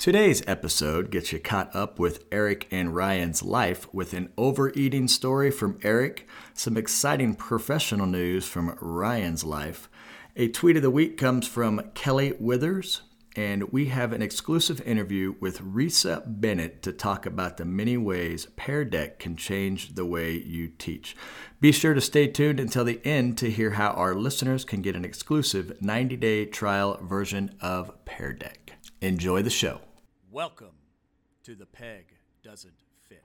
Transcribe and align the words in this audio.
Today's 0.00 0.42
episode 0.46 1.10
gets 1.10 1.30
you 1.30 1.38
caught 1.38 1.76
up 1.76 1.98
with 1.98 2.24
Erich 2.32 2.66
and 2.70 2.96
Ryan's 2.96 3.42
life 3.42 3.86
with 3.92 4.14
an 4.14 4.32
overeating 4.38 5.08
story 5.08 5.50
from 5.50 5.78
Erich, 5.82 6.26
some 6.54 6.78
exciting 6.78 7.34
professional 7.34 8.06
news 8.06 8.48
from 8.48 8.78
Ryan's 8.80 9.44
life. 9.44 9.90
A 10.36 10.48
tweet 10.48 10.78
of 10.78 10.82
the 10.82 10.90
week 10.90 11.18
comes 11.18 11.46
from 11.46 11.82
Kelly 11.92 12.32
Withers, 12.40 13.02
and 13.36 13.70
we 13.72 13.88
have 13.88 14.14
an 14.14 14.22
exclusive 14.22 14.80
interview 14.86 15.34
with 15.38 15.60
Risa 15.60 16.22
Bennett 16.26 16.82
to 16.84 16.94
talk 16.94 17.26
about 17.26 17.58
the 17.58 17.66
many 17.66 17.98
ways 17.98 18.46
Pear 18.56 18.86
Deck 18.86 19.18
can 19.18 19.36
change 19.36 19.96
the 19.96 20.06
way 20.06 20.32
you 20.32 20.68
teach. 20.68 21.14
Be 21.60 21.72
sure 21.72 21.92
to 21.92 22.00
stay 22.00 22.26
tuned 22.26 22.58
until 22.58 22.86
the 22.86 23.06
end 23.06 23.36
to 23.36 23.50
hear 23.50 23.72
how 23.72 23.90
our 23.90 24.14
listeners 24.14 24.64
can 24.64 24.80
get 24.80 24.96
an 24.96 25.04
exclusive 25.04 25.82
90 25.82 26.16
day 26.16 26.46
trial 26.46 26.98
version 27.02 27.54
of 27.60 28.02
Pear 28.06 28.32
Deck. 28.32 28.72
Enjoy 29.02 29.42
the 29.42 29.50
show. 29.50 29.82
Welcome 30.32 30.76
to 31.42 31.56
The 31.56 31.66
Peg 31.66 32.14
Doesn't 32.44 32.84
Fit. 33.08 33.24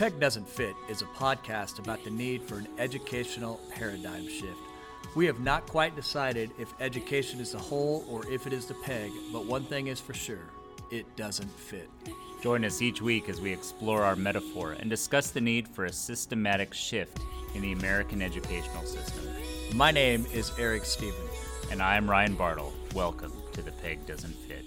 Peg 0.00 0.18
Doesn't 0.18 0.48
Fit 0.48 0.74
is 0.88 1.02
a 1.02 1.04
podcast 1.04 1.78
about 1.78 2.02
the 2.04 2.10
need 2.10 2.42
for 2.42 2.54
an 2.54 2.66
educational 2.78 3.60
paradigm 3.70 4.26
shift. 4.26 4.56
We 5.14 5.26
have 5.26 5.40
not 5.40 5.66
quite 5.66 5.94
decided 5.94 6.52
if 6.58 6.72
education 6.80 7.38
is 7.38 7.52
the 7.52 7.58
hole 7.58 8.06
or 8.08 8.26
if 8.32 8.46
it 8.46 8.54
is 8.54 8.64
the 8.64 8.72
peg, 8.82 9.12
but 9.30 9.44
one 9.44 9.62
thing 9.62 9.88
is 9.88 10.00
for 10.00 10.14
sure 10.14 10.48
it 10.90 11.04
doesn't 11.16 11.50
fit. 11.50 11.90
Join 12.42 12.64
us 12.64 12.80
each 12.80 13.02
week 13.02 13.28
as 13.28 13.42
we 13.42 13.52
explore 13.52 14.02
our 14.02 14.16
metaphor 14.16 14.72
and 14.72 14.88
discuss 14.88 15.32
the 15.32 15.40
need 15.42 15.68
for 15.68 15.84
a 15.84 15.92
systematic 15.92 16.72
shift 16.72 17.18
in 17.54 17.60
the 17.60 17.72
American 17.72 18.22
educational 18.22 18.86
system. 18.86 19.26
My 19.74 19.90
name 19.90 20.24
is 20.32 20.50
Erich 20.58 20.86
Stephen. 20.86 21.26
And 21.70 21.82
I 21.82 21.96
am 21.96 22.08
Ryan 22.08 22.36
Bartle. 22.36 22.72
Welcome 22.94 23.34
to 23.52 23.60
The 23.60 23.72
Peg 23.72 24.06
Doesn't 24.06 24.32
Fit. 24.48 24.64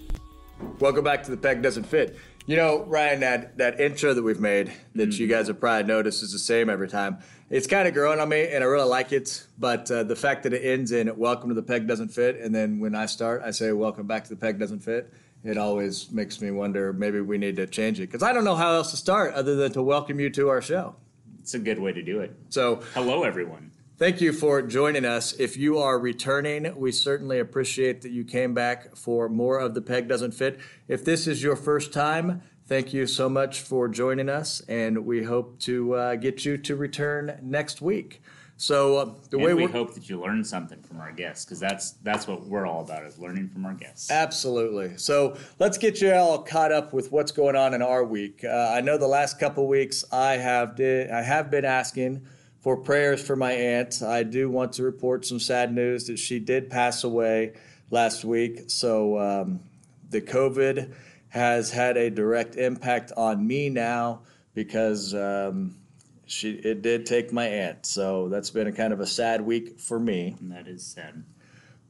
Welcome 0.78 1.02
back 1.02 1.24
to 1.24 1.32
The 1.32 1.36
Peg 1.36 1.60
Doesn't 1.60 1.84
Fit. 1.84 2.18
You 2.46 2.56
know, 2.56 2.84
Ryan, 2.84 3.20
that, 3.20 3.56
that 3.56 3.80
intro 3.80 4.12
that 4.12 4.22
we've 4.22 4.38
made 4.38 4.70
that 4.96 5.08
mm-hmm. 5.08 5.22
you 5.22 5.26
guys 5.28 5.46
have 5.46 5.58
probably 5.58 5.84
noticed 5.84 6.22
is 6.22 6.32
the 6.32 6.38
same 6.38 6.68
every 6.68 6.88
time. 6.88 7.20
It's 7.48 7.66
kind 7.66 7.88
of 7.88 7.94
growing 7.94 8.20
on 8.20 8.28
me, 8.28 8.48
and 8.48 8.62
I 8.62 8.66
really 8.66 8.86
like 8.86 9.12
it. 9.12 9.46
But 9.58 9.90
uh, 9.90 10.02
the 10.02 10.14
fact 10.14 10.42
that 10.42 10.52
it 10.52 10.62
ends 10.62 10.92
in 10.92 11.16
"Welcome 11.16 11.48
to 11.48 11.54
the 11.54 11.62
Peg 11.62 11.86
Doesn't 11.86 12.08
Fit," 12.08 12.36
and 12.36 12.54
then 12.54 12.80
when 12.80 12.94
I 12.94 13.06
start, 13.06 13.40
I 13.42 13.50
say 13.50 13.72
"Welcome 13.72 14.06
back 14.06 14.24
to 14.24 14.30
the 14.30 14.36
Peg 14.36 14.58
Doesn't 14.58 14.80
Fit," 14.80 15.10
it 15.42 15.56
always 15.56 16.10
makes 16.10 16.42
me 16.42 16.50
wonder 16.50 16.92
maybe 16.92 17.22
we 17.22 17.38
need 17.38 17.56
to 17.56 17.66
change 17.66 17.98
it 17.98 18.08
because 18.08 18.22
I 18.22 18.34
don't 18.34 18.44
know 18.44 18.56
how 18.56 18.74
else 18.74 18.90
to 18.90 18.98
start 18.98 19.32
other 19.32 19.56
than 19.56 19.72
to 19.72 19.82
welcome 19.82 20.20
you 20.20 20.28
to 20.30 20.50
our 20.50 20.60
show. 20.60 20.96
It's 21.40 21.54
a 21.54 21.58
good 21.58 21.78
way 21.78 21.92
to 21.92 22.02
do 22.02 22.20
it. 22.20 22.36
So, 22.50 22.82
hello, 22.92 23.22
everyone. 23.22 23.70
Thank 23.96 24.20
you 24.20 24.32
for 24.32 24.60
joining 24.60 25.04
us. 25.04 25.34
If 25.34 25.56
you 25.56 25.78
are 25.78 26.00
returning, 26.00 26.76
we 26.76 26.90
certainly 26.90 27.38
appreciate 27.38 28.02
that 28.02 28.10
you 28.10 28.24
came 28.24 28.52
back 28.52 28.96
for 28.96 29.28
more 29.28 29.60
of 29.60 29.74
The 29.74 29.80
Peg 29.80 30.08
Doesn't 30.08 30.32
Fit. 30.32 30.58
If 30.88 31.04
this 31.04 31.28
is 31.28 31.44
your 31.44 31.54
first 31.54 31.92
time, 31.92 32.42
thank 32.66 32.92
you 32.92 33.06
so 33.06 33.28
much 33.28 33.60
for 33.60 33.86
joining 33.86 34.28
us, 34.28 34.62
and 34.62 35.06
we 35.06 35.22
hope 35.22 35.60
to 35.60 35.94
uh, 35.94 36.14
get 36.16 36.44
you 36.44 36.58
to 36.58 36.74
return 36.74 37.38
next 37.40 37.80
week. 37.80 38.20
So 38.56 38.96
uh, 38.96 39.04
the 39.30 39.36
and 39.36 39.46
way 39.46 39.54
we 39.54 39.66
hope 39.66 39.94
that 39.94 40.08
you 40.08 40.20
learn 40.20 40.42
something 40.42 40.82
from 40.82 40.98
our 40.98 41.12
guests 41.12 41.44
because 41.44 41.60
that's 41.60 41.92
that's 42.02 42.26
what 42.26 42.44
we're 42.46 42.66
all 42.66 42.82
about 42.82 43.04
is 43.04 43.16
learning 43.20 43.48
from 43.48 43.64
our 43.64 43.74
guests. 43.74 44.10
Absolutely. 44.10 44.96
So 44.96 45.36
let's 45.60 45.78
get 45.78 46.00
you 46.00 46.12
all 46.12 46.38
caught 46.38 46.72
up 46.72 46.92
with 46.92 47.12
what's 47.12 47.30
going 47.30 47.54
on 47.54 47.74
in 47.74 47.82
our 47.82 48.04
week. 48.04 48.44
Uh, 48.44 48.72
I 48.74 48.80
know 48.80 48.98
the 48.98 49.08
last 49.08 49.38
couple 49.38 49.68
weeks 49.68 50.04
I 50.10 50.32
have 50.32 50.74
did 50.74 51.10
I 51.10 51.22
have 51.22 51.48
been 51.50 51.64
asking 51.64 52.26
for 52.64 52.78
prayers 52.78 53.22
for 53.22 53.36
my 53.36 53.52
aunt. 53.52 54.02
I 54.02 54.22
do 54.22 54.48
want 54.48 54.72
to 54.72 54.84
report 54.84 55.26
some 55.26 55.38
sad 55.38 55.74
news 55.74 56.06
that 56.06 56.18
she 56.18 56.38
did 56.38 56.70
pass 56.70 57.04
away 57.04 57.52
last 57.90 58.24
week. 58.24 58.62
So 58.68 59.18
um, 59.18 59.60
the 60.08 60.22
COVID 60.22 60.90
has 61.28 61.70
had 61.70 61.98
a 61.98 62.08
direct 62.08 62.56
impact 62.56 63.12
on 63.18 63.46
me 63.46 63.68
now 63.68 64.22
because 64.54 65.14
um, 65.14 65.76
she 66.24 66.52
it 66.52 66.80
did 66.80 67.04
take 67.04 67.34
my 67.34 67.46
aunt. 67.46 67.84
So 67.84 68.30
that's 68.30 68.48
been 68.48 68.66
a 68.66 68.72
kind 68.72 68.94
of 68.94 69.00
a 69.00 69.06
sad 69.06 69.42
week 69.42 69.78
for 69.78 70.00
me. 70.00 70.34
And 70.40 70.50
that 70.50 70.66
is 70.66 70.82
sad. 70.82 71.22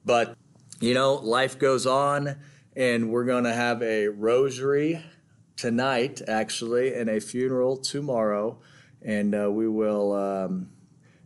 But 0.05 0.37
you 0.81 0.93
know, 0.93 1.15
life 1.15 1.57
goes 1.57 1.87
on, 1.87 2.35
and 2.75 3.11
we're 3.11 3.27
going 3.27 3.45
to 3.45 3.55
have 3.55 3.81
a 3.81 4.09
rosary 4.09 5.01
tonight, 5.55 6.21
actually, 6.27 6.93
and 6.95 7.09
a 7.09 7.21
funeral 7.21 7.77
tomorrow, 7.77 8.59
and 9.05 9.35
uh, 9.35 9.51
we 9.51 9.69
will. 9.69 10.13
Um, 10.13 10.71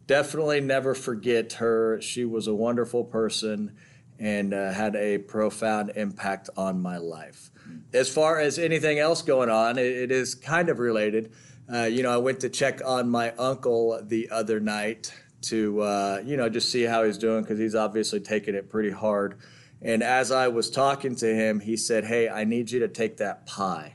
definitely 0.09 0.61
never 0.61 0.95
forget 0.95 1.53
her. 1.55 2.01
She 2.01 2.25
was 2.25 2.49
a 2.49 2.55
wonderful 2.55 3.05
person 3.05 3.77
and 4.19 4.53
uh, 4.53 4.73
had 4.73 4.97
a 4.97 5.19
profound 5.19 5.93
impact 5.95 6.51
on 6.57 6.81
my 6.81 6.97
life. 6.97 7.53
As 7.93 8.13
far 8.13 8.41
as 8.41 8.59
anything 8.59 8.99
else 8.99 9.23
going 9.23 9.51
on, 9.51 9.79
it, 9.79 9.87
it 9.87 10.11
is 10.11 10.35
kind 10.35 10.71
of 10.71 10.81
related. 10.81 11.33
Uh, 11.73 11.85
you 11.85 12.03
know, 12.03 12.13
I 12.13 12.17
went 12.17 12.41
to 12.41 12.49
check 12.49 12.81
on 12.85 13.09
my 13.09 13.31
uncle 13.33 14.01
the 14.03 14.31
other 14.31 14.59
night 14.59 15.13
to, 15.43 15.81
uh, 15.83 16.23
you 16.25 16.37
know, 16.37 16.49
just 16.49 16.73
see 16.73 16.83
how 16.83 17.05
he's 17.05 17.19
doing 17.19 17.43
because 17.43 17.59
he's 17.59 17.77
obviously 17.77 18.19
taking 18.19 18.55
it 18.57 18.69
pretty 18.69 18.91
hard. 18.91 19.39
And 19.81 20.03
as 20.03 20.33
I 20.33 20.49
was 20.49 20.71
talking 20.71 21.15
to 21.17 21.27
him, 21.33 21.61
he 21.61 21.77
said, 21.77 22.05
Hey, 22.05 22.29
I 22.29 22.45
need 22.45 22.71
you 22.73 22.81
to 22.81 22.89
take 22.89 23.19
that 23.19 23.47
pie, 23.47 23.95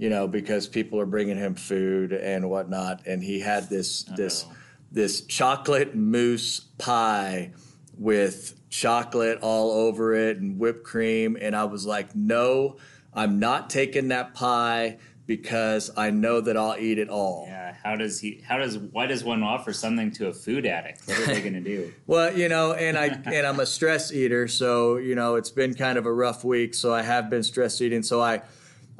you 0.00 0.08
know, 0.08 0.26
because 0.26 0.66
people 0.66 0.98
are 0.98 1.04
bringing 1.04 1.36
him 1.36 1.54
food 1.54 2.14
and 2.14 2.48
whatnot. 2.48 3.06
And 3.06 3.22
he 3.22 3.38
had 3.38 3.68
this, 3.68 4.04
this, 4.04 4.46
this 4.90 5.20
chocolate 5.26 5.94
mousse 5.94 6.60
pie 6.78 7.52
with 7.98 8.58
chocolate 8.70 9.40
all 9.42 9.72
over 9.72 10.14
it 10.14 10.38
and 10.38 10.58
whipped 10.58 10.84
cream. 10.84 11.36
And 11.38 11.54
I 11.54 11.64
was 11.64 11.84
like, 11.84 12.16
no, 12.16 12.78
I'm 13.12 13.38
not 13.38 13.68
taking 13.68 14.08
that 14.08 14.32
pie 14.32 14.96
because 15.26 15.90
I 15.98 16.08
know 16.08 16.40
that 16.40 16.56
I'll 16.56 16.78
eat 16.78 16.98
it 16.98 17.10
all. 17.10 17.44
Yeah. 17.46 17.76
How 17.84 17.94
does 17.94 18.20
he, 18.20 18.42
how 18.48 18.56
does, 18.56 18.78
why 18.78 19.06
does 19.06 19.22
one 19.22 19.42
offer 19.42 19.74
something 19.74 20.12
to 20.12 20.28
a 20.28 20.32
food 20.32 20.64
addict? 20.64 21.06
What 21.06 21.20
are 21.20 21.26
they 21.26 21.42
going 21.42 21.52
to 21.52 21.60
do? 21.60 21.92
well, 22.06 22.34
you 22.34 22.48
know, 22.48 22.72
and 22.72 22.96
I, 22.96 23.08
and 23.26 23.46
I'm 23.46 23.60
a 23.60 23.66
stress 23.66 24.14
eater. 24.14 24.48
So, 24.48 24.96
you 24.96 25.14
know, 25.14 25.34
it's 25.34 25.50
been 25.50 25.74
kind 25.74 25.98
of 25.98 26.06
a 26.06 26.12
rough 26.12 26.42
week. 26.42 26.72
So 26.72 26.94
I 26.94 27.02
have 27.02 27.28
been 27.28 27.42
stress 27.42 27.82
eating. 27.82 28.02
So 28.02 28.22
I, 28.22 28.40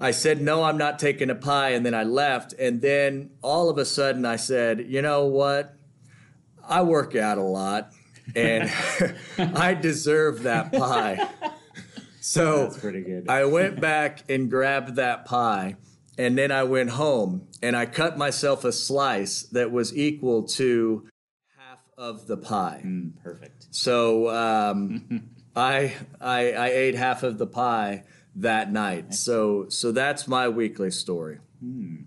I 0.00 0.12
said, 0.12 0.40
no, 0.40 0.64
I'm 0.64 0.78
not 0.78 0.98
taking 0.98 1.28
a 1.28 1.34
pie. 1.34 1.70
And 1.70 1.84
then 1.84 1.94
I 1.94 2.04
left. 2.04 2.54
And 2.54 2.80
then 2.80 3.30
all 3.42 3.68
of 3.68 3.76
a 3.78 3.84
sudden 3.84 4.24
I 4.24 4.36
said, 4.36 4.86
you 4.88 5.02
know 5.02 5.26
what? 5.26 5.76
I 6.66 6.82
work 6.82 7.14
out 7.14 7.36
a 7.36 7.42
lot 7.42 7.92
and 8.34 8.72
I 9.38 9.74
deserve 9.74 10.44
that 10.44 10.72
pie. 10.72 11.28
So 12.22 12.64
That's 12.64 12.78
pretty 12.78 13.00
good. 13.00 13.28
I 13.28 13.46
went 13.46 13.80
back 13.80 14.30
and 14.30 14.50
grabbed 14.50 14.96
that 14.96 15.24
pie, 15.24 15.76
and 16.18 16.36
then 16.36 16.52
I 16.52 16.64
went 16.64 16.90
home 16.90 17.48
and 17.62 17.74
I 17.74 17.86
cut 17.86 18.18
myself 18.18 18.62
a 18.64 18.72
slice 18.72 19.44
that 19.44 19.72
was 19.72 19.96
equal 19.96 20.42
to 20.48 21.08
half 21.58 21.78
of 21.96 22.26
the 22.26 22.36
pie. 22.36 22.82
Mm, 22.84 23.12
perfect. 23.24 23.68
So 23.70 24.28
um, 24.28 25.30
I, 25.56 25.94
I 26.20 26.52
I 26.52 26.68
ate 26.68 26.94
half 26.94 27.22
of 27.22 27.38
the 27.38 27.46
pie 27.46 28.04
that 28.36 28.72
night. 28.72 29.14
So 29.14 29.66
so 29.68 29.92
that's 29.92 30.28
my 30.28 30.48
weekly 30.48 30.90
story. 30.90 31.38
Mm. 31.64 32.04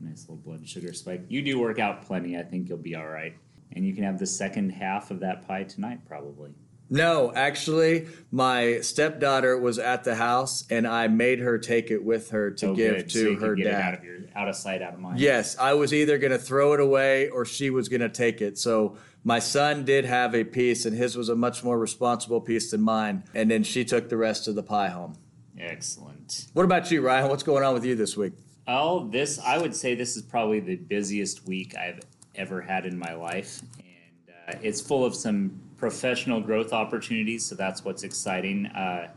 Nice 0.00 0.22
little 0.28 0.36
blood 0.36 0.68
sugar 0.68 0.92
spike. 0.92 1.24
You 1.28 1.42
do 1.42 1.58
work 1.58 1.78
out 1.78 2.02
plenty. 2.02 2.38
I 2.38 2.42
think 2.42 2.68
you'll 2.68 2.78
be 2.78 2.94
all 2.94 3.06
right 3.06 3.34
and 3.76 3.84
you 3.86 3.94
can 3.94 4.04
have 4.04 4.18
the 4.18 4.26
second 4.26 4.70
half 4.70 5.10
of 5.10 5.20
that 5.20 5.46
pie 5.46 5.64
tonight, 5.64 6.00
probably. 6.06 6.50
No, 6.88 7.32
actually, 7.34 8.06
my 8.30 8.80
stepdaughter 8.80 9.58
was 9.58 9.78
at 9.78 10.04
the 10.04 10.14
house, 10.14 10.64
and 10.70 10.86
I 10.86 11.08
made 11.08 11.40
her 11.40 11.58
take 11.58 11.90
it 11.90 12.02
with 12.02 12.30
her 12.30 12.52
to 12.52 12.68
oh, 12.68 12.74
give 12.74 12.96
good. 12.96 13.10
to 13.10 13.34
so 13.34 13.40
her 13.40 13.54
dad. 13.56 13.74
out 13.74 13.94
of, 13.94 14.04
your, 14.04 14.18
out 14.36 14.48
of 14.48 14.54
sight, 14.54 14.82
out 14.82 14.94
of 14.94 15.00
mind. 15.00 15.18
Yes, 15.18 15.58
I 15.58 15.74
was 15.74 15.92
either 15.92 16.16
going 16.16 16.30
to 16.30 16.38
throw 16.38 16.74
it 16.74 16.80
away 16.80 17.28
or 17.28 17.44
she 17.44 17.70
was 17.70 17.88
going 17.88 18.02
to 18.02 18.08
take 18.08 18.40
it. 18.40 18.56
So 18.56 18.96
my 19.24 19.40
son 19.40 19.84
did 19.84 20.04
have 20.04 20.32
a 20.34 20.44
piece, 20.44 20.86
and 20.86 20.96
his 20.96 21.16
was 21.16 21.28
a 21.28 21.34
much 21.34 21.64
more 21.64 21.78
responsible 21.78 22.40
piece 22.40 22.70
than 22.70 22.82
mine. 22.82 23.24
And 23.34 23.50
then 23.50 23.64
she 23.64 23.84
took 23.84 24.08
the 24.08 24.16
rest 24.16 24.46
of 24.46 24.54
the 24.54 24.62
pie 24.62 24.88
home. 24.88 25.14
Excellent. 25.58 26.46
What 26.52 26.64
about 26.64 26.90
you, 26.90 27.00
Ryan? 27.02 27.28
What's 27.28 27.42
going 27.42 27.64
on 27.64 27.74
with 27.74 27.84
you 27.84 27.94
this 27.94 28.16
week? 28.16 28.34
Oh, 28.68 29.08
this 29.08 29.38
I 29.38 29.58
would 29.58 29.74
say 29.74 29.94
this 29.94 30.16
is 30.16 30.22
probably 30.22 30.60
the 30.60 30.76
busiest 30.76 31.46
week 31.46 31.76
I've 31.76 32.00
ever 32.34 32.60
had 32.60 32.84
in 32.84 32.98
my 32.98 33.14
life. 33.14 33.62
And 33.78 34.56
uh, 34.56 34.58
it's 34.62 34.80
full 34.80 35.04
of 35.04 35.14
some 35.14 35.60
professional 35.76 36.40
growth 36.40 36.72
opportunities, 36.72 37.44
so 37.46 37.54
that's 37.54 37.84
what's 37.84 38.02
exciting. 38.02 38.66
Uh, 38.66 39.08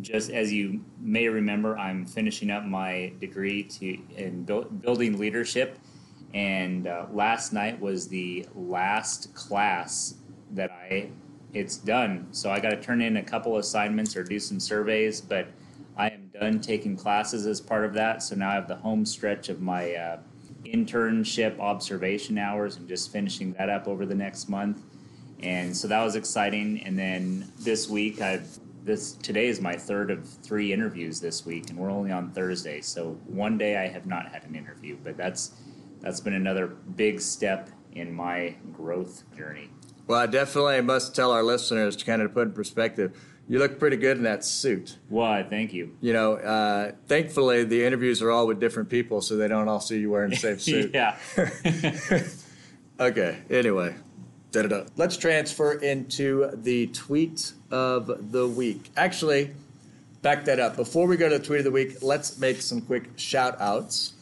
just 0.00 0.30
as 0.30 0.52
you 0.52 0.84
may 1.00 1.28
remember, 1.28 1.76
I'm 1.76 2.06
finishing 2.06 2.50
up 2.50 2.64
my 2.64 3.12
degree 3.20 3.62
to 3.64 3.98
in 4.16 4.44
building 4.44 5.18
leadership, 5.18 5.78
And 6.32 6.86
uh, 6.86 7.06
last 7.12 7.52
night 7.52 7.80
was 7.80 8.08
the 8.08 8.46
last 8.54 9.34
class 9.34 10.14
that 10.52 10.70
I 10.70 11.10
it's 11.52 11.76
done. 11.76 12.28
So 12.30 12.50
I 12.50 12.60
got 12.60 12.70
to 12.70 12.80
turn 12.80 13.02
in 13.02 13.16
a 13.16 13.22
couple 13.22 13.56
assignments 13.58 14.16
or 14.16 14.22
do 14.22 14.38
some 14.38 14.60
surveys, 14.60 15.20
but 15.20 15.48
done 16.40 16.58
taking 16.58 16.96
classes 16.96 17.46
as 17.46 17.60
part 17.60 17.84
of 17.84 17.92
that. 17.94 18.22
So 18.22 18.34
now 18.34 18.50
I 18.50 18.54
have 18.54 18.66
the 18.66 18.76
home 18.76 19.04
stretch 19.04 19.50
of 19.50 19.60
my 19.60 19.94
uh, 19.94 20.18
internship 20.64 21.58
observation 21.60 22.38
hours 22.38 22.76
and 22.76 22.88
just 22.88 23.12
finishing 23.12 23.52
that 23.52 23.68
up 23.68 23.86
over 23.86 24.06
the 24.06 24.14
next 24.14 24.48
month. 24.48 24.82
And 25.40 25.76
so 25.76 25.86
that 25.88 26.02
was 26.02 26.16
exciting. 26.16 26.82
And 26.82 26.98
then 26.98 27.52
this 27.58 27.88
week, 27.88 28.20
I've 28.20 28.58
this 28.82 29.12
today 29.12 29.46
is 29.46 29.60
my 29.60 29.76
third 29.76 30.10
of 30.10 30.26
three 30.26 30.72
interviews 30.72 31.20
this 31.20 31.44
week, 31.44 31.68
and 31.68 31.78
we're 31.78 31.90
only 31.90 32.10
on 32.10 32.30
Thursday. 32.30 32.80
So 32.80 33.18
one 33.26 33.58
day 33.58 33.76
I 33.76 33.88
have 33.88 34.06
not 34.06 34.32
had 34.32 34.44
an 34.44 34.54
interview, 34.54 34.96
but 35.04 35.18
that's 35.18 35.52
that's 36.00 36.20
been 36.20 36.32
another 36.32 36.66
big 36.66 37.20
step 37.20 37.68
in 37.92 38.12
my 38.12 38.56
growth 38.72 39.24
journey. 39.36 39.70
Well, 40.06 40.18
I 40.18 40.26
definitely 40.26 40.80
must 40.80 41.14
tell 41.14 41.30
our 41.30 41.42
listeners 41.42 41.94
to 41.96 42.04
kind 42.04 42.22
of 42.22 42.32
put 42.32 42.48
in 42.48 42.52
perspective. 42.52 43.16
You 43.50 43.58
look 43.58 43.80
pretty 43.80 43.96
good 43.96 44.16
in 44.16 44.22
that 44.22 44.44
suit. 44.44 44.96
Why? 45.08 45.42
Thank 45.42 45.72
you. 45.72 45.96
You 46.00 46.12
know, 46.12 46.34
uh, 46.34 46.92
thankfully 47.08 47.64
the 47.64 47.84
interviews 47.84 48.22
are 48.22 48.30
all 48.30 48.46
with 48.46 48.60
different 48.60 48.88
people, 48.88 49.20
so 49.20 49.36
they 49.36 49.48
don't 49.48 49.66
all 49.66 49.80
see 49.80 49.98
you 49.98 50.08
wearing 50.08 50.30
the 50.30 50.36
same 50.36 50.58
suit. 50.60 50.92
yeah. 50.94 51.18
okay. 53.00 53.38
Anyway, 53.50 53.96
Da-da-da. 54.52 54.84
Let's 54.96 55.16
transfer 55.16 55.72
into 55.72 56.52
the 56.54 56.86
tweet 56.88 57.52
of 57.72 58.30
the 58.30 58.46
week. 58.46 58.88
Actually, 58.96 59.50
back 60.22 60.44
that 60.44 60.60
up. 60.60 60.76
Before 60.76 61.08
we 61.08 61.16
go 61.16 61.28
to 61.28 61.38
the 61.38 61.44
tweet 61.44 61.58
of 61.58 61.64
the 61.64 61.72
week, 61.72 61.96
let's 62.02 62.38
make 62.38 62.62
some 62.62 62.80
quick 62.80 63.10
shout 63.16 63.60
outs. 63.60 64.12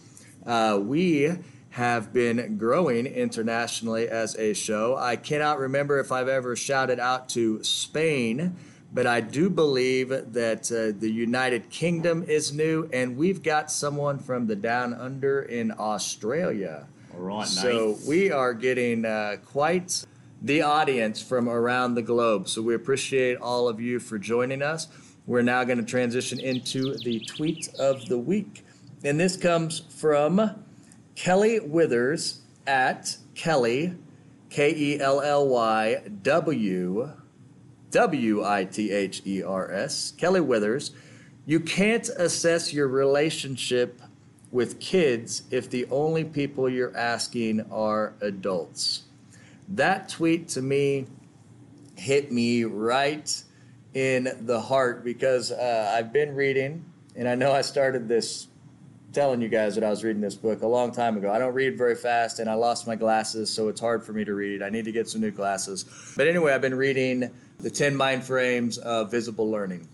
Uh, 0.46 0.80
we 0.82 1.36
have 1.70 2.14
been 2.14 2.56
growing 2.56 3.04
internationally 3.04 4.08
as 4.08 4.34
a 4.36 4.54
show. 4.54 4.96
I 4.96 5.16
cannot 5.16 5.58
remember 5.58 5.98
if 6.00 6.10
I've 6.10 6.28
ever 6.28 6.56
shouted 6.56 6.98
out 6.98 7.28
to 7.30 7.62
Spain, 7.62 8.56
but 8.92 9.06
I 9.06 9.20
do 9.20 9.50
believe 9.50 10.08
that 10.08 10.72
uh, 10.72 10.98
the 10.98 11.10
United 11.10 11.68
Kingdom 11.70 12.24
is 12.26 12.52
new, 12.52 12.88
and 12.92 13.16
we've 13.16 13.42
got 13.42 13.70
someone 13.70 14.18
from 14.18 14.46
the 14.46 14.56
down 14.56 14.94
under 14.94 15.42
in 15.42 15.72
Australia. 15.78 16.86
All 17.14 17.20
right, 17.20 17.46
so 17.46 17.90
nice. 17.90 18.06
we 18.06 18.30
are 18.30 18.54
getting 18.54 19.04
uh, 19.04 19.36
quite 19.44 20.04
the 20.40 20.62
audience 20.62 21.20
from 21.20 21.48
around 21.48 21.94
the 21.94 22.02
globe. 22.02 22.48
So 22.48 22.62
we 22.62 22.74
appreciate 22.74 23.38
all 23.38 23.68
of 23.68 23.80
you 23.80 23.98
for 23.98 24.18
joining 24.18 24.62
us. 24.62 24.88
We're 25.26 25.42
now 25.42 25.64
going 25.64 25.78
to 25.78 25.84
transition 25.84 26.40
into 26.40 26.96
the 26.98 27.20
tweet 27.20 27.68
of 27.78 28.06
the 28.06 28.18
week. 28.18 28.64
And 29.04 29.20
this 29.20 29.36
comes 29.36 29.80
from 29.80 30.64
Kelly 31.14 31.60
Withers 31.60 32.40
at 32.66 33.18
Kelly, 33.34 33.96
K 34.48 34.74
E 34.74 35.00
L 35.00 35.20
L 35.20 35.46
Y 35.48 36.02
W 36.22 37.12
W 37.90 38.44
I 38.44 38.64
T 38.64 38.90
H 38.90 39.22
E 39.26 39.42
R 39.42 39.70
S. 39.70 40.12
Kelly 40.12 40.40
Withers. 40.40 40.92
You 41.46 41.60
can't 41.60 42.08
assess 42.08 42.72
your 42.72 42.88
relationship 42.88 44.02
with 44.50 44.80
kids 44.80 45.44
if 45.50 45.70
the 45.70 45.86
only 45.90 46.24
people 46.24 46.68
you're 46.68 46.96
asking 46.96 47.64
are 47.70 48.14
adults 48.20 49.04
that 49.68 50.08
tweet 50.08 50.48
to 50.48 50.62
me 50.62 51.06
hit 51.96 52.32
me 52.32 52.64
right 52.64 53.42
in 53.94 54.30
the 54.42 54.60
heart 54.60 55.04
because 55.04 55.50
uh, 55.52 55.92
I've 55.96 56.12
been 56.12 56.34
reading, 56.34 56.84
and 57.16 57.28
I 57.28 57.34
know 57.34 57.52
I 57.52 57.62
started 57.62 58.08
this 58.08 58.46
telling 59.12 59.40
you 59.40 59.48
guys 59.48 59.74
that 59.74 59.82
I 59.82 59.90
was 59.90 60.04
reading 60.04 60.20
this 60.20 60.34
book 60.34 60.62
a 60.62 60.66
long 60.66 60.92
time 60.92 61.16
ago. 61.16 61.32
I 61.32 61.38
don't 61.38 61.54
read 61.54 61.76
very 61.76 61.94
fast, 61.94 62.38
and 62.38 62.48
I 62.48 62.54
lost 62.54 62.86
my 62.86 62.94
glasses, 62.94 63.50
so 63.50 63.68
it's 63.68 63.80
hard 63.80 64.04
for 64.04 64.12
me 64.12 64.24
to 64.24 64.34
read. 64.34 64.62
I 64.62 64.70
need 64.70 64.84
to 64.84 64.92
get 64.92 65.08
some 65.08 65.20
new 65.20 65.30
glasses. 65.30 65.84
But 66.16 66.28
anyway, 66.28 66.52
I've 66.52 66.60
been 66.60 66.76
reading 66.76 67.30
The 67.58 67.70
10 67.70 67.96
Mind 67.96 68.24
Frames 68.24 68.78
of 68.78 69.10
Visible 69.10 69.50
Learning. 69.50 69.88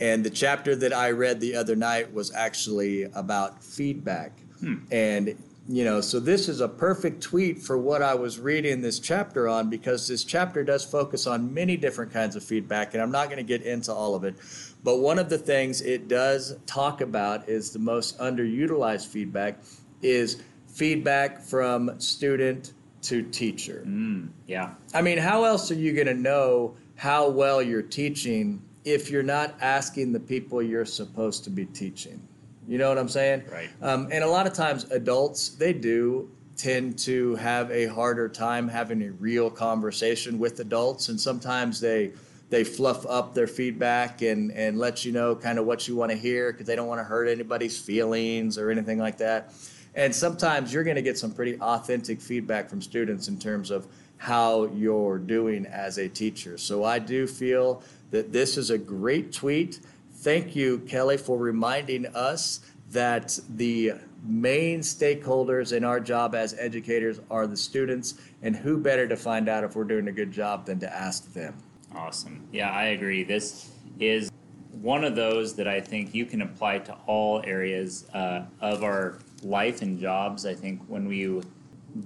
And 0.00 0.24
the 0.24 0.30
chapter 0.30 0.76
that 0.76 0.92
I 0.92 1.10
read 1.10 1.40
the 1.40 1.56
other 1.56 1.74
night 1.74 2.12
was 2.12 2.32
actually 2.32 3.04
about 3.04 3.62
feedback. 3.62 4.38
Hmm. 4.60 4.76
And 4.90 5.36
you 5.70 5.84
know, 5.84 6.00
so 6.00 6.18
this 6.18 6.48
is 6.48 6.62
a 6.62 6.68
perfect 6.68 7.22
tweet 7.22 7.58
for 7.58 7.76
what 7.76 8.00
I 8.00 8.14
was 8.14 8.38
reading 8.38 8.80
this 8.80 8.98
chapter 8.98 9.48
on 9.48 9.68
because 9.68 10.08
this 10.08 10.24
chapter 10.24 10.64
does 10.64 10.82
focus 10.82 11.26
on 11.26 11.52
many 11.52 11.76
different 11.76 12.10
kinds 12.10 12.36
of 12.36 12.42
feedback, 12.42 12.94
and 12.94 13.02
I'm 13.02 13.10
not 13.10 13.26
going 13.26 13.36
to 13.36 13.42
get 13.42 13.62
into 13.62 13.92
all 13.92 14.14
of 14.14 14.24
it. 14.24 14.36
But 14.82 15.00
one 15.00 15.18
of 15.18 15.28
the 15.28 15.36
things 15.36 15.82
it 15.82 16.08
does 16.08 16.56
talk 16.64 17.02
about 17.02 17.50
is 17.50 17.70
the 17.70 17.78
most 17.78 18.18
underutilized 18.18 19.08
feedback 19.08 19.58
is 20.00 20.42
feedback 20.68 21.42
from 21.42 22.00
student 22.00 22.72
to 23.02 23.22
teacher. 23.22 23.84
Mm, 23.86 24.30
yeah. 24.46 24.70
I 24.94 25.02
mean, 25.02 25.18
how 25.18 25.44
else 25.44 25.70
are 25.70 25.74
you 25.74 25.92
going 25.92 26.06
to 26.06 26.14
know 26.14 26.76
how 26.98 27.28
well 27.28 27.62
you're 27.62 27.80
teaching 27.80 28.60
if 28.84 29.08
you're 29.08 29.22
not 29.22 29.54
asking 29.60 30.12
the 30.12 30.18
people 30.18 30.60
you're 30.60 30.84
supposed 30.84 31.44
to 31.44 31.50
be 31.50 31.64
teaching? 31.64 32.20
You 32.66 32.76
know 32.76 32.88
what 32.88 32.98
I'm 32.98 33.08
saying? 33.08 33.44
Right. 33.50 33.70
Um, 33.80 34.08
and 34.10 34.24
a 34.24 34.26
lot 34.26 34.48
of 34.48 34.52
times, 34.52 34.90
adults 34.90 35.50
they 35.50 35.72
do 35.72 36.28
tend 36.56 36.98
to 36.98 37.36
have 37.36 37.70
a 37.70 37.86
harder 37.86 38.28
time 38.28 38.66
having 38.66 39.00
a 39.02 39.12
real 39.12 39.48
conversation 39.48 40.40
with 40.40 40.58
adults, 40.58 41.08
and 41.08 41.20
sometimes 41.20 41.80
they 41.80 42.12
they 42.50 42.64
fluff 42.64 43.06
up 43.06 43.32
their 43.32 43.46
feedback 43.46 44.20
and 44.22 44.50
and 44.50 44.76
let 44.76 45.04
you 45.04 45.12
know 45.12 45.36
kind 45.36 45.60
of 45.60 45.66
what 45.66 45.86
you 45.86 45.94
want 45.94 46.10
to 46.10 46.18
hear 46.18 46.50
because 46.50 46.66
they 46.66 46.74
don't 46.74 46.88
want 46.88 46.98
to 46.98 47.04
hurt 47.04 47.28
anybody's 47.28 47.78
feelings 47.78 48.58
or 48.58 48.70
anything 48.70 48.98
like 48.98 49.18
that. 49.18 49.54
And 49.94 50.12
sometimes 50.14 50.74
you're 50.74 50.84
going 50.84 50.96
to 50.96 51.02
get 51.02 51.16
some 51.16 51.30
pretty 51.30 51.58
authentic 51.60 52.20
feedback 52.20 52.68
from 52.68 52.82
students 52.82 53.28
in 53.28 53.38
terms 53.38 53.70
of 53.70 53.86
how 54.18 54.66
you're 54.74 55.18
doing 55.18 55.66
as 55.66 55.98
a 55.98 56.08
teacher. 56.08 56.58
So 56.58 56.84
I 56.84 56.98
do 56.98 57.26
feel 57.26 57.82
that 58.10 58.32
this 58.32 58.56
is 58.56 58.70
a 58.70 58.78
great 58.78 59.32
tweet 59.32 59.80
Thank 60.18 60.56
you, 60.56 60.80
Kelly, 60.80 61.16
for 61.16 61.38
reminding 61.38 62.06
us 62.06 62.58
that 62.90 63.38
the 63.50 63.92
main 64.24 64.80
stakeholders 64.80 65.72
in 65.72 65.84
our 65.84 66.00
job 66.00 66.34
as 66.34 66.58
educators 66.58 67.20
are 67.30 67.46
the 67.46 67.56
students, 67.56 68.14
and 68.42 68.56
who 68.56 68.78
better 68.78 69.06
to 69.06 69.16
find 69.16 69.48
out 69.48 69.62
if 69.62 69.76
we're 69.76 69.84
doing 69.84 70.08
a 70.08 70.12
good 70.12 70.32
job 70.32 70.66
than 70.66 70.80
to 70.80 70.92
ask 70.92 71.32
them? 71.34 71.54
Awesome. 71.94 72.48
Yeah, 72.50 72.72
I 72.72 72.86
agree. 72.86 73.22
This 73.22 73.70
is 74.00 74.32
one 74.72 75.04
of 75.04 75.14
those 75.14 75.54
that 75.54 75.68
I 75.68 75.80
think 75.80 76.12
you 76.16 76.26
can 76.26 76.42
apply 76.42 76.80
to 76.80 76.96
all 77.06 77.40
areas 77.44 78.08
uh, 78.12 78.46
of 78.60 78.82
our 78.82 79.20
life 79.44 79.82
and 79.82 80.00
jobs. 80.00 80.46
I 80.46 80.54
think 80.54 80.82
when 80.88 81.06
we 81.06 81.40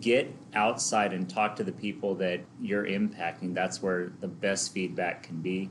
get 0.01 0.35
outside 0.55 1.13
and 1.13 1.29
talk 1.29 1.57
to 1.57 1.65
the 1.65 1.73
people 1.73 2.15
that 2.17 2.41
you're 2.61 2.87
impacting, 2.87 3.55
that's 3.55 3.83
where 3.83 4.13
the 4.21 4.29
best 4.29 4.73
feedback 4.73 5.23
can 5.23 5.41
be 5.41 5.69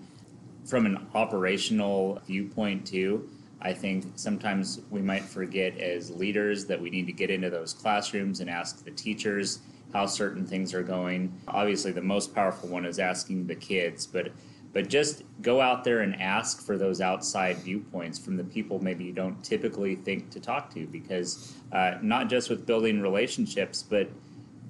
from 0.66 0.86
an 0.86 1.08
operational 1.14 2.22
viewpoint 2.26 2.86
too, 2.86 3.30
I 3.62 3.74
think 3.74 4.06
sometimes 4.16 4.82
we 4.90 5.02
might 5.02 5.24
forget 5.24 5.78
as 5.78 6.10
leaders 6.10 6.66
that 6.66 6.82
we 6.82 6.90
need 6.90 7.08
to 7.08 7.14
get 7.14 7.30
into 7.30 7.50
those 7.50 7.74
classrooms 7.74 8.40
and 8.40 8.50
ask 8.50 8.84
the 8.84 8.92
teachers 8.92 9.60
how 9.94 10.06
certain 10.06 10.46
things 10.46 10.74
are 10.74 10.84
going. 10.84 11.34
Obviously, 11.48 11.92
the 11.92 12.02
most 12.02 12.34
powerful 12.34 12.70
one 12.70 12.86
is 12.86 12.98
asking 12.98 13.48
the 13.48 13.56
kids, 13.56 14.08
but 14.08 14.32
but 14.74 14.88
just 14.88 15.24
go 15.42 15.60
out 15.60 15.84
there 15.84 16.00
and 16.00 16.20
ask 16.22 16.66
for 16.66 16.78
those 16.78 17.02
outside 17.02 17.58
viewpoints 17.58 18.18
from 18.18 18.38
the 18.38 18.44
people 18.44 18.82
maybe 18.82 19.04
you 19.04 19.14
don't 19.14 19.44
typically 19.44 19.96
think 19.96 20.30
to 20.30 20.40
talk 20.40 20.74
to 20.74 20.86
because 20.88 21.56
uh, 21.72 21.96
not 22.02 22.30
just 22.30 22.50
with 22.50 22.66
building 22.66 23.02
relationships 23.02 23.84
but 23.84 24.10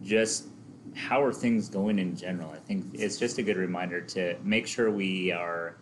just 0.04 0.48
how 0.96 1.24
are 1.24 1.32
things 1.32 1.70
going 1.70 2.00
in 2.00 2.16
general 2.16 2.52
i 2.52 2.58
think 2.58 2.86
it's 2.94 3.18
just 3.18 3.38
a 3.38 3.44
good 3.44 3.58
reminder 3.58 4.02
to 4.02 4.36
make 4.44 4.68
sure 4.68 4.92
we 4.92 5.32
are 5.32 5.78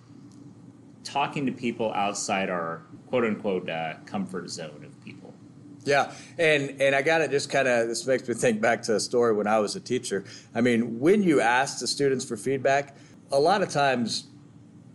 talking 1.04 1.46
to 1.46 1.52
people 1.52 1.92
outside 1.94 2.50
our 2.50 2.84
quote 3.08 3.26
unquote 3.26 3.70
uh, 3.70 3.96
comfort 4.06 4.50
zone 4.50 4.84
of 4.86 5.04
people. 5.04 5.34
Yeah, 5.86 6.14
and 6.38 6.80
and 6.82 6.94
I 6.94 7.02
got 7.02 7.20
to 7.20 7.28
just 7.28 7.50
kind 7.50 7.68
of 7.68 7.88
this 7.88 8.06
makes 8.06 8.28
me 8.28 8.36
think 8.36 8.62
back 8.62 8.82
to 8.84 8.96
a 8.96 9.00
story 9.00 9.34
when 9.34 9.48
I 9.48 9.60
was 9.60 9.76
a 9.76 9.80
teacher. 9.80 10.26
I 10.54 10.62
mean, 10.62 11.00
when 11.00 11.24
you 11.24 11.42
ask 11.42 11.80
the 11.80 11.88
students 11.88 12.26
for 12.26 12.38
feedback, 12.38 12.96
a 13.32 13.40
lot 13.40 13.62
of 13.62 13.70
times 13.70 14.28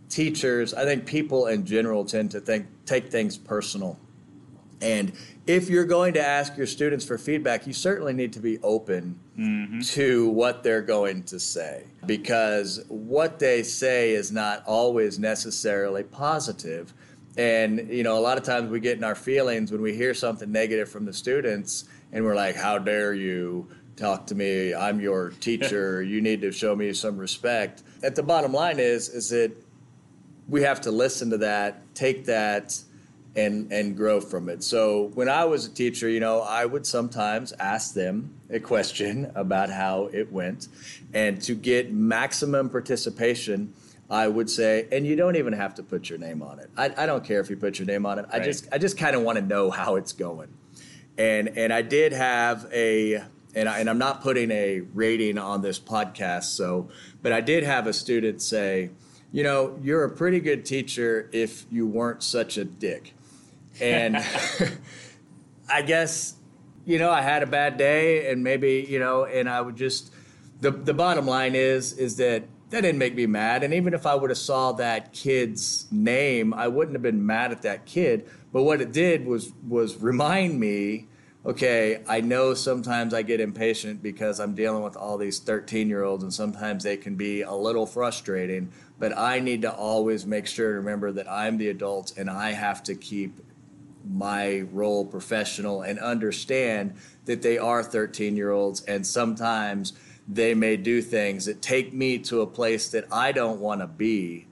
teachers, 0.09 0.73
I 0.73 0.85
think 0.85 1.05
people 1.05 1.47
in 1.47 1.65
general 1.65 2.05
tend 2.05 2.31
to 2.31 2.39
think 2.39 2.67
take 2.85 3.09
things 3.09 3.37
personal. 3.37 3.99
And 4.81 5.13
if 5.47 5.69
you're 5.69 5.85
going 5.85 6.13
to 6.13 6.25
ask 6.25 6.57
your 6.57 6.67
students 6.67 7.05
for 7.05 7.17
feedback, 7.17 7.65
you 7.65 7.73
certainly 7.73 8.13
need 8.13 8.33
to 8.33 8.39
be 8.39 8.59
open 8.59 9.19
mm-hmm. 9.37 9.79
to 9.79 10.29
what 10.29 10.63
they're 10.63 10.81
going 10.81 11.23
to 11.23 11.39
say 11.39 11.85
because 12.05 12.83
what 12.87 13.39
they 13.39 13.63
say 13.63 14.11
is 14.11 14.31
not 14.31 14.63
always 14.65 15.17
necessarily 15.17 16.03
positive. 16.03 16.93
And, 17.37 17.89
you 17.89 18.03
know, 18.03 18.17
a 18.17 18.21
lot 18.21 18.37
of 18.37 18.43
times 18.43 18.69
we 18.69 18.79
get 18.79 18.97
in 18.97 19.03
our 19.03 19.15
feelings 19.15 19.71
when 19.71 19.81
we 19.81 19.95
hear 19.95 20.13
something 20.13 20.51
negative 20.51 20.89
from 20.89 21.05
the 21.05 21.13
students 21.13 21.85
and 22.11 22.23
we're 22.23 22.35
like, 22.35 22.55
how 22.55 22.77
dare 22.77 23.13
you 23.13 23.67
talk 23.95 24.27
to 24.27 24.35
me? 24.35 24.73
I'm 24.73 24.99
your 24.99 25.29
teacher. 25.39 26.01
you 26.03 26.21
need 26.21 26.41
to 26.41 26.51
show 26.51 26.75
me 26.75 26.93
some 26.93 27.17
respect. 27.17 27.83
At 28.03 28.15
the 28.15 28.23
bottom 28.23 28.53
line 28.53 28.79
is, 28.79 29.09
is 29.09 29.29
that 29.29 29.51
we 30.47 30.61
have 30.61 30.81
to 30.81 30.91
listen 30.91 31.29
to 31.31 31.37
that, 31.39 31.95
take 31.95 32.25
that, 32.25 32.79
and 33.35 33.71
and 33.71 33.97
grow 33.97 34.21
from 34.21 34.47
it. 34.49 34.63
So 34.63 35.11
when 35.13 35.27
I 35.27 35.45
was 35.45 35.65
a 35.65 35.69
teacher, 35.69 36.07
you 36.07 36.19
know, 36.19 36.41
I 36.41 36.65
would 36.65 36.85
sometimes 36.85 37.51
ask 37.53 37.93
them 37.93 38.33
a 38.49 38.59
question 38.59 39.31
about 39.35 39.69
how 39.69 40.09
it 40.13 40.31
went, 40.31 40.67
and 41.13 41.41
to 41.43 41.55
get 41.55 41.93
maximum 41.93 42.69
participation. 42.69 43.73
I 44.07 44.27
would 44.27 44.51
say, 44.51 44.87
and 44.91 45.03
you 45.03 45.15
don't 45.15 45.35
even 45.35 45.53
have 45.53 45.73
to 45.75 45.83
put 45.83 46.11
your 46.11 46.19
name 46.19 46.43
on 46.43 46.59
it. 46.59 46.69
I, 46.77 46.93
I 46.95 47.05
don't 47.07 47.23
care 47.23 47.39
if 47.39 47.49
you 47.49 47.57
put 47.57 47.79
your 47.79 47.87
name 47.87 48.05
on 48.05 48.19
it. 48.19 48.27
I 48.31 48.39
just 48.39 48.67
I 48.71 48.77
just 48.77 48.99
kind 48.99 49.15
of 49.15 49.23
want 49.23 49.39
to 49.39 49.43
know 49.43 49.71
how 49.71 49.95
it's 49.95 50.13
going. 50.13 50.49
And 51.17 51.57
and 51.57 51.73
I 51.73 51.81
did 51.81 52.13
have 52.13 52.67
a 52.71 53.23
and 53.55 53.69
I, 53.69 53.79
and 53.79 53.89
I'm 53.89 53.97
not 53.97 54.21
putting 54.21 54.51
a 54.51 54.81
rating 54.93 55.37
on 55.37 55.61
this 55.61 55.79
podcast, 55.79 56.55
so 56.55 56.89
but 57.21 57.31
I 57.31 57.41
did 57.41 57.63
have 57.63 57.87
a 57.87 57.93
student 57.93 58.41
say, 58.41 58.91
you 59.31 59.43
know, 59.43 59.79
you're 59.81 60.03
a 60.03 60.09
pretty 60.09 60.39
good 60.39 60.65
teacher 60.65 61.29
if 61.31 61.65
you 61.71 61.87
weren't 61.87 62.21
such 62.21 62.57
a 62.57 62.65
dick. 62.65 63.13
And 63.81 64.17
I 65.69 65.81
guess 65.81 66.35
you 66.85 66.99
know 66.99 67.09
I 67.09 67.21
had 67.21 67.43
a 67.43 67.47
bad 67.47 67.77
day, 67.77 68.29
and 68.31 68.43
maybe 68.43 68.85
you 68.87 68.99
know, 68.99 69.25
and 69.25 69.49
I 69.49 69.61
would 69.61 69.75
just 69.75 70.13
the 70.61 70.71
the 70.71 70.93
bottom 70.93 71.25
line 71.25 71.55
is 71.55 71.93
is 71.93 72.17
that 72.17 72.43
that 72.69 72.81
didn't 72.81 72.99
make 72.99 73.15
me 73.15 73.25
mad, 73.25 73.63
and 73.63 73.73
even 73.73 73.93
if 73.93 74.05
I 74.05 74.15
would 74.15 74.29
have 74.29 74.37
saw 74.37 74.71
that 74.73 75.13
kid's 75.13 75.87
name, 75.91 76.53
I 76.53 76.67
wouldn't 76.67 76.95
have 76.95 77.01
been 77.01 77.25
mad 77.25 77.51
at 77.51 77.61
that 77.61 77.85
kid. 77.85 78.29
But 78.51 78.63
what 78.63 78.81
it 78.81 78.91
did 78.91 79.25
was 79.25 79.51
was 79.67 79.97
remind 79.97 80.59
me. 80.59 81.07
Okay, 81.45 82.01
I 82.07 82.21
know 82.21 82.55
sometimes 82.55 83.13
I 83.13 83.21
get 83.21 83.39
impatient 83.39 84.01
because 84.01 84.39
I'm 84.39 84.55
dealing 84.55 84.81
with 84.81 84.97
all 84.97 85.15
these 85.15 85.37
13 85.37 85.89
year 85.89 86.03
olds, 86.03 86.23
and 86.23 86.33
sometimes 86.33 86.83
they 86.83 86.97
can 86.97 87.15
be 87.15 87.43
a 87.43 87.53
little 87.53 87.85
frustrating. 87.85 88.71
But 88.97 89.15
I 89.15 89.39
need 89.39 89.61
to 89.61 89.71
always 89.71 90.25
make 90.25 90.47
sure 90.47 90.71
to 90.71 90.77
remember 90.77 91.11
that 91.11 91.29
I'm 91.29 91.57
the 91.59 91.69
adult 91.69 92.17
and 92.17 92.31
I 92.31 92.53
have 92.53 92.81
to 92.83 92.95
keep 92.95 93.39
my 94.09 94.61
role 94.71 95.05
professional 95.05 95.83
and 95.83 95.99
understand 95.99 96.95
that 97.25 97.43
they 97.43 97.59
are 97.59 97.83
13 97.83 98.35
year 98.35 98.51
olds 98.51 98.81
and 98.81 99.05
sometimes 99.05 99.93
they 100.27 100.53
may 100.55 100.77
do 100.77 101.01
things 101.01 101.45
that 101.45 101.61
take 101.61 101.93
me 101.93 102.17
to 102.19 102.41
a 102.41 102.47
place 102.47 102.89
that 102.89 103.05
I 103.11 103.31
don't 103.31 103.59
want 103.59 103.81
to 103.81 103.87
be, 103.87 104.47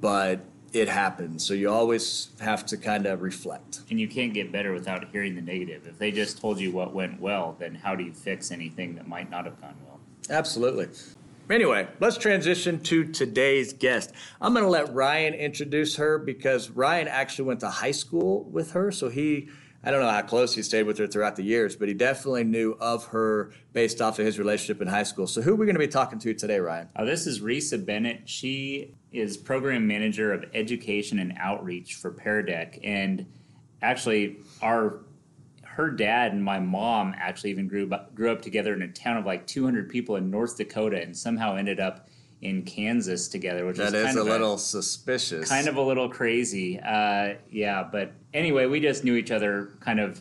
but 0.00 0.40
it 0.74 0.88
happens. 0.88 1.46
So 1.46 1.54
you 1.54 1.70
always 1.70 2.30
have 2.40 2.66
to 2.66 2.76
kind 2.76 3.06
of 3.06 3.22
reflect. 3.22 3.80
And 3.90 4.00
you 4.00 4.08
can't 4.08 4.34
get 4.34 4.50
better 4.50 4.72
without 4.72 5.08
hearing 5.12 5.36
the 5.36 5.40
negative. 5.40 5.86
If 5.86 5.98
they 5.98 6.10
just 6.10 6.40
told 6.40 6.58
you 6.58 6.72
what 6.72 6.92
went 6.92 7.20
well, 7.20 7.56
then 7.60 7.76
how 7.76 7.94
do 7.94 8.02
you 8.02 8.12
fix 8.12 8.50
anything 8.50 8.96
that 8.96 9.06
might 9.06 9.30
not 9.30 9.44
have 9.44 9.60
gone 9.60 9.76
well? 9.86 10.00
Absolutely. 10.28 10.88
Anyway, 11.48 11.86
let's 12.00 12.16
transition 12.16 12.80
to 12.80 13.04
today's 13.04 13.72
guest. 13.72 14.10
I'm 14.40 14.52
going 14.52 14.64
to 14.64 14.70
let 14.70 14.92
Ryan 14.92 15.34
introduce 15.34 15.94
her 15.96 16.18
because 16.18 16.70
Ryan 16.70 17.06
actually 17.06 17.44
went 17.44 17.60
to 17.60 17.70
high 17.70 17.92
school 17.92 18.42
with 18.44 18.72
her. 18.72 18.90
So 18.90 19.10
he, 19.10 19.50
I 19.84 19.92
don't 19.92 20.00
know 20.00 20.10
how 20.10 20.22
close 20.22 20.56
he 20.56 20.62
stayed 20.62 20.84
with 20.84 20.98
her 20.98 21.06
throughout 21.06 21.36
the 21.36 21.44
years, 21.44 21.76
but 21.76 21.86
he 21.86 21.94
definitely 21.94 22.44
knew 22.44 22.76
of 22.80 23.06
her 23.08 23.52
based 23.74 24.00
off 24.00 24.18
of 24.18 24.26
his 24.26 24.40
relationship 24.40 24.82
in 24.82 24.88
high 24.88 25.02
school. 25.04 25.28
So 25.28 25.40
who 25.40 25.52
are 25.52 25.56
we 25.56 25.66
going 25.66 25.76
to 25.76 25.80
be 25.80 25.86
talking 25.86 26.18
to 26.20 26.34
today, 26.34 26.58
Ryan? 26.58 26.88
Uh, 26.96 27.04
this 27.04 27.28
is 27.28 27.40
Risa 27.40 27.84
Bennett. 27.84 28.22
She 28.24 28.94
is 29.14 29.36
program 29.36 29.86
manager 29.86 30.32
of 30.32 30.44
education 30.54 31.18
and 31.20 31.34
outreach 31.38 31.94
for 31.94 32.10
Pear 32.10 32.42
Deck, 32.42 32.78
and 32.82 33.24
actually, 33.80 34.38
our 34.60 35.00
her 35.62 35.90
dad 35.90 36.32
and 36.32 36.44
my 36.44 36.60
mom 36.60 37.14
actually 37.18 37.50
even 37.50 37.66
grew 37.66 37.88
up, 37.90 38.14
grew 38.14 38.30
up 38.30 38.40
together 38.42 38.72
in 38.74 38.82
a 38.82 38.88
town 38.88 39.16
of 39.16 39.26
like 39.26 39.44
200 39.46 39.88
people 39.88 40.16
in 40.16 40.30
North 40.30 40.56
Dakota, 40.56 41.00
and 41.02 41.16
somehow 41.16 41.56
ended 41.56 41.80
up 41.80 42.08
in 42.42 42.62
Kansas 42.62 43.26
together, 43.26 43.64
which 43.64 43.78
That 43.78 43.94
is 43.94 44.10
is 44.10 44.16
a 44.16 44.22
little 44.22 44.58
suspicious. 44.58 45.48
kind 45.48 45.66
of 45.66 45.76
a 45.76 45.80
little 45.82 46.08
crazy. 46.08 46.78
Uh, 46.78 47.34
yeah, 47.50 47.82
but 47.90 48.12
anyway, 48.34 48.66
we 48.66 48.80
just 48.80 49.02
knew 49.02 49.14
each 49.16 49.30
other 49.30 49.70
kind 49.80 49.98
of 49.98 50.20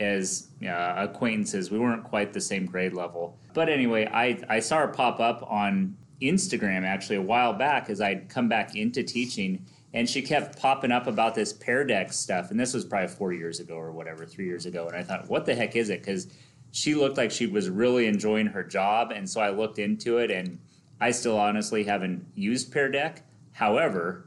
as 0.00 0.48
uh, 0.66 0.94
acquaintances. 0.98 1.70
We 1.70 1.78
weren't 1.78 2.04
quite 2.04 2.32
the 2.32 2.40
same 2.40 2.66
grade 2.66 2.92
level. 2.92 3.38
But 3.54 3.68
anyway, 3.68 4.06
I, 4.12 4.38
I 4.48 4.60
saw 4.60 4.78
her 4.78 4.88
pop 4.88 5.20
up 5.20 5.46
on 5.50 5.96
Instagram 6.22 6.84
actually 6.84 7.16
a 7.16 7.22
while 7.22 7.52
back 7.52 7.90
as 7.90 8.00
I'd 8.00 8.28
come 8.28 8.48
back 8.48 8.76
into 8.76 9.02
teaching. 9.02 9.64
And 9.92 10.08
she 10.08 10.22
kept 10.22 10.58
popping 10.58 10.92
up 10.92 11.06
about 11.06 11.34
this 11.34 11.52
Pear 11.52 11.84
Deck 11.84 12.12
stuff. 12.12 12.50
And 12.50 12.60
this 12.60 12.72
was 12.74 12.84
probably 12.84 13.08
four 13.08 13.32
years 13.32 13.58
ago 13.58 13.74
or 13.74 13.90
whatever, 13.90 14.24
three 14.24 14.46
years 14.46 14.66
ago. 14.66 14.86
And 14.86 14.96
I 14.96 15.02
thought, 15.02 15.28
what 15.28 15.46
the 15.46 15.54
heck 15.54 15.74
is 15.74 15.90
it? 15.90 16.00
Because 16.00 16.28
she 16.70 16.94
looked 16.94 17.16
like 17.16 17.32
she 17.32 17.46
was 17.46 17.68
really 17.68 18.06
enjoying 18.06 18.46
her 18.46 18.62
job. 18.62 19.10
And 19.10 19.28
so 19.28 19.40
I 19.40 19.50
looked 19.50 19.78
into 19.78 20.18
it 20.18 20.30
and 20.30 20.60
I 21.00 21.10
still 21.10 21.36
honestly 21.36 21.82
haven't 21.82 22.24
used 22.34 22.72
Pear 22.72 22.88
Deck. 22.88 23.22
However, 23.52 24.26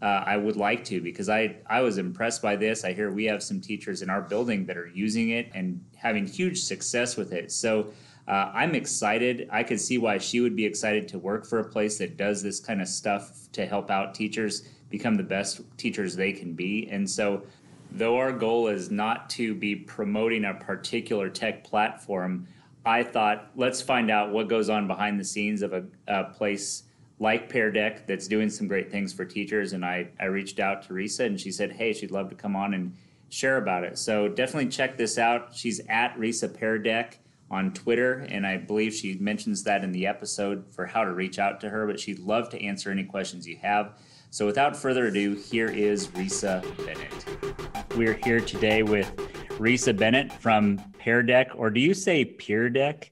uh, 0.00 0.22
I 0.26 0.36
would 0.36 0.56
like 0.56 0.84
to 0.86 1.00
because 1.00 1.28
I, 1.28 1.56
I 1.66 1.80
was 1.80 1.98
impressed 1.98 2.42
by 2.42 2.56
this. 2.56 2.84
I 2.84 2.92
hear 2.92 3.10
we 3.10 3.24
have 3.24 3.42
some 3.42 3.60
teachers 3.60 4.02
in 4.02 4.10
our 4.10 4.20
building 4.20 4.66
that 4.66 4.76
are 4.76 4.86
using 4.86 5.30
it 5.30 5.50
and 5.54 5.84
having 5.96 6.26
huge 6.26 6.60
success 6.60 7.16
with 7.16 7.32
it. 7.32 7.50
So 7.50 7.92
uh, 8.28 8.52
I'm 8.52 8.74
excited. 8.74 9.48
I 9.50 9.62
could 9.62 9.80
see 9.80 9.96
why 9.96 10.18
she 10.18 10.40
would 10.40 10.54
be 10.54 10.66
excited 10.66 11.08
to 11.08 11.18
work 11.18 11.46
for 11.46 11.60
a 11.60 11.64
place 11.64 11.96
that 11.98 12.18
does 12.18 12.42
this 12.42 12.60
kind 12.60 12.82
of 12.82 12.88
stuff 12.88 13.50
to 13.52 13.64
help 13.64 13.90
out 13.90 14.14
teachers 14.14 14.68
become 14.90 15.14
the 15.14 15.22
best 15.22 15.62
teachers 15.78 16.14
they 16.14 16.32
can 16.32 16.52
be. 16.52 16.88
And 16.90 17.08
so, 17.08 17.42
though 17.90 18.18
our 18.18 18.32
goal 18.32 18.68
is 18.68 18.90
not 18.90 19.30
to 19.30 19.54
be 19.54 19.74
promoting 19.74 20.44
a 20.44 20.52
particular 20.52 21.30
tech 21.30 21.64
platform, 21.64 22.46
I 22.84 23.02
thought 23.02 23.50
let's 23.56 23.80
find 23.80 24.10
out 24.10 24.30
what 24.30 24.48
goes 24.48 24.68
on 24.68 24.86
behind 24.86 25.18
the 25.18 25.24
scenes 25.24 25.62
of 25.62 25.72
a, 25.72 25.84
a 26.06 26.24
place 26.24 26.82
like 27.18 27.48
Pear 27.48 27.70
Deck 27.70 28.06
that's 28.06 28.28
doing 28.28 28.50
some 28.50 28.68
great 28.68 28.90
things 28.90 29.10
for 29.12 29.24
teachers. 29.24 29.72
And 29.72 29.84
I, 29.84 30.08
I 30.20 30.26
reached 30.26 30.60
out 30.60 30.82
to 30.82 30.92
Risa 30.92 31.24
and 31.24 31.40
she 31.40 31.50
said, 31.50 31.72
hey, 31.72 31.94
she'd 31.94 32.10
love 32.10 32.28
to 32.28 32.36
come 32.36 32.54
on 32.54 32.74
and 32.74 32.94
share 33.30 33.56
about 33.56 33.84
it. 33.84 33.98
So 33.98 34.28
definitely 34.28 34.70
check 34.70 34.98
this 34.98 35.16
out. 35.16 35.54
She's 35.54 35.80
at 35.88 36.14
Risa 36.16 36.52
Pear 36.52 36.78
Deck 36.78 37.18
on 37.50 37.72
Twitter, 37.72 38.26
and 38.28 38.46
I 38.46 38.56
believe 38.56 38.92
she 38.92 39.14
mentions 39.14 39.62
that 39.64 39.82
in 39.82 39.92
the 39.92 40.06
episode 40.06 40.64
for 40.70 40.86
how 40.86 41.04
to 41.04 41.12
reach 41.12 41.38
out 41.38 41.60
to 41.60 41.68
her. 41.68 41.86
But 41.86 41.98
she'd 41.98 42.18
love 42.18 42.48
to 42.50 42.62
answer 42.62 42.90
any 42.90 43.04
questions 43.04 43.46
you 43.46 43.56
have. 43.62 43.98
So 44.30 44.44
without 44.44 44.76
further 44.76 45.06
ado, 45.06 45.34
here 45.34 45.68
is 45.68 46.08
Risa 46.08 46.62
Bennett. 46.84 47.96
We're 47.96 48.18
here 48.24 48.40
today 48.40 48.82
with 48.82 49.14
Risa 49.58 49.96
Bennett 49.96 50.32
from 50.32 50.78
Pear 50.98 51.22
Deck, 51.22 51.50
or 51.54 51.70
do 51.70 51.80
you 51.80 51.94
say 51.94 52.24
Peer 52.24 52.68
Deck? 52.68 53.10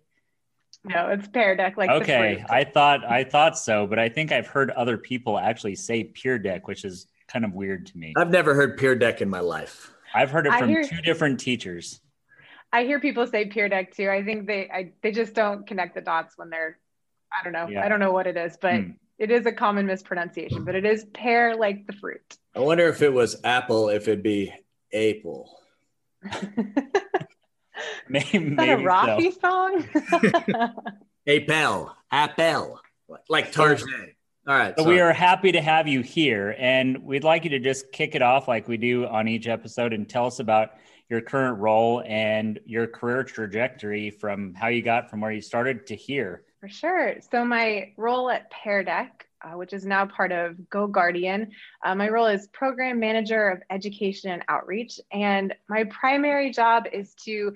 No, 0.85 1.09
it's 1.09 1.27
pear 1.27 1.57
deck 1.57 1.77
like 1.77 1.91
okay, 1.91 2.37
fruit. 2.37 2.47
I 2.49 2.63
thought 2.63 3.05
I 3.05 3.25
thought 3.25 3.59
so, 3.59 3.89
but 3.89 3.99
I 3.99 4.09
think 4.09 4.31
I've 4.31 4.47
heard 4.47 4.71
other 4.71 4.97
people 4.97 5.37
actually 5.37 5.75
say 5.75 6.05
Peer 6.05 6.39
Deck, 6.39 6.69
which 6.69 6.85
is 6.85 7.09
kind 7.27 7.45
of 7.45 7.55
weird 7.55 7.87
to 7.87 7.99
me. 7.99 8.15
I've 8.17 8.31
never 8.31 8.55
heard 8.55 8.79
peer 8.79 8.95
deck 8.95 9.21
in 9.21 9.29
my 9.29 9.41
life. 9.41 9.93
I've 10.15 10.31
heard 10.31 10.47
it 10.47 10.53
from 10.55 10.69
hear- 10.69 10.85
two 10.85 11.03
different 11.03 11.41
teachers. 11.41 12.01
I 12.77 12.85
hear 12.85 13.01
people 13.01 13.27
say 13.27 13.47
peer 13.47 13.69
deck 13.69 13.95
too. 13.95 14.11
I 14.11 14.23
think 14.23 14.47
they 14.47 14.69
I, 14.71 14.93
they 15.03 15.13
just 15.13 15.35
don't 15.35 15.67
connect 15.67 15.95
the 15.95 16.01
dots 16.01 16.37
when 16.37 16.51
they're 16.51 16.79
I 17.33 17.43
don't 17.43 17.53
know. 17.53 17.67
Yeah. 17.69 17.85
I 17.85 17.89
don't 17.89 18.01
know 18.01 18.13
what 18.13 18.27
it 18.27 18.37
is, 18.37 18.57
but 18.61 18.75
Hmm. 18.75 18.91
it 19.19 19.31
is 19.31 19.47
a 19.47 19.53
common 19.53 19.87
mispronunciation. 19.87 20.65
But 20.65 20.75
it 20.75 20.85
is 20.85 21.05
pear 21.07 21.57
like 21.57 21.87
the 21.87 21.93
fruit. 21.95 22.37
I 22.55 22.61
wonder 22.61 22.87
if 22.89 23.03
it 23.03 23.13
was 23.13 23.41
apple, 23.45 23.89
if 23.89 24.09
it'd 24.09 24.23
be 24.23 24.53
apple. 24.93 25.59
Maybe, 28.09 28.39
Is 28.39 28.57
that 28.57 28.69
a 28.81 28.83
Rocky 28.83 29.31
so. 29.33 29.39
song? 29.41 29.85
Apple, 31.29 31.93
apple, 32.11 32.81
like 33.29 33.53
Tarzan. 33.53 34.13
All 34.49 34.57
right. 34.57 34.75
So 34.79 34.85
sorry. 34.85 34.95
we 34.95 35.01
are 35.01 35.13
happy 35.13 35.53
to 35.53 35.61
have 35.61 35.89
you 35.89 36.01
here, 36.03 36.55
and 36.59 36.99
we'd 37.03 37.25
like 37.25 37.45
you 37.45 37.51
to 37.51 37.59
just 37.59 37.91
kick 37.93 38.15
it 38.15 38.23
off 38.23 38.47
like 38.49 38.69
we 38.69 38.77
do 38.77 39.07
on 39.07 39.27
each 39.29 39.49
episode 39.49 39.93
and 39.93 40.09
tell 40.09 40.27
us 40.27 40.39
about 40.39 40.71
your 41.09 41.21
current 41.21 41.59
role 41.59 42.03
and 42.07 42.59
your 42.65 42.87
career 42.87 43.23
trajectory 43.23 44.11
from 44.11 44.55
how 44.55 44.69
you 44.69 44.83
got 44.83 45.09
from 45.09 45.21
where 45.21 45.33
you 45.33 45.41
started 45.41 45.87
to 45.87 45.95
here. 45.95 46.43
For 46.61 46.69
sure. 46.69 47.15
So 47.31 47.45
my 47.45 47.93
role 47.97 48.31
at 48.31 48.51
Pear 48.51 48.83
Deck, 48.83 49.27
uh, 49.45 49.57
which 49.57 49.73
is 49.73 49.85
now 49.85 50.07
part 50.07 50.33
of 50.33 50.57
GoGuardian, 50.73 51.49
uh, 51.85 51.95
my 51.95 52.09
role 52.09 52.27
is 52.27 52.49
program 52.49 52.99
manager 52.99 53.51
of 53.51 53.63
education 53.71 54.33
and 54.33 54.43
outreach, 54.49 54.99
and 55.13 55.55
my 55.69 55.85
primary 55.85 56.51
job 56.51 56.87
is 56.93 57.15
to 57.25 57.55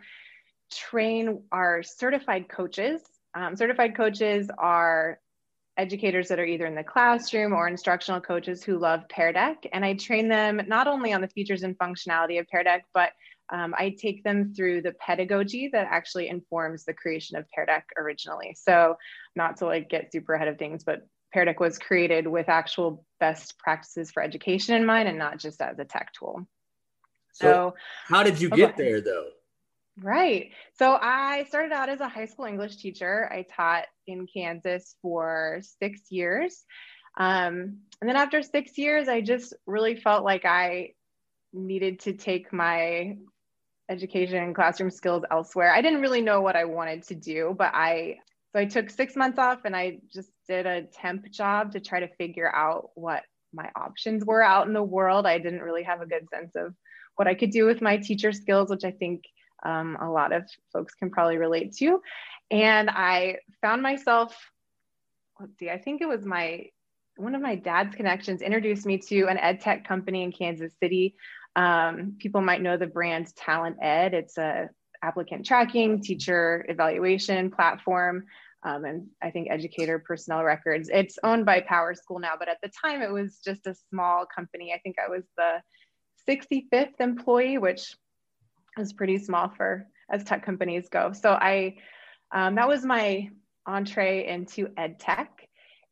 train 0.70 1.42
our 1.50 1.82
certified 1.82 2.48
coaches. 2.48 3.02
Um, 3.34 3.56
certified 3.56 3.96
coaches 3.96 4.48
are 4.58 5.18
educators 5.76 6.28
that 6.28 6.38
are 6.38 6.44
either 6.44 6.66
in 6.66 6.74
the 6.74 6.84
classroom 6.84 7.52
or 7.52 7.66
instructional 7.66 8.20
coaches 8.20 8.62
who 8.62 8.78
love 8.78 9.08
Pear 9.08 9.32
Deck, 9.32 9.66
and 9.72 9.84
I 9.84 9.94
train 9.94 10.28
them 10.28 10.60
not 10.68 10.86
only 10.86 11.12
on 11.12 11.20
the 11.20 11.28
features 11.28 11.62
and 11.62 11.76
functionality 11.78 12.38
of 12.38 12.46
Pear 12.48 12.62
Deck, 12.62 12.84
but 12.92 13.10
um, 13.50 13.74
I 13.76 13.96
take 13.98 14.22
them 14.24 14.54
through 14.54 14.82
the 14.82 14.92
pedagogy 14.92 15.70
that 15.72 15.88
actually 15.90 16.28
informs 16.28 16.84
the 16.84 16.94
creation 16.94 17.36
of 17.36 17.50
Pear 17.50 17.66
Deck 17.66 17.88
originally. 17.98 18.56
So, 18.58 18.96
not 19.36 19.58
to 19.58 19.66
like 19.66 19.88
get 19.88 20.12
super 20.12 20.34
ahead 20.34 20.48
of 20.48 20.58
things, 20.58 20.84
but 20.84 21.06
Pear 21.32 21.44
Deck 21.44 21.60
was 21.60 21.78
created 21.78 22.26
with 22.26 22.48
actual 22.48 23.04
best 23.18 23.58
practices 23.58 24.10
for 24.10 24.22
education 24.22 24.74
in 24.74 24.84
mind 24.86 25.08
and 25.08 25.18
not 25.18 25.38
just 25.38 25.60
as 25.60 25.78
a 25.78 25.84
tech 25.84 26.12
tool. 26.12 26.46
So, 27.32 27.46
So, 27.46 27.74
how 28.06 28.22
did 28.22 28.40
you 28.40 28.50
Oh, 28.50 28.56
get 28.56 28.76
there, 28.76 29.00
though? 29.00 29.28
Right. 30.02 30.52
So 30.78 30.96
I 31.00 31.44
started 31.44 31.72
out 31.72 31.88
as 31.88 32.00
a 32.00 32.08
high 32.08 32.26
school 32.26 32.46
English 32.46 32.76
teacher. 32.76 33.30
I 33.30 33.42
taught 33.42 33.84
in 34.06 34.26
Kansas 34.26 34.96
for 35.02 35.60
six 35.78 36.10
years. 36.10 36.64
Um, 37.18 37.80
and 38.00 38.08
then 38.08 38.16
after 38.16 38.42
six 38.42 38.78
years, 38.78 39.08
I 39.08 39.20
just 39.20 39.52
really 39.66 39.96
felt 39.96 40.24
like 40.24 40.44
I 40.44 40.94
needed 41.52 42.00
to 42.00 42.12
take 42.14 42.52
my 42.52 43.16
education 43.90 44.36
and 44.36 44.54
classroom 44.54 44.90
skills 44.90 45.24
elsewhere. 45.30 45.72
I 45.72 45.82
didn't 45.82 46.00
really 46.00 46.22
know 46.22 46.40
what 46.40 46.56
I 46.56 46.64
wanted 46.64 47.02
to 47.08 47.14
do, 47.14 47.54
but 47.58 47.72
I 47.74 48.18
so 48.52 48.58
I 48.58 48.64
took 48.64 48.90
six 48.90 49.14
months 49.14 49.38
off 49.38 49.60
and 49.64 49.76
I 49.76 49.98
just 50.12 50.30
did 50.48 50.66
a 50.66 50.82
temp 50.82 51.30
job 51.30 51.72
to 51.72 51.80
try 51.80 52.00
to 52.00 52.08
figure 52.16 52.52
out 52.52 52.90
what 52.94 53.22
my 53.52 53.70
options 53.76 54.24
were 54.24 54.42
out 54.42 54.66
in 54.66 54.72
the 54.72 54.82
world. 54.82 55.26
I 55.26 55.38
didn't 55.38 55.62
really 55.62 55.84
have 55.84 56.00
a 56.00 56.06
good 56.06 56.28
sense 56.32 56.52
of 56.56 56.74
what 57.16 57.28
I 57.28 57.34
could 57.34 57.50
do 57.50 57.66
with 57.66 57.80
my 57.80 57.96
teacher 57.96 58.32
skills, 58.32 58.70
which 58.70 58.84
I 58.84 58.90
think 58.90 59.24
um, 59.64 59.96
a 60.00 60.10
lot 60.10 60.32
of 60.32 60.44
folks 60.72 60.94
can 60.94 61.10
probably 61.10 61.36
relate 61.36 61.74
to. 61.76 62.00
And 62.50 62.90
I 62.90 63.36
found 63.60 63.82
myself, 63.82 64.36
let's 65.38 65.56
see, 65.58 65.70
I 65.70 65.78
think 65.78 66.00
it 66.00 66.08
was 66.08 66.24
my 66.24 66.66
one 67.16 67.34
of 67.34 67.42
my 67.42 67.54
dad's 67.54 67.94
connections 67.94 68.40
introduced 68.40 68.86
me 68.86 68.96
to 68.96 69.26
an 69.26 69.36
ed 69.36 69.60
tech 69.60 69.86
company 69.86 70.22
in 70.22 70.32
Kansas 70.32 70.72
City. 70.80 71.14
Um, 71.56 72.16
people 72.18 72.40
might 72.40 72.62
know 72.62 72.76
the 72.76 72.86
brand 72.86 73.32
TalentEd. 73.34 74.12
It's 74.12 74.38
a 74.38 74.70
applicant 75.02 75.46
tracking, 75.46 76.00
teacher 76.02 76.64
evaluation 76.68 77.50
platform, 77.50 78.24
um, 78.62 78.84
and 78.84 79.06
I 79.22 79.30
think 79.30 79.48
educator 79.50 79.98
personnel 79.98 80.44
records. 80.44 80.90
It's 80.92 81.18
owned 81.24 81.46
by 81.46 81.60
PowerSchool 81.60 82.20
now, 82.20 82.32
but 82.38 82.48
at 82.48 82.58
the 82.62 82.70
time 82.84 83.02
it 83.02 83.10
was 83.10 83.40
just 83.44 83.66
a 83.66 83.74
small 83.88 84.26
company. 84.26 84.72
I 84.74 84.78
think 84.78 84.96
I 84.98 85.08
was 85.08 85.24
the 85.36 85.62
65th 86.28 87.00
employee, 87.00 87.58
which 87.58 87.94
is 88.78 88.92
pretty 88.92 89.18
small 89.18 89.48
for 89.56 89.86
as 90.10 90.24
tech 90.24 90.44
companies 90.44 90.88
go. 90.90 91.12
So 91.12 91.30
I, 91.30 91.76
um, 92.32 92.56
that 92.56 92.68
was 92.68 92.84
my 92.84 93.30
entree 93.66 94.26
into 94.26 94.68
ed 94.76 94.98
tech. 94.98 95.39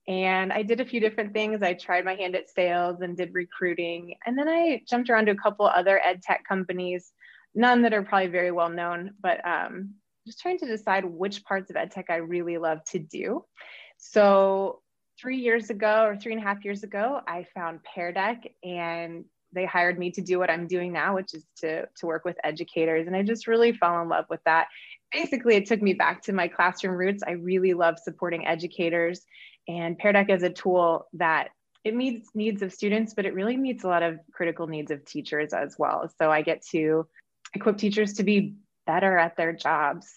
And 0.09 0.55
I 0.55 0.63
did 0.63 0.81
a 0.81 0.87
few 0.87 1.01
different 1.01 1.35
things. 1.35 1.63
I 1.63 1.75
tried 1.75 2.07
my 2.07 2.15
hand 2.15 2.35
at 2.35 2.49
sales 2.49 3.03
and 3.03 3.15
did 3.15 3.35
recruiting. 3.35 4.15
And 4.25 4.39
then 4.39 4.49
I 4.49 4.81
jumped 4.89 5.11
around 5.11 5.27
to 5.27 5.33
a 5.33 5.37
couple 5.37 5.67
other 5.67 6.01
ed 6.03 6.23
tech 6.23 6.45
companies, 6.49 7.13
none 7.55 7.83
that 7.83 7.93
are 7.93 8.03
probably 8.03 8.29
very 8.29 8.51
well 8.51 8.71
known, 8.71 9.13
but 9.21 9.47
um, 9.47 9.95
just 10.27 10.41
trying 10.41 10.59
to 10.61 10.67
decide 10.67 11.05
which 11.05 11.45
parts 11.45 11.69
of 11.69 11.77
ed 11.77 11.91
tech 11.91 12.07
I 12.09 12.17
really 12.17 12.57
love 12.57 12.83
to 12.85 12.99
do. 12.99 13.45
So 13.99 14.81
three 15.21 15.39
years 15.39 15.69
ago 15.69 16.05
or 16.05 16.17
three 16.17 16.33
and 16.33 16.43
a 16.43 16.45
half 16.45 16.65
years 16.65 16.85
ago, 16.85 17.21
I 17.29 17.45
found 17.55 17.81
Pear 17.85 18.11
Deck 18.11 18.45
and 18.65 19.27
they 19.53 19.67
hired 19.67 19.99
me 19.99 20.11
to 20.13 20.23
do 20.23 20.39
what 20.39 20.51
I'm 20.51 20.67
doing 20.67 20.91
now, 20.91 21.17
which 21.17 21.35
is 21.35 21.45
to, 21.61 21.87
to 21.99 22.07
work 22.07 22.25
with 22.25 22.37
educators. 22.45 23.07
And 23.07 23.17
I 23.17 23.23
just 23.23 23.47
really 23.47 23.73
fell 23.73 24.01
in 24.01 24.09
love 24.09 24.27
with 24.31 24.41
that. 24.47 24.69
Basically, 25.13 25.57
it 25.57 25.67
took 25.67 25.83
me 25.83 25.95
back 25.95 26.23
to 26.23 26.33
my 26.33 26.49
classroom 26.49 26.97
roots. 26.97 27.23
I 27.27 27.33
really 27.33 27.75
love 27.75 27.99
supporting 27.99 28.47
educators 28.47 29.23
and 29.69 29.99
Pear 29.99 30.13
Deck 30.13 30.31
is 30.31 30.43
a 30.43 30.51
tool 30.51 31.07
that 31.13 31.51
it 31.85 31.95
meets 31.95 32.31
needs 32.35 32.63
of 32.63 32.73
students, 32.73 33.15
but 33.15 33.27
it 33.27 33.35
really 33.35 33.57
meets 33.57 33.85
a 33.85 33.87
lot 33.89 34.03
of 34.03 34.19
critical 34.33 34.67
needs 34.67 34.91
of 34.91 35.05
teachers 35.05 35.53
as 35.53 35.77
well. 35.79 36.11
So 36.19 36.31
I 36.31 36.43
get 36.43 36.63
to 36.73 37.07
equip 37.55 37.77
teachers 37.79 38.15
to 38.15 38.25
be 38.25 38.57
better 38.87 39.17
at 39.17 39.37
their 39.37 39.53
jobs. 39.53 40.09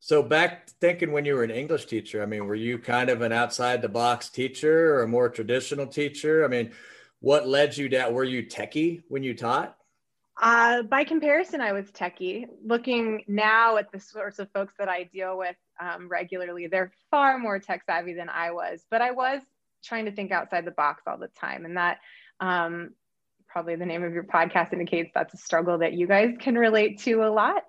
So 0.00 0.22
back 0.22 0.68
thinking 0.80 1.12
when 1.12 1.24
you 1.24 1.34
were 1.34 1.44
an 1.44 1.50
English 1.50 1.86
teacher, 1.86 2.22
I 2.22 2.26
mean, 2.26 2.46
were 2.46 2.54
you 2.54 2.78
kind 2.78 3.10
of 3.10 3.22
an 3.22 3.32
outside 3.32 3.82
the 3.82 3.88
box 3.88 4.28
teacher 4.28 4.94
or 4.94 5.02
a 5.02 5.08
more 5.08 5.28
traditional 5.28 5.86
teacher? 5.86 6.44
I 6.44 6.48
mean, 6.48 6.72
what 7.20 7.48
led 7.48 7.76
you 7.76 7.88
to 7.90 8.08
were 8.10 8.24
you 8.24 8.44
techie 8.44 9.02
when 9.08 9.22
you 9.22 9.34
taught? 9.34 9.76
Uh, 10.40 10.82
by 10.82 11.04
comparison, 11.04 11.60
I 11.60 11.72
was 11.72 11.90
techie. 11.90 12.46
Looking 12.64 13.24
now 13.26 13.78
at 13.78 13.90
the 13.90 14.00
sorts 14.00 14.38
of 14.38 14.50
folks 14.52 14.74
that 14.78 14.88
I 14.88 15.04
deal 15.04 15.38
with 15.38 15.56
um, 15.80 16.08
regularly, 16.08 16.66
they're 16.66 16.92
far 17.10 17.38
more 17.38 17.58
tech 17.58 17.84
savvy 17.86 18.14
than 18.14 18.28
I 18.28 18.50
was. 18.50 18.84
But 18.90 19.02
I 19.02 19.10
was 19.12 19.40
trying 19.84 20.06
to 20.06 20.12
think 20.12 20.32
outside 20.32 20.64
the 20.64 20.70
box 20.72 21.02
all 21.06 21.18
the 21.18 21.28
time, 21.28 21.64
and 21.64 21.76
that 21.76 21.98
um, 22.40 22.90
probably 23.48 23.76
the 23.76 23.86
name 23.86 24.04
of 24.04 24.12
your 24.12 24.24
podcast 24.24 24.72
indicates 24.72 25.10
that's 25.14 25.34
a 25.34 25.38
struggle 25.38 25.78
that 25.78 25.94
you 25.94 26.06
guys 26.06 26.34
can 26.38 26.56
relate 26.56 27.00
to 27.00 27.22
a 27.22 27.30
lot. 27.30 27.62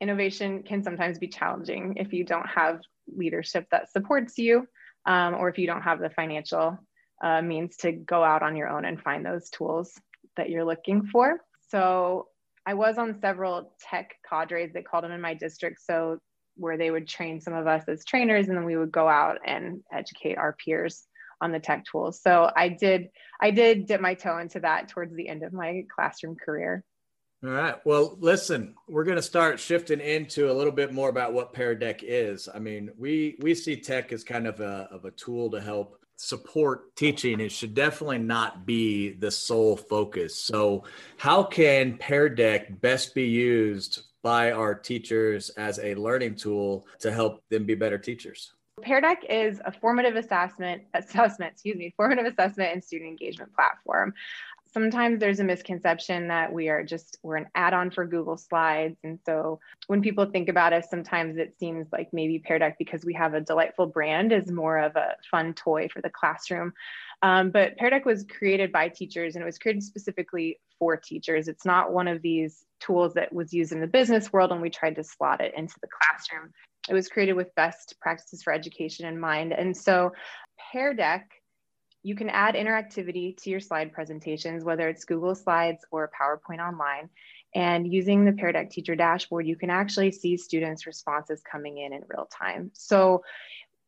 Innovation 0.00 0.62
can 0.62 0.82
sometimes 0.82 1.18
be 1.18 1.28
challenging 1.28 1.94
if 1.96 2.12
you 2.12 2.24
don't 2.24 2.48
have 2.48 2.80
leadership 3.14 3.66
that 3.70 3.90
supports 3.92 4.38
you, 4.38 4.66
um, 5.06 5.34
or 5.34 5.48
if 5.48 5.58
you 5.58 5.66
don't 5.66 5.82
have 5.82 6.00
the 6.00 6.10
financial 6.10 6.78
uh, 7.22 7.42
means 7.42 7.76
to 7.76 7.92
go 7.92 8.24
out 8.24 8.42
on 8.42 8.56
your 8.56 8.68
own 8.68 8.84
and 8.84 9.00
find 9.00 9.24
those 9.24 9.50
tools 9.50 9.92
that 10.36 10.48
you're 10.48 10.64
looking 10.64 11.06
for. 11.06 11.40
So 11.68 12.28
I 12.66 12.74
was 12.74 12.98
on 12.98 13.20
several 13.20 13.72
tech 13.80 14.14
cadres, 14.28 14.72
that 14.74 14.86
called 14.86 15.04
them 15.04 15.12
in 15.12 15.20
my 15.20 15.34
district. 15.34 15.80
So 15.82 16.18
where 16.56 16.76
they 16.76 16.90
would 16.90 17.08
train 17.08 17.40
some 17.40 17.54
of 17.54 17.66
us 17.66 17.84
as 17.88 18.04
trainers 18.04 18.48
and 18.48 18.56
then 18.56 18.64
we 18.64 18.76
would 18.76 18.92
go 18.92 19.08
out 19.08 19.38
and 19.44 19.82
educate 19.92 20.36
our 20.36 20.56
peers 20.64 21.06
on 21.40 21.52
the 21.52 21.60
tech 21.60 21.84
tools. 21.90 22.20
So 22.20 22.50
I 22.54 22.68
did 22.68 23.08
I 23.40 23.50
did 23.50 23.86
dip 23.86 24.00
my 24.00 24.14
toe 24.14 24.38
into 24.38 24.60
that 24.60 24.88
towards 24.88 25.14
the 25.14 25.28
end 25.28 25.42
of 25.42 25.52
my 25.52 25.84
classroom 25.94 26.36
career. 26.36 26.84
All 27.42 27.50
right. 27.50 27.76
Well, 27.86 28.18
listen, 28.20 28.74
we're 28.86 29.04
going 29.04 29.16
to 29.16 29.22
start 29.22 29.58
shifting 29.58 30.00
into 30.00 30.50
a 30.50 30.52
little 30.52 30.72
bit 30.72 30.92
more 30.92 31.08
about 31.08 31.32
what 31.32 31.54
Pear 31.54 31.74
Deck 31.74 32.02
is. 32.02 32.50
I 32.54 32.58
mean, 32.58 32.90
we 32.98 33.38
we 33.40 33.54
see 33.54 33.80
tech 33.80 34.12
as 34.12 34.24
kind 34.24 34.46
of 34.46 34.60
a 34.60 34.88
of 34.90 35.06
a 35.06 35.10
tool 35.10 35.50
to 35.52 35.60
help 35.60 36.00
support 36.20 36.94
teaching, 36.96 37.40
it 37.40 37.50
should 37.50 37.74
definitely 37.74 38.18
not 38.18 38.66
be 38.66 39.10
the 39.10 39.30
sole 39.30 39.76
focus. 39.76 40.36
So, 40.36 40.84
how 41.16 41.42
can 41.42 41.96
Pear 41.96 42.28
Deck 42.28 42.80
best 42.80 43.14
be 43.14 43.26
used 43.26 44.02
by 44.22 44.52
our 44.52 44.74
teachers 44.74 45.50
as 45.50 45.78
a 45.78 45.94
learning 45.94 46.36
tool 46.36 46.86
to 47.00 47.12
help 47.12 47.42
them 47.48 47.64
be 47.64 47.74
better 47.74 47.98
teachers? 47.98 48.52
Pear 48.82 49.00
Deck 49.00 49.24
is 49.28 49.60
a 49.64 49.72
formative 49.72 50.16
assessment, 50.16 50.82
assessment, 50.94 51.52
excuse 51.52 51.76
me, 51.76 51.92
formative 51.96 52.26
assessment 52.26 52.72
and 52.72 52.82
student 52.82 53.10
engagement 53.10 53.54
platform. 53.54 54.14
Sometimes 54.72 55.18
there's 55.18 55.40
a 55.40 55.44
misconception 55.44 56.28
that 56.28 56.52
we 56.52 56.68
are 56.68 56.84
just 56.84 57.18
we're 57.24 57.36
an 57.36 57.48
add-on 57.56 57.90
for 57.90 58.06
google 58.06 58.36
slides. 58.36 58.96
And 59.02 59.18
so 59.26 59.58
when 59.88 60.00
people 60.00 60.26
think 60.26 60.48
about 60.48 60.72
us 60.72 60.88
sometimes 60.88 61.38
it 61.38 61.56
seems 61.58 61.88
like 61.92 62.08
maybe 62.12 62.38
pear 62.38 62.60
deck 62.60 62.76
because 62.78 63.04
we 63.04 63.12
have 63.14 63.34
a 63.34 63.40
delightful 63.40 63.86
brand 63.86 64.32
is 64.32 64.50
more 64.50 64.78
of 64.78 64.94
a 64.94 65.16
fun 65.28 65.54
toy 65.54 65.88
for 65.88 66.00
the 66.00 66.10
classroom 66.10 66.72
um, 67.22 67.50
but 67.50 67.76
pear 67.76 67.90
deck 67.90 68.04
was 68.04 68.24
created 68.24 68.72
by 68.72 68.88
teachers 68.88 69.34
and 69.34 69.42
it 69.42 69.46
was 69.46 69.58
created 69.58 69.82
specifically 69.82 70.58
for 70.78 70.96
teachers 70.96 71.48
it's 71.48 71.66
not 71.66 71.92
one 71.92 72.08
of 72.08 72.22
these 72.22 72.64
tools 72.80 73.14
that 73.14 73.32
was 73.32 73.52
used 73.52 73.72
in 73.72 73.80
the 73.80 73.86
business 73.86 74.32
world 74.32 74.52
and 74.52 74.62
we 74.62 74.70
tried 74.70 74.96
to 74.96 75.04
slot 75.04 75.40
it 75.40 75.52
into 75.56 75.74
the 75.82 75.88
classroom 75.88 76.50
it 76.88 76.94
was 76.94 77.08
created 77.08 77.34
with 77.34 77.54
best 77.54 77.94
practices 78.00 78.42
for 78.42 78.52
education 78.52 79.06
in 79.06 79.18
mind 79.18 79.52
and 79.52 79.76
so 79.76 80.12
pear 80.72 80.94
deck 80.94 81.28
you 82.02 82.14
can 82.14 82.30
add 82.30 82.54
interactivity 82.54 83.36
to 83.42 83.50
your 83.50 83.60
slide 83.60 83.92
presentations, 83.92 84.64
whether 84.64 84.88
it's 84.88 85.04
Google 85.04 85.34
Slides 85.34 85.84
or 85.90 86.10
PowerPoint 86.18 86.66
Online. 86.66 87.10
And 87.54 87.92
using 87.92 88.24
the 88.24 88.32
Pear 88.32 88.52
Deck 88.52 88.70
Teacher 88.70 88.94
Dashboard, 88.94 89.46
you 89.46 89.56
can 89.56 89.70
actually 89.70 90.12
see 90.12 90.36
students' 90.36 90.86
responses 90.86 91.42
coming 91.42 91.78
in 91.78 91.92
in 91.92 92.02
real 92.08 92.26
time. 92.26 92.70
So 92.74 93.22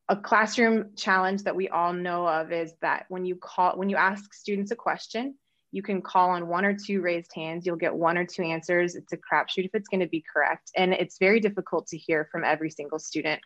a 0.09 0.17
classroom 0.17 0.91
challenge 0.97 1.45
that 1.45 1.57
we 1.57 1.69
all 1.69 1.93
know 1.93 2.27
of 2.27 2.53
is 2.53 2.75
that 2.83 3.07
when 3.09 3.25
you 3.25 3.37
call, 3.37 3.77
when 3.77 3.89
you 3.89 3.97
ask 3.97 4.35
students 4.35 4.71
a 4.71 4.77
question, 4.77 5.35
you 5.73 5.83
can 5.83 6.03
call 6.03 6.31
on 6.31 6.49
one 6.49 6.67
or 6.67 6.77
two 6.77 7.01
raised 7.01 7.33
hands. 7.35 7.65
You'll 7.65 7.77
get 7.77 7.95
one 7.95 8.19
or 8.19 8.27
two 8.27 8.43
answers. 8.43 8.95
It's 8.95 9.13
a 9.15 9.17
crapshoot 9.17 9.65
if 9.65 9.71
it's 9.75 9.89
going 9.89 10.01
to 10.01 10.07
be 10.07 10.23
correct. 10.31 10.71
And 10.77 10.93
it's 10.93 11.19
very 11.19 11.41
difficult 11.41 11.87
to 11.89 11.97
hear 11.97 12.29
from 12.31 12.45
every 12.45 12.71
single 12.71 12.99
student. 12.99 13.41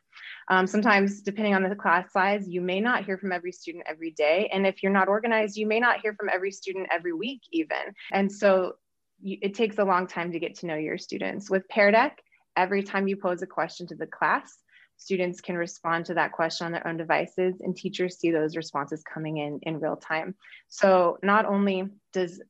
Um, 0.48 0.66
sometimes, 0.66 1.22
depending 1.22 1.54
on 1.54 1.62
the 1.62 1.76
class 1.76 2.12
size, 2.12 2.48
you 2.48 2.60
may 2.60 2.80
not 2.80 3.04
hear 3.04 3.16
from 3.16 3.30
every 3.30 3.52
student 3.52 3.84
every 3.86 4.10
day. 4.10 4.50
And 4.52 4.66
if 4.66 4.82
you're 4.82 4.92
not 4.92 5.08
organized, 5.08 5.56
you 5.56 5.68
may 5.68 5.78
not 5.78 6.00
hear 6.00 6.14
from 6.14 6.28
every 6.28 6.50
student 6.50 6.88
every 6.92 7.12
week, 7.12 7.42
even. 7.52 7.94
And 8.12 8.30
so 8.30 8.74
you, 9.22 9.38
it 9.40 9.54
takes 9.54 9.78
a 9.78 9.84
long 9.84 10.08
time 10.08 10.32
to 10.32 10.40
get 10.40 10.56
to 10.56 10.66
know 10.66 10.76
your 10.76 10.98
students. 10.98 11.48
With 11.48 11.68
Pear 11.68 11.92
Deck, 11.92 12.20
every 12.56 12.82
time 12.82 13.06
you 13.06 13.16
pose 13.16 13.42
a 13.42 13.46
question 13.46 13.86
to 13.86 13.94
the 13.94 14.06
class, 14.06 14.52
students 14.96 15.40
can 15.40 15.56
respond 15.56 16.06
to 16.06 16.14
that 16.14 16.32
question 16.32 16.66
on 16.66 16.72
their 16.72 16.86
own 16.86 16.96
devices 16.96 17.60
and 17.60 17.76
teachers 17.76 18.18
see 18.18 18.30
those 18.30 18.56
responses 18.56 19.02
coming 19.02 19.38
in 19.38 19.60
in 19.62 19.80
real 19.80 19.96
time. 19.96 20.34
So 20.68 21.18
not 21.22 21.46
only 21.46 21.88
does 22.12 22.40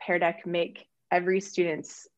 Pear 0.00 0.18
Deck 0.18 0.46
make 0.46 0.86
every 1.10 1.40
student's 1.40 2.08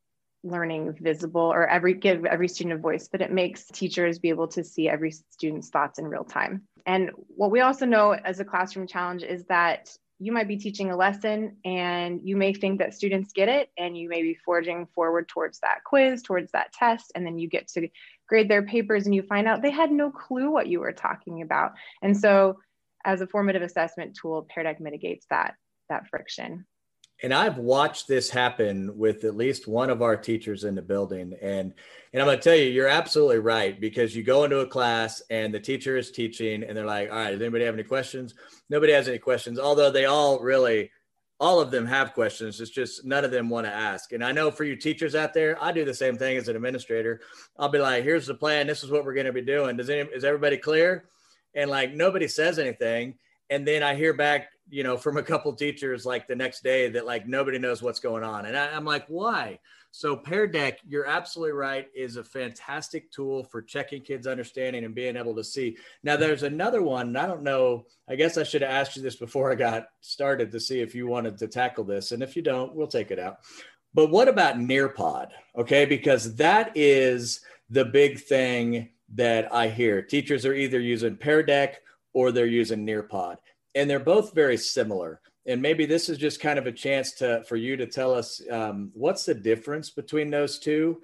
learning 0.42 0.96
visible 1.00 1.40
or 1.40 1.66
every 1.66 1.94
give 1.94 2.24
every 2.24 2.48
student 2.48 2.78
a 2.78 2.78
voice, 2.78 3.08
but 3.10 3.20
it 3.20 3.32
makes 3.32 3.66
teachers 3.66 4.18
be 4.18 4.28
able 4.28 4.48
to 4.48 4.62
see 4.62 4.88
every 4.88 5.10
student's 5.10 5.68
thoughts 5.68 5.98
in 5.98 6.06
real 6.06 6.24
time. 6.24 6.62
And 6.86 7.10
what 7.28 7.50
we 7.50 7.60
also 7.60 7.84
know 7.84 8.12
as 8.12 8.40
a 8.40 8.44
classroom 8.44 8.86
challenge 8.86 9.22
is 9.22 9.44
that 9.46 9.90
you 10.18 10.32
might 10.32 10.48
be 10.48 10.56
teaching 10.56 10.90
a 10.90 10.96
lesson 10.96 11.56
and 11.64 12.20
you 12.22 12.36
may 12.36 12.54
think 12.54 12.78
that 12.78 12.94
students 12.94 13.32
get 13.32 13.48
it 13.48 13.68
and 13.76 13.96
you 13.98 14.08
may 14.08 14.22
be 14.22 14.34
forging 14.44 14.86
forward 14.94 15.28
towards 15.28 15.58
that 15.60 15.84
quiz, 15.84 16.22
towards 16.22 16.50
that 16.52 16.72
test, 16.72 17.12
and 17.14 17.26
then 17.26 17.38
you 17.38 17.48
get 17.48 17.68
to 17.68 17.88
grade 18.28 18.48
their 18.48 18.62
papers 18.62 19.06
and 19.06 19.14
you 19.14 19.22
find 19.22 19.46
out 19.46 19.62
they 19.62 19.70
had 19.70 19.90
no 19.90 20.10
clue 20.10 20.50
what 20.50 20.66
you 20.66 20.80
were 20.80 20.92
talking 20.92 21.42
about. 21.42 21.72
And 22.02 22.16
so 22.16 22.58
as 23.04 23.20
a 23.20 23.26
formative 23.26 23.62
assessment 23.62 24.16
tool, 24.20 24.46
Pear 24.52 24.64
Deck 24.64 24.80
mitigates 24.80 25.26
that, 25.30 25.54
that 25.88 26.08
friction. 26.08 26.66
And 27.22 27.32
I've 27.32 27.56
watched 27.56 28.08
this 28.08 28.28
happen 28.28 28.98
with 28.98 29.24
at 29.24 29.36
least 29.36 29.66
one 29.66 29.88
of 29.88 30.02
our 30.02 30.18
teachers 30.18 30.64
in 30.64 30.74
the 30.74 30.82
building. 30.82 31.34
And 31.40 31.72
and 32.12 32.22
I'm 32.22 32.28
gonna 32.28 32.38
tell 32.38 32.54
you, 32.54 32.64
you're 32.64 32.88
absolutely 32.88 33.38
right, 33.38 33.80
because 33.80 34.14
you 34.14 34.22
go 34.22 34.44
into 34.44 34.58
a 34.58 34.66
class 34.66 35.22
and 35.30 35.52
the 35.52 35.60
teacher 35.60 35.96
is 35.96 36.10
teaching 36.10 36.62
and 36.62 36.76
they're 36.76 36.84
like, 36.84 37.10
all 37.10 37.16
right, 37.16 37.30
does 37.30 37.40
anybody 37.40 37.64
have 37.64 37.74
any 37.74 37.84
questions? 37.84 38.34
Nobody 38.68 38.92
has 38.92 39.08
any 39.08 39.18
questions, 39.18 39.58
although 39.58 39.90
they 39.90 40.04
all 40.04 40.40
really 40.40 40.90
all 41.38 41.60
of 41.60 41.70
them 41.70 41.84
have 41.84 42.14
questions. 42.14 42.60
It's 42.60 42.70
just 42.70 43.04
none 43.04 43.24
of 43.24 43.30
them 43.30 43.48
want 43.48 43.66
to 43.66 43.72
ask. 43.72 44.12
And 44.12 44.24
I 44.24 44.32
know 44.32 44.50
for 44.50 44.64
you 44.64 44.74
teachers 44.74 45.14
out 45.14 45.34
there, 45.34 45.62
I 45.62 45.70
do 45.70 45.84
the 45.84 45.92
same 45.92 46.16
thing 46.16 46.36
as 46.36 46.48
an 46.48 46.56
administrator. 46.56 47.20
I'll 47.58 47.68
be 47.68 47.78
like, 47.78 48.04
here's 48.04 48.26
the 48.26 48.34
plan. 48.34 48.66
This 48.66 48.82
is 48.82 48.90
what 48.90 49.04
we're 49.04 49.14
going 49.14 49.26
to 49.26 49.32
be 49.32 49.42
doing. 49.42 49.76
Does 49.76 49.90
any, 49.90 50.08
is 50.10 50.24
everybody 50.24 50.56
clear? 50.56 51.04
And 51.54 51.70
like 51.70 51.92
nobody 51.92 52.26
says 52.28 52.58
anything. 52.58 53.16
And 53.50 53.66
then 53.66 53.82
I 53.82 53.94
hear 53.94 54.14
back, 54.14 54.48
you 54.68 54.82
know, 54.82 54.96
from 54.96 55.16
a 55.16 55.22
couple 55.22 55.52
teachers 55.52 56.04
like 56.04 56.26
the 56.26 56.36
next 56.36 56.62
day 56.62 56.88
that 56.90 57.06
like 57.06 57.26
nobody 57.26 57.58
knows 57.58 57.82
what's 57.82 58.00
going 58.00 58.24
on. 58.24 58.46
And 58.46 58.56
I, 58.56 58.72
I'm 58.72 58.84
like, 58.84 59.06
why? 59.08 59.58
So 59.92 60.14
Pear 60.14 60.46
Deck, 60.46 60.80
you're 60.86 61.06
absolutely 61.06 61.52
right, 61.52 61.86
is 61.94 62.16
a 62.16 62.24
fantastic 62.24 63.10
tool 63.10 63.44
for 63.44 63.62
checking 63.62 64.02
kids' 64.02 64.26
understanding 64.26 64.84
and 64.84 64.94
being 64.94 65.16
able 65.16 65.34
to 65.36 65.44
see. 65.44 65.78
Now 66.02 66.16
there's 66.16 66.42
another 66.42 66.82
one, 66.82 67.08
and 67.08 67.18
I 67.18 67.26
don't 67.26 67.42
know, 67.42 67.86
I 68.06 68.14
guess 68.14 68.36
I 68.36 68.42
should 68.42 68.60
have 68.60 68.70
asked 68.70 68.96
you 68.96 69.02
this 69.02 69.16
before 69.16 69.50
I 69.50 69.54
got 69.54 69.86
started 70.02 70.52
to 70.52 70.60
see 70.60 70.80
if 70.80 70.94
you 70.94 71.06
wanted 71.06 71.38
to 71.38 71.48
tackle 71.48 71.84
this. 71.84 72.12
And 72.12 72.22
if 72.22 72.36
you 72.36 72.42
don't, 72.42 72.74
we'll 72.74 72.88
take 72.88 73.10
it 73.10 73.18
out. 73.18 73.38
But 73.94 74.10
what 74.10 74.28
about 74.28 74.56
Nearpod? 74.56 75.28
Okay, 75.56 75.86
because 75.86 76.36
that 76.36 76.72
is 76.74 77.40
the 77.70 77.86
big 77.86 78.20
thing 78.20 78.90
that 79.14 79.50
I 79.54 79.68
hear. 79.68 80.02
Teachers 80.02 80.44
are 80.44 80.52
either 80.52 80.80
using 80.80 81.16
Pear 81.16 81.42
Deck 81.42 81.80
or 82.12 82.32
they're 82.32 82.46
using 82.46 82.86
Nearpod. 82.86 83.36
And 83.76 83.88
they're 83.88 84.00
both 84.00 84.34
very 84.34 84.56
similar. 84.56 85.20
And 85.46 85.62
maybe 85.62 85.86
this 85.86 86.08
is 86.08 86.18
just 86.18 86.40
kind 86.40 86.58
of 86.58 86.66
a 86.66 86.72
chance 86.72 87.12
to 87.18 87.44
for 87.44 87.54
you 87.54 87.76
to 87.76 87.86
tell 87.86 88.12
us 88.12 88.42
um, 88.50 88.90
what's 88.94 89.24
the 89.24 89.34
difference 89.34 89.90
between 89.90 90.30
those 90.30 90.58
two 90.58 91.00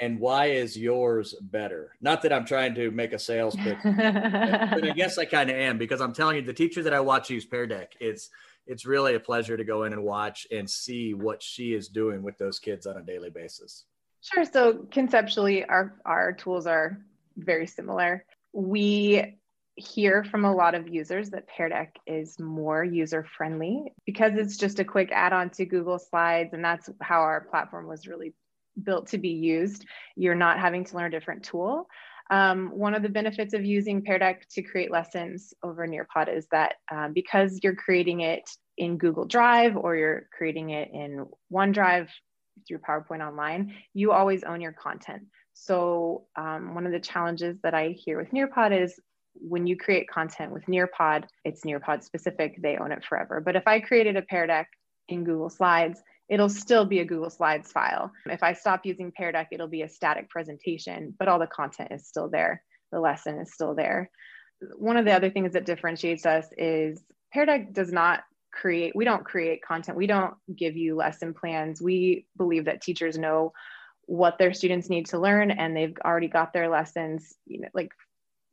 and 0.00 0.18
why 0.18 0.46
is 0.46 0.78
yours 0.78 1.34
better? 1.42 1.92
Not 2.00 2.22
that 2.22 2.32
i'm 2.32 2.46
trying 2.46 2.74
to 2.76 2.90
make 2.90 3.12
a 3.12 3.18
sales 3.18 3.56
pitch 3.56 3.76
but 3.82 3.94
i 4.84 4.92
guess 4.94 5.18
i 5.18 5.24
kind 5.24 5.50
of 5.50 5.56
am 5.56 5.76
because 5.76 6.00
i'm 6.00 6.14
telling 6.14 6.36
you 6.36 6.42
the 6.42 6.52
teacher 6.52 6.84
that 6.84 6.94
i 6.94 7.00
watch 7.00 7.30
use 7.30 7.44
pear 7.44 7.66
deck 7.66 7.96
it's 7.98 8.30
it's 8.66 8.86
really 8.86 9.14
a 9.14 9.20
pleasure 9.20 9.56
to 9.56 9.64
go 9.64 9.84
in 9.84 9.92
and 9.92 10.02
watch 10.02 10.46
and 10.50 10.68
see 10.68 11.14
what 11.14 11.42
she 11.42 11.74
is 11.74 11.88
doing 11.88 12.22
with 12.22 12.38
those 12.38 12.58
kids 12.58 12.86
on 12.86 12.96
a 12.96 13.02
daily 13.02 13.30
basis. 13.30 13.84
Sure. 14.20 14.44
So 14.44 14.86
conceptually 14.90 15.64
our 15.64 16.00
our 16.04 16.32
tools 16.32 16.66
are 16.66 16.98
very 17.36 17.66
similar. 17.66 18.24
We 18.52 19.38
hear 19.76 20.24
from 20.24 20.44
a 20.44 20.54
lot 20.54 20.74
of 20.74 20.88
users 20.88 21.30
that 21.30 21.48
Pear 21.48 21.68
Deck 21.68 21.96
is 22.06 22.38
more 22.38 22.84
user 22.84 23.26
friendly 23.36 23.92
because 24.04 24.32
it's 24.34 24.56
just 24.56 24.80
a 24.80 24.84
quick 24.84 25.10
add 25.12 25.32
on 25.32 25.50
to 25.50 25.64
Google 25.64 25.98
Slides. 25.98 26.52
And 26.52 26.64
that's 26.64 26.90
how 27.00 27.20
our 27.20 27.40
platform 27.40 27.86
was 27.86 28.06
really 28.06 28.34
built 28.82 29.08
to 29.08 29.18
be 29.18 29.30
used. 29.30 29.86
You're 30.16 30.34
not 30.34 30.58
having 30.58 30.84
to 30.84 30.96
learn 30.96 31.06
a 31.06 31.18
different 31.18 31.44
tool. 31.44 31.88
Um, 32.30 32.70
one 32.74 32.94
of 32.94 33.02
the 33.02 33.08
benefits 33.08 33.52
of 33.54 33.64
using 33.64 34.02
Pear 34.02 34.18
Deck 34.18 34.48
to 34.50 34.62
create 34.62 34.90
lessons 34.90 35.52
over 35.62 35.86
Nearpod 35.86 36.34
is 36.34 36.46
that 36.50 36.74
um, 36.90 37.12
because 37.12 37.60
you're 37.62 37.74
creating 37.74 38.20
it 38.20 38.48
in 38.78 38.96
Google 38.96 39.26
Drive 39.26 39.76
or 39.76 39.96
you're 39.96 40.28
creating 40.36 40.70
it 40.70 40.90
in 40.92 41.26
OneDrive 41.52 42.08
through 42.66 42.78
PowerPoint 42.78 43.26
Online, 43.26 43.74
you 43.92 44.12
always 44.12 44.44
own 44.44 44.60
your 44.60 44.72
content. 44.72 45.22
So 45.54 46.24
um, 46.36 46.74
one 46.74 46.86
of 46.86 46.92
the 46.92 47.00
challenges 47.00 47.58
that 47.62 47.74
I 47.74 47.88
hear 47.88 48.18
with 48.18 48.30
Nearpod 48.30 48.82
is 48.82 48.98
when 49.34 49.66
you 49.66 49.76
create 49.76 50.08
content 50.08 50.52
with 50.52 50.64
Nearpod, 50.66 51.24
it's 51.44 51.64
Nearpod 51.64 52.02
specific, 52.02 52.60
they 52.60 52.76
own 52.76 52.92
it 52.92 53.04
forever. 53.04 53.40
But 53.40 53.56
if 53.56 53.66
I 53.66 53.80
created 53.80 54.16
a 54.16 54.22
Pear 54.22 54.46
Deck 54.46 54.68
in 55.08 55.24
Google 55.24 55.50
Slides, 55.50 56.00
it'll 56.28 56.48
still 56.48 56.84
be 56.84 57.00
a 57.00 57.04
Google 57.04 57.30
Slides 57.30 57.72
file. 57.72 58.12
If 58.26 58.42
I 58.42 58.52
stop 58.52 58.84
using 58.84 59.12
Pear 59.12 59.32
Deck, 59.32 59.48
it'll 59.52 59.68
be 59.68 59.82
a 59.82 59.88
static 59.88 60.28
presentation, 60.30 61.14
but 61.18 61.28
all 61.28 61.38
the 61.38 61.46
content 61.46 61.92
is 61.92 62.06
still 62.06 62.28
there. 62.28 62.62
The 62.90 63.00
lesson 63.00 63.38
is 63.38 63.52
still 63.52 63.74
there. 63.74 64.10
One 64.76 64.96
of 64.96 65.04
the 65.04 65.12
other 65.12 65.30
things 65.30 65.54
that 65.54 65.66
differentiates 65.66 66.24
us 66.24 66.46
is 66.56 67.02
Pear 67.32 67.46
Deck 67.46 67.72
does 67.72 67.92
not 67.92 68.20
create, 68.52 68.94
we 68.94 69.04
don't 69.04 69.24
create 69.24 69.62
content. 69.62 69.96
We 69.96 70.06
don't 70.06 70.34
give 70.54 70.76
you 70.76 70.94
lesson 70.94 71.34
plans. 71.34 71.80
We 71.80 72.26
believe 72.36 72.66
that 72.66 72.82
teachers 72.82 73.18
know 73.18 73.52
what 74.06 74.38
their 74.38 74.52
students 74.52 74.90
need 74.90 75.06
to 75.06 75.18
learn 75.18 75.50
and 75.50 75.76
they've 75.76 75.96
already 76.04 76.28
got 76.28 76.52
their 76.52 76.68
lessons, 76.68 77.34
you 77.46 77.60
know, 77.60 77.68
like 77.72 77.90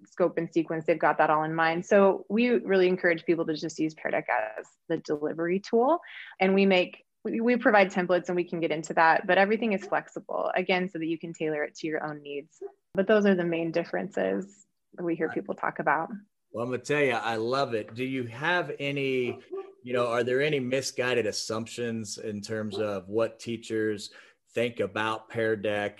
scope 0.05 0.37
and 0.37 0.51
sequence, 0.51 0.85
they've 0.85 0.99
got 0.99 1.17
that 1.17 1.29
all 1.29 1.43
in 1.43 1.53
mind. 1.53 1.85
So 1.85 2.25
we 2.29 2.49
really 2.49 2.87
encourage 2.87 3.25
people 3.25 3.45
to 3.45 3.53
just 3.53 3.79
use 3.79 3.93
Pear 3.93 4.11
Deck 4.11 4.27
as 4.57 4.65
the 4.87 4.97
delivery 4.97 5.59
tool. 5.59 5.99
And 6.39 6.53
we 6.53 6.65
make 6.65 7.03
we, 7.25 7.57
provide 7.57 7.91
templates 7.91 8.27
and 8.27 8.35
we 8.35 8.43
can 8.43 8.59
get 8.59 8.71
into 8.71 8.93
that, 8.93 9.27
but 9.27 9.37
everything 9.37 9.73
is 9.73 9.85
flexible 9.85 10.51
again 10.55 10.89
so 10.89 10.99
that 10.99 11.05
you 11.05 11.17
can 11.17 11.33
tailor 11.33 11.63
it 11.63 11.75
to 11.75 11.87
your 11.87 12.03
own 12.03 12.21
needs. 12.21 12.63
But 12.93 13.07
those 13.07 13.25
are 13.25 13.35
the 13.35 13.43
main 13.43 13.71
differences 13.71 14.65
that 14.95 15.03
we 15.03 15.15
hear 15.15 15.29
people 15.29 15.53
talk 15.53 15.79
about. 15.79 16.09
Well, 16.51 16.63
I'm 16.63 16.71
gonna 16.71 16.81
tell 16.81 17.01
you, 17.01 17.13
I 17.13 17.35
love 17.35 17.73
it. 17.73 17.93
Do 17.93 18.03
you 18.03 18.23
have 18.23 18.71
any, 18.79 19.37
you 19.83 19.93
know, 19.93 20.07
are 20.07 20.23
there 20.23 20.41
any 20.41 20.59
misguided 20.59 21.27
assumptions 21.27 22.17
in 22.17 22.41
terms 22.41 22.77
of 22.77 23.07
what 23.07 23.39
teachers 23.39 24.11
think 24.53 24.79
about 24.79 25.29
Pear 25.29 25.55
Deck? 25.55 25.99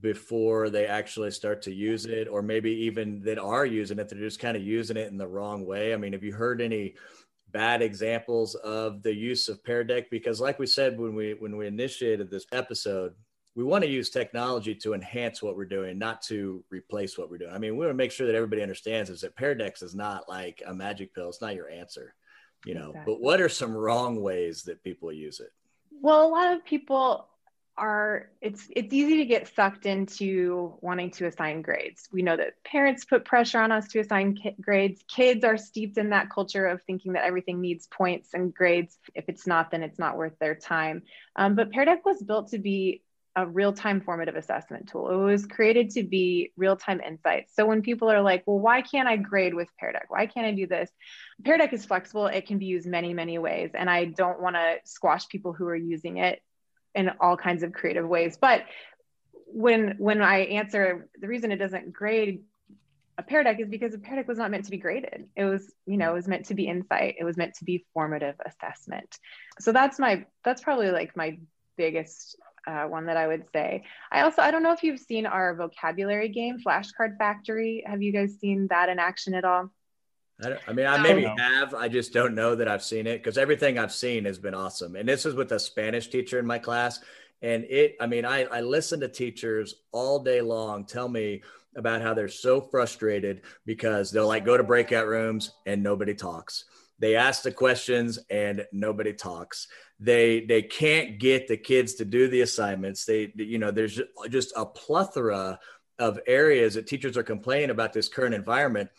Before 0.00 0.70
they 0.70 0.86
actually 0.86 1.30
start 1.30 1.62
to 1.62 1.72
use 1.72 2.06
it 2.06 2.28
or 2.28 2.40
maybe 2.40 2.70
even 2.70 3.20
that 3.22 3.38
are 3.38 3.66
using 3.66 3.98
it 3.98 4.08
they're 4.08 4.18
just 4.18 4.38
kind 4.38 4.56
of 4.56 4.62
using 4.62 4.96
it 4.96 5.10
in 5.10 5.18
the 5.18 5.26
wrong 5.26 5.66
way. 5.66 5.92
I 5.92 5.96
mean 5.96 6.12
have 6.12 6.22
you 6.22 6.32
heard 6.32 6.60
any 6.60 6.94
bad 7.50 7.82
examples 7.82 8.54
of 8.54 9.02
the 9.02 9.14
use 9.14 9.48
of 9.48 9.62
pear 9.64 9.82
deck? 9.84 10.08
Because 10.10 10.40
like 10.40 10.58
we 10.58 10.66
said 10.66 10.98
when 10.98 11.14
we 11.14 11.32
when 11.32 11.56
we 11.56 11.66
initiated 11.66 12.30
this 12.30 12.46
episode 12.52 13.14
we 13.54 13.64
want 13.64 13.84
to 13.84 13.90
use 13.90 14.08
technology 14.08 14.74
to 14.74 14.94
enhance 14.94 15.42
what 15.42 15.56
we're 15.56 15.66
doing 15.66 15.98
not 15.98 16.22
to 16.22 16.64
replace 16.70 17.18
what 17.18 17.28
we're 17.28 17.38
doing. 17.38 17.52
I 17.52 17.58
mean 17.58 17.72
we 17.72 17.84
want 17.84 17.90
to 17.90 17.94
make 17.94 18.12
sure 18.12 18.28
that 18.28 18.36
everybody 18.36 18.62
understands 18.62 19.10
is 19.10 19.22
that 19.22 19.36
pear 19.36 19.54
deck 19.54 19.82
is 19.82 19.94
not 19.94 20.28
like 20.28 20.62
a 20.64 20.72
magic 20.72 21.12
pill 21.12 21.28
it's 21.28 21.42
not 21.42 21.56
your 21.56 21.70
answer 21.70 22.14
you 22.64 22.74
know? 22.74 22.90
Exactly. 22.90 23.14
but 23.14 23.20
what 23.20 23.40
are 23.40 23.48
some 23.48 23.74
wrong 23.74 24.20
ways 24.22 24.62
that 24.64 24.84
people 24.84 25.12
use 25.12 25.40
it? 25.40 25.50
Well 25.90 26.24
a 26.24 26.30
lot 26.30 26.52
of 26.52 26.64
people 26.64 27.28
are 27.78 28.28
it's 28.40 28.68
it's 28.70 28.92
easy 28.92 29.16
to 29.18 29.24
get 29.24 29.48
sucked 29.54 29.86
into 29.86 30.74
wanting 30.80 31.10
to 31.12 31.26
assign 31.26 31.62
grades. 31.62 32.08
We 32.12 32.22
know 32.22 32.36
that 32.36 32.62
parents 32.64 33.04
put 33.04 33.24
pressure 33.24 33.60
on 33.60 33.72
us 33.72 33.88
to 33.88 34.00
assign 34.00 34.36
ki- 34.36 34.56
grades. 34.60 35.02
Kids 35.08 35.44
are 35.44 35.56
steeped 35.56 35.96
in 35.96 36.10
that 36.10 36.30
culture 36.30 36.66
of 36.66 36.82
thinking 36.82 37.14
that 37.14 37.24
everything 37.24 37.60
needs 37.60 37.86
points 37.86 38.34
and 38.34 38.54
grades. 38.54 38.98
If 39.14 39.24
it's 39.28 39.46
not, 39.46 39.70
then 39.70 39.82
it's 39.82 39.98
not 39.98 40.16
worth 40.16 40.38
their 40.38 40.54
time. 40.54 41.02
Um, 41.36 41.54
but 41.54 41.70
Pear 41.72 41.84
Deck 41.84 42.04
was 42.04 42.22
built 42.22 42.50
to 42.50 42.58
be 42.58 43.02
a 43.34 43.46
real-time 43.46 44.02
formative 44.02 44.36
assessment 44.36 44.90
tool. 44.90 45.10
It 45.10 45.24
was 45.24 45.46
created 45.46 45.88
to 45.92 46.02
be 46.02 46.52
real-time 46.58 47.00
insights. 47.00 47.54
So 47.56 47.64
when 47.64 47.80
people 47.80 48.10
are 48.10 48.20
like, 48.20 48.42
"Well, 48.46 48.58
why 48.58 48.82
can't 48.82 49.08
I 49.08 49.16
grade 49.16 49.54
with 49.54 49.68
Pear 49.78 49.92
Deck? 49.92 50.10
Why 50.10 50.26
can't 50.26 50.46
I 50.46 50.52
do 50.52 50.66
this?" 50.66 50.90
Pear 51.42 51.56
Deck 51.56 51.72
is 51.72 51.86
flexible. 51.86 52.26
It 52.26 52.46
can 52.46 52.58
be 52.58 52.66
used 52.66 52.86
many, 52.86 53.14
many 53.14 53.38
ways, 53.38 53.70
and 53.74 53.88
I 53.88 54.04
don't 54.04 54.42
want 54.42 54.56
to 54.56 54.76
squash 54.84 55.26
people 55.28 55.54
who 55.54 55.66
are 55.66 55.76
using 55.76 56.18
it 56.18 56.42
in 56.94 57.10
all 57.20 57.36
kinds 57.36 57.62
of 57.62 57.72
creative 57.72 58.06
ways. 58.06 58.38
But 58.40 58.64
when 59.46 59.96
when 59.98 60.22
I 60.22 60.40
answer 60.40 61.08
the 61.20 61.28
reason 61.28 61.52
it 61.52 61.56
doesn't 61.56 61.92
grade 61.92 62.42
a 63.18 63.22
Pear 63.22 63.44
Deck 63.44 63.60
is 63.60 63.68
because 63.68 63.94
a 63.94 63.98
Pear 63.98 64.16
Deck 64.16 64.28
was 64.28 64.38
not 64.38 64.50
meant 64.50 64.64
to 64.64 64.70
be 64.70 64.78
graded. 64.78 65.28
It 65.36 65.44
was, 65.44 65.70
you 65.86 65.98
know, 65.98 66.12
it 66.12 66.14
was 66.14 66.28
meant 66.28 66.46
to 66.46 66.54
be 66.54 66.66
insight. 66.66 67.16
It 67.18 67.24
was 67.24 67.36
meant 67.36 67.54
to 67.56 67.64
be 67.64 67.84
formative 67.92 68.36
assessment. 68.44 69.18
So 69.60 69.72
that's 69.72 69.98
my 69.98 70.24
that's 70.44 70.62
probably 70.62 70.90
like 70.90 71.16
my 71.16 71.38
biggest 71.76 72.36
uh, 72.66 72.84
one 72.84 73.06
that 73.06 73.16
I 73.16 73.26
would 73.26 73.44
say. 73.52 73.84
I 74.10 74.22
also 74.22 74.42
I 74.42 74.50
don't 74.50 74.62
know 74.62 74.72
if 74.72 74.82
you've 74.82 75.00
seen 75.00 75.26
our 75.26 75.54
vocabulary 75.54 76.28
game, 76.30 76.58
Flashcard 76.64 77.18
Factory. 77.18 77.84
Have 77.86 78.02
you 78.02 78.12
guys 78.12 78.38
seen 78.40 78.68
that 78.70 78.88
in 78.88 78.98
action 78.98 79.34
at 79.34 79.44
all? 79.44 79.70
I, 80.42 80.56
I 80.66 80.72
mean, 80.72 80.86
I 80.86 80.98
maybe 80.98 81.24
have. 81.24 81.74
I 81.74 81.88
just 81.88 82.12
don't 82.12 82.34
know 82.34 82.54
that 82.54 82.68
I've 82.68 82.82
seen 82.82 83.06
it 83.06 83.18
because 83.18 83.38
everything 83.38 83.78
I've 83.78 83.92
seen 83.92 84.24
has 84.24 84.38
been 84.38 84.54
awesome. 84.54 84.96
And 84.96 85.08
this 85.08 85.26
is 85.26 85.34
with 85.34 85.52
a 85.52 85.58
Spanish 85.58 86.08
teacher 86.08 86.38
in 86.38 86.46
my 86.46 86.58
class. 86.58 87.00
And 87.42 87.64
it, 87.64 87.96
I 88.00 88.06
mean, 88.06 88.24
I, 88.24 88.44
I 88.44 88.60
listen 88.60 89.00
to 89.00 89.08
teachers 89.08 89.74
all 89.90 90.20
day 90.20 90.40
long 90.40 90.84
tell 90.84 91.08
me 91.08 91.42
about 91.74 92.02
how 92.02 92.14
they're 92.14 92.28
so 92.28 92.60
frustrated 92.60 93.42
because 93.66 94.10
they'll 94.10 94.28
like 94.28 94.44
go 94.44 94.56
to 94.56 94.62
breakout 94.62 95.06
rooms 95.06 95.52
and 95.66 95.82
nobody 95.82 96.14
talks. 96.14 96.64
They 96.98 97.16
ask 97.16 97.42
the 97.42 97.50
questions 97.50 98.18
and 98.30 98.64
nobody 98.72 99.12
talks. 99.12 99.66
They 99.98 100.44
they 100.44 100.62
can't 100.62 101.18
get 101.18 101.48
the 101.48 101.56
kids 101.56 101.94
to 101.94 102.04
do 102.04 102.28
the 102.28 102.42
assignments. 102.42 103.04
They 103.04 103.32
you 103.34 103.58
know 103.58 103.70
there's 103.70 104.00
just 104.28 104.52
a 104.56 104.66
plethora 104.66 105.58
of 105.98 106.20
areas 106.26 106.74
that 106.74 106.86
teachers 106.86 107.16
are 107.16 107.22
complaining 107.22 107.70
about 107.70 107.92
this 107.92 108.08
current 108.08 108.34
environment 108.34 108.90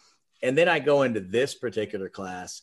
and 0.43 0.57
then 0.57 0.67
I 0.67 0.79
go 0.79 1.03
into 1.03 1.21
this 1.21 1.55
particular 1.55 2.09
class 2.09 2.61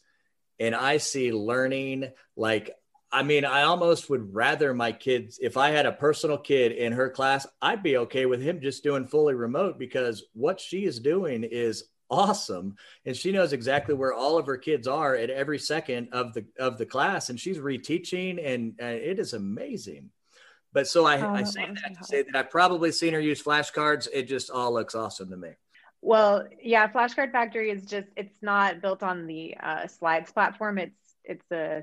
and 0.60 0.74
I 0.74 0.98
see 0.98 1.32
learning 1.32 2.12
like 2.36 2.70
I 3.12 3.24
mean, 3.24 3.44
I 3.44 3.62
almost 3.62 4.08
would 4.08 4.32
rather 4.32 4.72
my 4.72 4.92
kids, 4.92 5.40
if 5.42 5.56
I 5.56 5.70
had 5.70 5.84
a 5.84 5.90
personal 5.90 6.38
kid 6.38 6.70
in 6.70 6.92
her 6.92 7.10
class, 7.10 7.44
I'd 7.60 7.82
be 7.82 7.96
okay 7.96 8.24
with 8.24 8.40
him 8.40 8.60
just 8.60 8.84
doing 8.84 9.04
fully 9.04 9.34
remote 9.34 9.80
because 9.80 10.22
what 10.32 10.60
she 10.60 10.84
is 10.84 11.00
doing 11.00 11.42
is 11.42 11.88
awesome. 12.08 12.76
And 13.04 13.16
she 13.16 13.32
knows 13.32 13.52
exactly 13.52 13.96
where 13.96 14.14
all 14.14 14.38
of 14.38 14.46
her 14.46 14.58
kids 14.58 14.86
are 14.86 15.16
at 15.16 15.28
every 15.28 15.58
second 15.58 16.10
of 16.12 16.34
the 16.34 16.44
of 16.56 16.78
the 16.78 16.86
class. 16.86 17.30
And 17.30 17.40
she's 17.40 17.58
reteaching 17.58 18.38
and, 18.38 18.74
and 18.78 18.94
it 18.94 19.18
is 19.18 19.32
amazing. 19.32 20.10
But 20.72 20.86
so 20.86 21.04
i, 21.04 21.20
oh, 21.20 21.34
I 21.34 21.42
say 21.42 21.66
that 21.66 21.98
to 21.98 22.04
say 22.04 22.22
that 22.22 22.36
i've 22.36 22.50
probably 22.50 22.92
seen 22.92 23.12
her 23.14 23.20
use 23.20 23.42
flashcards. 23.42 24.06
It 24.12 24.28
just 24.28 24.50
all 24.50 24.72
looks 24.72 24.94
awesome 24.94 25.30
to 25.30 25.36
me 25.36 25.50
well, 26.02 26.46
yeah, 26.62 26.90
Flashcard 26.90 27.32
Factory 27.32 27.70
is 27.70 27.84
just 27.84 28.08
it's 28.16 28.36
not 28.42 28.80
built 28.80 29.02
on 29.02 29.26
the 29.26 29.56
uh, 29.62 29.86
slides 29.86 30.32
platform. 30.32 30.78
It's 30.78 31.14
it's 31.24 31.50
a 31.52 31.82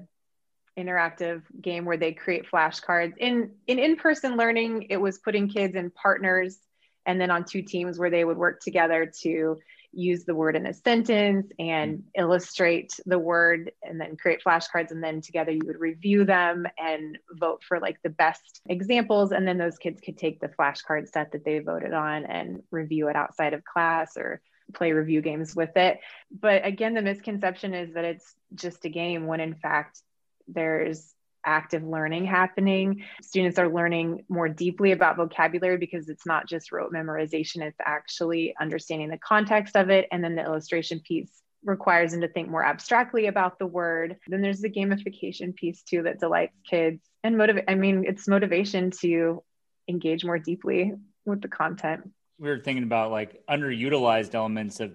interactive 0.77 1.41
game 1.59 1.85
where 1.85 1.97
they 1.97 2.13
create 2.13 2.45
flashcards. 2.51 3.13
In 3.17 3.51
in 3.67 3.79
in-person 3.79 4.37
learning, 4.37 4.87
it 4.89 4.97
was 4.97 5.17
putting 5.19 5.49
kids 5.49 5.75
in 5.75 5.91
partners 5.91 6.57
and 7.05 7.21
then 7.21 7.31
on 7.31 7.45
two 7.45 7.61
teams 7.61 7.97
where 7.97 8.09
they 8.09 8.25
would 8.25 8.37
work 8.37 8.59
together 8.59 9.11
to 9.21 9.57
use 9.97 10.25
the 10.25 10.35
word 10.35 10.55
in 10.55 10.67
a 10.67 10.73
sentence 10.73 11.51
and 11.57 11.97
mm. 11.97 12.03
illustrate 12.15 12.93
the 13.05 13.17
word 13.17 13.71
and 13.81 13.99
then 13.99 14.15
create 14.15 14.41
flashcards 14.45 14.91
and 14.91 15.03
then 15.03 15.21
together 15.21 15.51
you 15.51 15.61
would 15.65 15.79
review 15.79 16.23
them 16.23 16.65
and 16.77 17.17
vote 17.31 17.63
for 17.67 17.79
like 17.79 17.97
the 18.03 18.09
best 18.09 18.61
examples. 18.69 19.31
And 19.31 19.47
then 19.47 19.57
those 19.57 19.77
kids 19.77 19.99
could 19.99 20.17
take 20.17 20.39
the 20.39 20.49
flashcard 20.49 21.09
set 21.09 21.31
that 21.31 21.43
they 21.43 21.59
voted 21.59 21.93
on 21.93 22.25
and 22.25 22.61
review 22.71 23.07
it 23.07 23.15
outside 23.15 23.53
of 23.53 23.63
class 23.63 24.17
or 24.17 24.41
play 24.73 24.91
review 24.91 25.21
games 25.21 25.55
with 25.55 25.75
it. 25.75 25.99
But 26.31 26.65
again 26.65 26.93
the 26.93 27.01
misconception 27.01 27.73
is 27.73 27.93
that 27.95 28.05
it's 28.05 28.35
just 28.53 28.85
a 28.85 28.89
game 28.89 29.25
when 29.25 29.39
in 29.39 29.55
fact 29.55 30.01
there's 30.47 31.13
active 31.47 31.83
learning 31.83 32.25
happening. 32.25 33.03
Students 33.23 33.57
are 33.57 33.69
learning 33.69 34.25
more 34.29 34.49
deeply 34.49 34.91
about 34.91 35.15
vocabulary 35.15 35.77
because 35.77 36.09
it's 36.09 36.25
not 36.25 36.47
just 36.47 36.71
rote 36.71 36.93
memorization, 36.93 37.61
it's 37.61 37.79
actually 37.83 38.53
understanding 38.59 39.09
the 39.09 39.17
context 39.17 39.75
of 39.75 39.89
it. 39.89 40.07
And 40.11 40.23
then 40.23 40.35
the 40.35 40.43
illustration 40.43 40.99
piece 40.99 41.31
requires 41.63 42.11
them 42.11 42.21
to 42.21 42.27
think 42.27 42.49
more 42.49 42.63
abstractly 42.63 43.27
about 43.27 43.57
the 43.57 43.65
word. 43.65 44.17
Then 44.27 44.41
there's 44.41 44.61
the 44.61 44.69
gamification 44.69 45.55
piece 45.55 45.81
too 45.81 46.03
that 46.03 46.19
delights 46.19 46.53
kids 46.69 47.01
and 47.23 47.37
motivate. 47.37 47.65
I 47.67 47.75
mean, 47.75 48.05
it's 48.05 48.27
motivation 48.27 48.91
to 49.01 49.43
engage 49.87 50.23
more 50.23 50.37
deeply 50.37 50.93
with 51.25 51.41
the 51.41 51.47
content. 51.47 52.09
We 52.39 52.49
were 52.49 52.59
thinking 52.59 52.83
about 52.83 53.11
like 53.11 53.41
underutilized 53.49 54.35
elements 54.35 54.79
of 54.79 54.93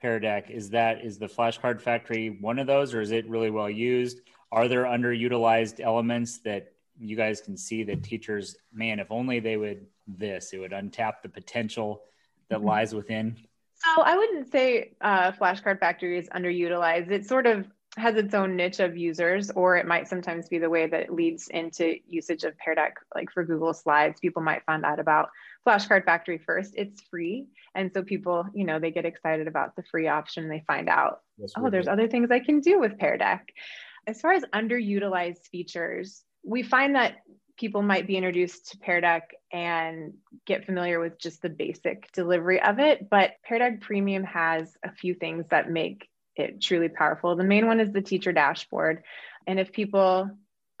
Pear 0.00 0.18
Deck. 0.18 0.50
Is 0.50 0.70
that 0.70 1.04
is 1.04 1.18
the 1.18 1.28
flashcard 1.28 1.80
factory 1.80 2.36
one 2.40 2.58
of 2.58 2.66
those, 2.66 2.92
or 2.92 3.00
is 3.00 3.12
it 3.12 3.28
really 3.28 3.50
well 3.50 3.70
used? 3.70 4.20
Are 4.52 4.68
there 4.68 4.84
underutilized 4.84 5.80
elements 5.80 6.38
that 6.40 6.74
you 6.98 7.16
guys 7.16 7.40
can 7.40 7.56
see 7.56 7.82
that 7.84 8.04
teachers, 8.04 8.54
man, 8.72 9.00
if 9.00 9.10
only 9.10 9.40
they 9.40 9.56
would 9.56 9.86
this, 10.06 10.52
it 10.52 10.58
would 10.58 10.72
untap 10.72 11.14
the 11.22 11.28
potential 11.28 12.02
that 12.50 12.58
mm-hmm. 12.58 12.68
lies 12.68 12.94
within? 12.94 13.36
So 13.74 14.02
I 14.02 14.16
wouldn't 14.16 14.52
say 14.52 14.94
uh, 15.00 15.32
Flashcard 15.32 15.80
Factory 15.80 16.18
is 16.18 16.28
underutilized. 16.28 17.10
It 17.10 17.26
sort 17.26 17.46
of 17.46 17.66
has 17.96 18.16
its 18.16 18.32
own 18.32 18.56
niche 18.56 18.80
of 18.80 18.96
users, 18.96 19.50
or 19.50 19.76
it 19.76 19.86
might 19.86 20.08
sometimes 20.08 20.48
be 20.48 20.58
the 20.58 20.70
way 20.70 20.86
that 20.86 21.00
it 21.00 21.12
leads 21.12 21.48
into 21.48 21.96
usage 22.06 22.44
of 22.44 22.56
Pear 22.58 22.74
Deck. 22.74 22.94
Like 23.14 23.30
for 23.32 23.44
Google 23.44 23.74
Slides, 23.74 24.20
people 24.20 24.42
might 24.42 24.64
find 24.64 24.84
out 24.84 24.98
about 24.98 25.30
Flashcard 25.66 26.04
Factory 26.04 26.38
first. 26.38 26.74
It's 26.76 27.02
free, 27.02 27.48
and 27.74 27.90
so 27.92 28.02
people, 28.02 28.46
you 28.54 28.64
know, 28.64 28.78
they 28.78 28.90
get 28.90 29.04
excited 29.04 29.46
about 29.46 29.76
the 29.76 29.82
free 29.90 30.08
option. 30.08 30.48
They 30.48 30.64
find 30.66 30.88
out, 30.88 31.20
oh, 31.56 31.68
there's 31.68 31.88
other 31.88 32.08
things 32.08 32.30
I 32.30 32.38
can 32.38 32.60
do 32.60 32.78
with 32.78 32.98
Pear 32.98 33.18
Deck. 33.18 33.48
As 34.06 34.20
far 34.20 34.32
as 34.32 34.44
underutilized 34.52 35.48
features, 35.50 36.24
we 36.44 36.62
find 36.62 36.96
that 36.96 37.16
people 37.56 37.82
might 37.82 38.06
be 38.06 38.16
introduced 38.16 38.72
to 38.72 38.78
Pear 38.78 39.00
Deck 39.00 39.34
and 39.52 40.14
get 40.46 40.64
familiar 40.64 40.98
with 40.98 41.18
just 41.18 41.42
the 41.42 41.48
basic 41.48 42.10
delivery 42.12 42.60
of 42.60 42.78
it. 42.78 43.08
But 43.08 43.32
Pear 43.44 43.58
Deck 43.58 43.80
Premium 43.80 44.24
has 44.24 44.76
a 44.84 44.90
few 44.90 45.14
things 45.14 45.44
that 45.50 45.70
make 45.70 46.08
it 46.34 46.60
truly 46.60 46.88
powerful. 46.88 47.36
The 47.36 47.44
main 47.44 47.66
one 47.66 47.78
is 47.78 47.92
the 47.92 48.00
teacher 48.00 48.32
dashboard. 48.32 49.02
And 49.46 49.60
if 49.60 49.72
people 49.72 50.30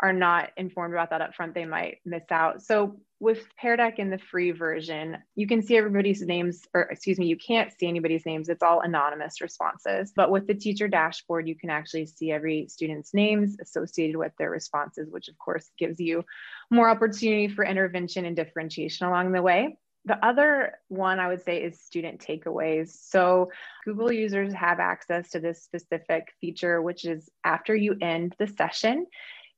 are 0.00 0.12
not 0.12 0.50
informed 0.56 0.94
about 0.94 1.10
that 1.10 1.20
up 1.20 1.34
front, 1.34 1.54
they 1.54 1.66
might 1.66 1.98
miss 2.04 2.24
out. 2.30 2.62
So 2.62 3.00
with 3.22 3.46
Pear 3.56 3.76
Deck 3.76 4.00
in 4.00 4.10
the 4.10 4.18
free 4.18 4.50
version, 4.50 5.16
you 5.36 5.46
can 5.46 5.62
see 5.62 5.76
everybody's 5.76 6.22
names, 6.22 6.66
or 6.74 6.82
excuse 6.82 7.20
me, 7.20 7.26
you 7.26 7.36
can't 7.36 7.72
see 7.78 7.86
anybody's 7.86 8.26
names. 8.26 8.48
It's 8.48 8.64
all 8.64 8.80
anonymous 8.80 9.40
responses. 9.40 10.12
But 10.16 10.32
with 10.32 10.48
the 10.48 10.54
teacher 10.54 10.88
dashboard, 10.88 11.46
you 11.46 11.54
can 11.54 11.70
actually 11.70 12.06
see 12.06 12.32
every 12.32 12.66
student's 12.66 13.14
names 13.14 13.58
associated 13.62 14.16
with 14.16 14.32
their 14.38 14.50
responses, 14.50 15.08
which 15.08 15.28
of 15.28 15.38
course 15.38 15.70
gives 15.78 16.00
you 16.00 16.24
more 16.68 16.90
opportunity 16.90 17.46
for 17.46 17.64
intervention 17.64 18.24
and 18.24 18.34
differentiation 18.34 19.06
along 19.06 19.30
the 19.30 19.40
way. 19.40 19.78
The 20.04 20.18
other 20.26 20.80
one 20.88 21.20
I 21.20 21.28
would 21.28 21.44
say 21.44 21.62
is 21.62 21.80
student 21.80 22.20
takeaways. 22.20 22.88
So 22.88 23.52
Google 23.84 24.10
users 24.10 24.52
have 24.52 24.80
access 24.80 25.30
to 25.30 25.38
this 25.38 25.62
specific 25.62 26.32
feature, 26.40 26.82
which 26.82 27.04
is 27.04 27.30
after 27.44 27.72
you 27.76 27.94
end 28.00 28.34
the 28.40 28.48
session, 28.48 29.06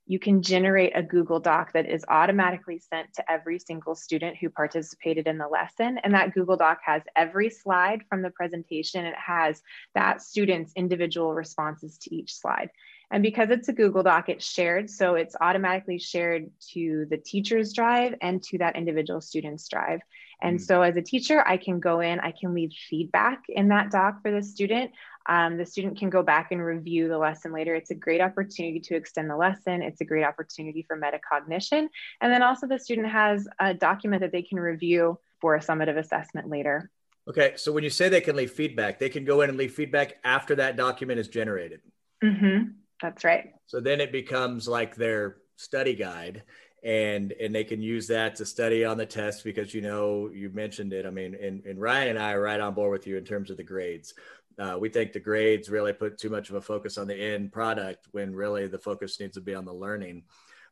you 0.06 0.18
can 0.18 0.42
generate 0.42 0.92
a 0.94 1.02
Google 1.02 1.40
Doc 1.40 1.72
that 1.72 1.88
is 1.88 2.04
automatically 2.08 2.78
sent 2.78 3.14
to 3.14 3.30
every 3.30 3.58
single 3.58 3.94
student 3.94 4.36
who 4.36 4.50
participated 4.50 5.26
in 5.26 5.38
the 5.38 5.48
lesson. 5.48 5.98
And 5.98 6.12
that 6.14 6.34
Google 6.34 6.56
Doc 6.56 6.80
has 6.84 7.02
every 7.16 7.48
slide 7.48 8.02
from 8.08 8.20
the 8.20 8.30
presentation. 8.30 9.06
It 9.06 9.14
has 9.16 9.62
that 9.94 10.20
student's 10.20 10.72
individual 10.76 11.34
responses 11.34 11.96
to 11.98 12.14
each 12.14 12.34
slide. 12.34 12.70
And 13.10 13.22
because 13.22 13.50
it's 13.50 13.68
a 13.68 13.72
Google 13.72 14.02
Doc, 14.02 14.28
it's 14.28 14.44
shared. 14.44 14.90
So 14.90 15.14
it's 15.14 15.36
automatically 15.40 15.98
shared 15.98 16.50
to 16.72 17.06
the 17.08 17.16
teacher's 17.16 17.72
drive 17.72 18.14
and 18.20 18.42
to 18.44 18.58
that 18.58 18.76
individual 18.76 19.20
student's 19.20 19.68
drive. 19.68 20.00
And 20.42 20.58
mm-hmm. 20.58 20.64
so 20.64 20.82
as 20.82 20.96
a 20.96 21.02
teacher, 21.02 21.46
I 21.46 21.56
can 21.56 21.80
go 21.80 22.00
in, 22.00 22.20
I 22.20 22.32
can 22.32 22.54
leave 22.54 22.72
feedback 22.90 23.44
in 23.48 23.68
that 23.68 23.90
doc 23.90 24.20
for 24.22 24.30
the 24.30 24.42
student. 24.42 24.90
Um, 25.26 25.56
the 25.56 25.64
student 25.64 25.98
can 25.98 26.10
go 26.10 26.22
back 26.22 26.52
and 26.52 26.62
review 26.62 27.08
the 27.08 27.18
lesson 27.18 27.52
later. 27.52 27.74
It's 27.74 27.90
a 27.90 27.94
great 27.94 28.20
opportunity 28.20 28.80
to 28.80 28.94
extend 28.94 29.30
the 29.30 29.37
lesson. 29.37 29.82
It's 29.82 30.00
a 30.00 30.04
great 30.04 30.24
opportunity 30.24 30.84
for 30.87 31.00
metacognition. 31.00 31.88
And 32.20 32.32
then 32.32 32.42
also 32.42 32.66
the 32.66 32.78
student 32.78 33.08
has 33.08 33.48
a 33.58 33.72
document 33.72 34.20
that 34.20 34.32
they 34.32 34.42
can 34.42 34.58
review 34.58 35.18
for 35.40 35.54
a 35.54 35.60
summative 35.60 35.98
assessment 35.98 36.48
later. 36.48 36.90
Okay, 37.26 37.54
so 37.56 37.72
when 37.72 37.84
you 37.84 37.90
say 37.90 38.10
they 38.10 38.20
can 38.20 38.37
leave 38.37 38.50
feedback, 38.50 38.98
they 38.98 39.08
can 39.08 39.24
go 39.24 39.40
in 39.40 39.48
and 39.48 39.58
leave 39.58 39.72
feedback 39.72 40.16
after 40.24 40.54
that 40.56 40.76
document 40.76 41.18
is 41.18 41.28
generated. 41.28 41.80
Mm-hmm. 42.22 42.72
That's 43.00 43.24
right. 43.24 43.54
So 43.66 43.80
then 43.80 44.00
it 44.00 44.12
becomes 44.12 44.68
like 44.68 44.94
their 44.94 45.38
study 45.56 45.94
guide 45.94 46.42
and 46.84 47.32
and 47.40 47.54
they 47.54 47.64
can 47.64 47.80
use 47.80 48.06
that 48.06 48.37
to 48.37 48.44
study 48.44 48.84
on 48.84 48.98
the 48.98 49.06
test 49.06 49.42
because 49.42 49.72
you 49.72 49.80
know 49.80 50.30
you 50.32 50.50
mentioned 50.50 50.92
it 50.92 51.06
i 51.06 51.10
mean 51.10 51.34
and, 51.34 51.64
and 51.64 51.80
ryan 51.80 52.08
and 52.08 52.18
i 52.18 52.32
are 52.32 52.40
right 52.40 52.60
on 52.60 52.74
board 52.74 52.92
with 52.92 53.06
you 53.06 53.16
in 53.16 53.24
terms 53.24 53.50
of 53.50 53.56
the 53.56 53.62
grades 53.62 54.14
uh, 54.58 54.76
we 54.78 54.88
think 54.88 55.12
the 55.12 55.20
grades 55.20 55.68
really 55.68 55.92
put 55.92 56.18
too 56.18 56.30
much 56.30 56.50
of 56.50 56.56
a 56.56 56.60
focus 56.60 56.98
on 56.98 57.06
the 57.06 57.14
end 57.14 57.52
product 57.52 58.08
when 58.12 58.34
really 58.34 58.66
the 58.66 58.78
focus 58.78 59.18
needs 59.20 59.34
to 59.34 59.40
be 59.40 59.54
on 59.54 59.64
the 59.64 59.72
learning. 59.72 60.24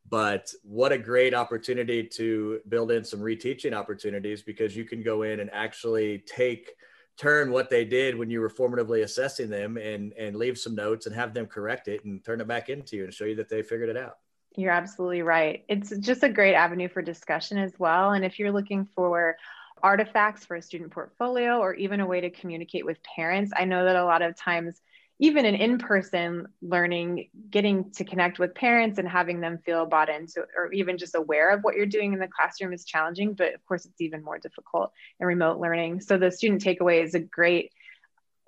But 0.09 0.53
what 0.63 0.93
a 0.93 0.99
great 0.99 1.35
opportunity 1.35 2.05
to 2.15 2.61
build 2.69 2.91
in 2.91 3.05
some 3.05 3.21
reteaching 3.21 3.73
opportunities 3.73 4.43
because 4.43 4.77
you 4.77 4.85
can 4.85 5.03
go 5.03 5.23
in 5.23 5.41
and 5.41 5.51
actually 5.53 6.19
take 6.27 6.73
turn 7.17 7.53
what 7.53 7.71
they 7.71 7.85
did 7.85 8.17
when 8.17 8.31
you 8.31 8.41
were 8.41 8.51
formatively 8.51 9.03
assessing 9.03 9.51
them 9.51 9.77
and 9.77 10.13
and 10.15 10.35
leave 10.35 10.59
some 10.59 10.75
notes 10.75 11.07
and 11.07 11.15
have 11.15 11.35
them 11.35 11.47
correct 11.47 11.87
it 11.87 12.05
and 12.05 12.25
turn 12.25 12.41
it 12.41 12.49
back 12.49 12.69
into 12.69 12.97
you 12.97 13.05
and 13.05 13.15
show 13.15 13.25
you 13.25 13.37
that 13.37 13.49
they 13.49 13.63
figured 13.63 13.89
it 13.89 13.97
out. 13.97 14.17
You're 14.57 14.73
absolutely 14.73 15.23
right. 15.23 15.65
It's 15.69 15.97
just 15.99 16.23
a 16.23 16.29
great 16.29 16.55
avenue 16.55 16.89
for 16.89 17.01
discussion 17.01 17.59
as 17.59 17.73
well. 17.79 18.11
And 18.11 18.25
if 18.25 18.39
you're 18.39 18.53
looking 18.53 18.87
for 18.95 19.37
artifacts 19.83 20.45
for 20.45 20.57
a 20.57 20.63
student 20.63 20.93
portfolio 20.93 21.59
or 21.59 21.75
even 21.75 22.01
a 22.01 22.07
way 22.07 22.21
to 22.21 22.31
communicate 22.31 22.87
with 22.87 23.03
parents. 23.03 23.53
I 23.57 23.65
know 23.65 23.85
that 23.85 23.97
a 23.97 24.05
lot 24.05 24.23
of 24.23 24.37
times, 24.37 24.81
even 25.19 25.45
in 25.45 25.55
in 25.55 25.79
person 25.79 26.47
learning, 26.63 27.29
getting 27.51 27.91
to 27.93 28.05
connect 28.05 28.39
with 28.39 28.55
parents 28.55 28.99
and 28.99 29.09
having 29.09 29.41
them 29.41 29.59
feel 29.65 29.87
bought 29.87 30.09
into 30.09 30.45
or 30.57 30.73
even 30.73 30.99
just 30.99 31.15
aware 31.15 31.51
of 31.51 31.63
what 31.63 31.77
you're 31.77 31.87
doing 31.87 32.13
in 32.13 32.19
the 32.19 32.29
classroom 32.29 32.73
is 32.73 32.85
challenging, 32.85 33.35
but 33.35 33.55
of 33.55 33.65
course, 33.67 33.85
it's 33.85 34.01
even 34.01 34.25
more 34.25 34.39
difficult 34.39 34.93
in 35.21 35.27
remote 35.27 35.59
learning. 35.59 36.01
So, 36.01 36.17
the 36.17 36.31
student 36.31 36.63
takeaway 36.63 37.03
is 37.03 37.15
a 37.15 37.21
great 37.21 37.73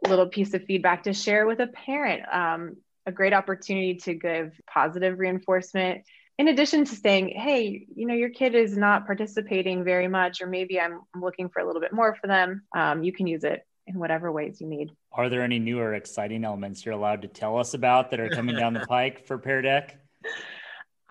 little 0.06 0.26
piece 0.26 0.54
of 0.54 0.64
feedback 0.64 1.04
to 1.04 1.12
share 1.12 1.46
with 1.46 1.60
a 1.60 1.66
parent. 1.66 2.22
Um, 2.32 2.76
a 3.06 3.12
great 3.12 3.34
opportunity 3.34 3.96
to 3.96 4.14
give 4.14 4.58
positive 4.66 5.18
reinforcement 5.18 6.04
in 6.38 6.48
addition 6.48 6.84
to 6.84 6.96
saying, 6.96 7.32
hey, 7.36 7.86
you 7.94 8.06
know, 8.06 8.14
your 8.14 8.30
kid 8.30 8.54
is 8.54 8.76
not 8.76 9.06
participating 9.06 9.84
very 9.84 10.08
much, 10.08 10.40
or 10.40 10.46
maybe 10.46 10.80
I'm 10.80 11.00
looking 11.14 11.48
for 11.48 11.60
a 11.60 11.66
little 11.66 11.80
bit 11.80 11.92
more 11.92 12.16
for 12.16 12.26
them, 12.26 12.62
um, 12.76 13.04
you 13.04 13.12
can 13.12 13.26
use 13.26 13.44
it 13.44 13.64
in 13.86 13.98
whatever 13.98 14.32
ways 14.32 14.60
you 14.60 14.66
need. 14.66 14.90
Are 15.12 15.28
there 15.28 15.42
any 15.42 15.58
new 15.58 15.78
or 15.78 15.94
exciting 15.94 16.44
elements 16.44 16.84
you're 16.84 16.94
allowed 16.94 17.22
to 17.22 17.28
tell 17.28 17.58
us 17.58 17.74
about 17.74 18.10
that 18.10 18.20
are 18.20 18.30
coming 18.30 18.56
down 18.56 18.74
the 18.74 18.80
pike 18.88 19.26
for 19.26 19.38
Pear 19.38 19.62
Deck? 19.62 19.98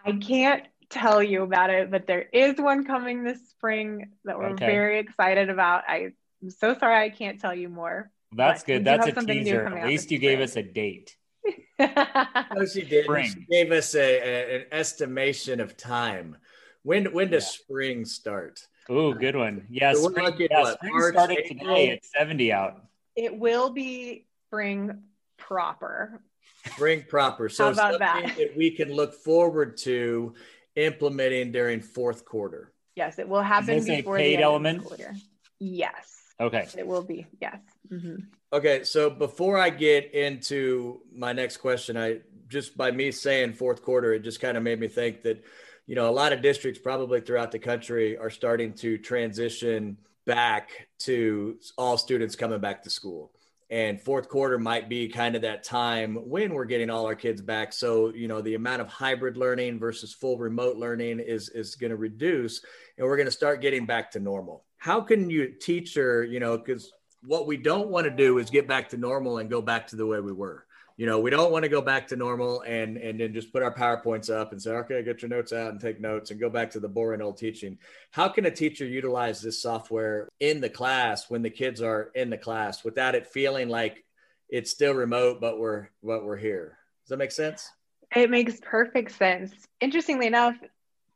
I 0.06 0.14
can't 0.14 0.64
tell 0.90 1.24
you 1.24 1.44
about 1.44 1.70
it, 1.70 1.90
but 1.90 2.06
there 2.06 2.26
is 2.34 2.58
one 2.58 2.86
coming 2.86 3.24
this 3.24 3.50
spring 3.50 4.12
that 4.26 4.38
we're 4.38 4.50
okay. 4.50 4.66
very 4.66 5.00
excited 5.00 5.50
about. 5.50 5.84
I'm 5.88 6.14
so 6.50 6.78
sorry 6.78 7.06
I 7.06 7.10
can't 7.10 7.40
tell 7.40 7.54
you 7.54 7.70
more. 7.70 8.12
That's 8.36 8.64
good. 8.64 8.84
That's 8.84 9.08
a 9.08 9.14
teaser. 9.14 9.66
At 9.68 9.88
least 9.88 10.12
you 10.12 10.18
gave 10.18 10.42
us 10.42 10.56
a 10.56 10.64
date. 10.64 11.16
no, 11.80 12.66
she 12.66 12.84
did. 12.84 13.06
Spring. 13.06 13.30
She 13.30 13.46
gave 13.50 13.72
us 13.72 13.96
a, 13.96 14.00
a, 14.00 14.56
an 14.58 14.66
estimation 14.72 15.60
of 15.60 15.76
time. 15.78 16.38
When 16.84 17.06
when 17.14 17.30
does 17.32 17.44
yeah. 17.44 17.64
spring 17.64 18.06
start? 18.06 18.66
Oh, 18.90 19.14
good 19.14 19.36
one. 19.36 19.66
Yeah, 19.70 19.94
so 19.94 20.10
spring, 20.10 20.36
yeah, 20.38 20.62
what, 20.62 20.78
spring 20.78 20.94
March, 20.94 21.14
started 21.14 21.38
April? 21.40 21.76
today. 21.76 21.90
It's 21.92 22.12
70 22.18 22.52
out. 22.52 22.86
It 23.16 23.38
will 23.38 23.70
be 23.70 24.26
spring 24.48 25.04
proper. 25.38 26.22
Spring 26.68 27.06
proper. 27.08 27.50
So 27.50 27.66
How 27.66 27.72
about 27.72 28.00
that? 28.00 28.36
that 28.38 28.58
we 28.58 28.72
can 28.72 28.92
look 28.94 29.14
forward 29.14 29.78
to 29.78 30.34
implementing 30.76 31.52
during 31.52 31.82
fourth 31.82 32.26
quarter. 32.26 32.74
Yes, 32.96 33.20
it 33.20 33.28
will 33.28 33.42
happen 33.42 33.84
before 33.84 34.18
a 34.18 34.20
paid 34.20 34.40
the 34.40 34.44
element. 34.44 34.84
Quarter. 34.84 35.16
Yes. 35.60 36.23
Okay. 36.44 36.68
It 36.78 36.86
will 36.86 37.04
be. 37.04 37.26
Yes. 37.42 37.58
Mm-hmm. 37.90 38.16
Okay, 38.52 38.84
so 38.84 39.10
before 39.10 39.58
I 39.58 39.70
get 39.70 40.14
into 40.14 41.02
my 41.12 41.34
next 41.34 41.58
question, 41.58 41.98
I 41.98 42.20
just 42.50 42.78
by 42.78 42.92
me 42.92 43.12
saying 43.12 43.54
fourth 43.54 43.82
quarter, 43.82 44.14
it 44.14 44.24
just 44.24 44.42
kind 44.42 44.58
of 44.58 44.64
made 44.64 44.80
me 44.80 44.88
think 44.88 45.24
that, 45.24 45.44
you 45.88 45.96
know, 45.96 46.10
a 46.10 46.12
lot 46.12 46.34
of 46.34 46.42
districts 46.42 46.80
probably 46.80 47.22
throughout 47.22 47.52
the 47.52 47.60
country 47.60 48.18
are 48.18 48.30
starting 48.30 48.74
to 48.74 48.98
transition 48.98 49.98
back 50.26 50.88
to 51.00 51.58
all 51.78 51.98
students 51.98 52.36
coming 52.36 52.60
back 52.60 52.84
to 52.84 52.90
school. 52.90 53.32
And 53.70 54.00
fourth 54.00 54.30
quarter 54.30 54.60
might 54.60 54.88
be 54.88 55.08
kind 55.08 55.36
of 55.36 55.42
that 55.42 55.64
time 55.64 56.16
when 56.16 56.54
we're 56.54 56.66
getting 56.66 56.92
all 56.92 57.08
our 57.08 57.16
kids 57.16 57.42
back. 57.42 57.74
So, 57.74 58.14
you 58.14 58.28
know, 58.28 58.40
the 58.42 58.54
amount 58.54 58.82
of 58.82 58.88
hybrid 58.88 59.36
learning 59.36 59.80
versus 59.80 60.14
full 60.14 60.38
remote 60.38 60.78
learning 60.78 61.20
is, 61.20 61.50
is 61.50 61.76
going 61.76 61.90
to 61.90 61.98
reduce 61.98 62.64
and 62.98 63.08
we're 63.08 63.18
going 63.18 63.26
to 63.26 63.32
start 63.32 63.62
getting 63.62 63.88
back 63.88 64.12
to 64.12 64.20
normal. 64.20 64.64
How 64.84 65.02
can 65.02 65.30
you 65.30 65.48
teacher, 65.48 66.24
you 66.24 66.40
know, 66.40 66.58
because 66.58 66.92
what 67.26 67.48
we 67.48 67.58
don't 67.58 67.88
want 67.88 68.06
to 68.06 68.12
do 68.12 68.38
is 68.38 68.50
get 68.50 68.68
back 68.68 68.90
to 68.90 68.98
normal 68.98 69.38
and 69.38 69.50
go 69.50 69.62
back 69.62 69.88
to 69.88 69.96
the 69.96 70.06
way 70.06 70.20
we 70.20 70.34
were 70.34 70.66
you 70.96 71.08
know, 71.08 71.20
we 71.20 71.32
don't 71.32 71.52
want 71.52 71.64
to 71.64 71.70
go 71.70 71.82
back 71.82 72.08
to 72.08 72.16
normal 72.16 72.62
and 72.62 72.98
and 72.98 73.20
then 73.20 73.34
just 73.34 73.52
put 73.52 73.64
our 73.64 73.74
PowerPoints 73.74 74.30
up 74.30 74.52
and 74.52 74.62
say, 74.62 74.72
okay, 74.72 75.02
get 75.04 75.22
your 75.22 75.30
notes 75.30 75.52
out 75.52 75.72
and 75.72 75.80
take 75.80 76.00
notes 76.00 76.30
and 76.32 76.40
go 76.40 76.50
back 76.50 76.70
to 76.72 76.80
the 76.80 76.88
boring 76.88 77.22
old 77.22 77.38
teaching. 77.38 77.78
How 78.12 78.28
can 78.30 78.46
a 78.46 78.52
teacher 78.52 78.86
utilize 78.86 79.42
this 79.42 79.62
software 79.62 80.30
in 80.40 80.62
the 80.62 80.70
class 80.70 81.30
when 81.30 81.42
the 81.42 81.50
kids 81.50 81.82
are 81.82 82.12
in 82.14 82.30
the 82.30 82.38
class 82.38 82.84
without 82.84 83.16
it 83.16 83.28
feeling 83.28 83.70
like 83.70 84.04
it's 84.50 84.70
still 84.70 84.94
remote, 84.94 85.42
but 85.42 85.60
we're 85.60 85.90
but 86.04 86.24
we're 86.24 86.38
here? 86.38 86.78
Does 87.04 87.10
that 87.10 87.18
make 87.18 87.32
sense? 87.32 87.72
It 88.16 88.30
makes 88.30 88.60
perfect 88.62 89.14
sense. 89.14 89.52
Interestingly 89.82 90.28
enough, 90.28 90.56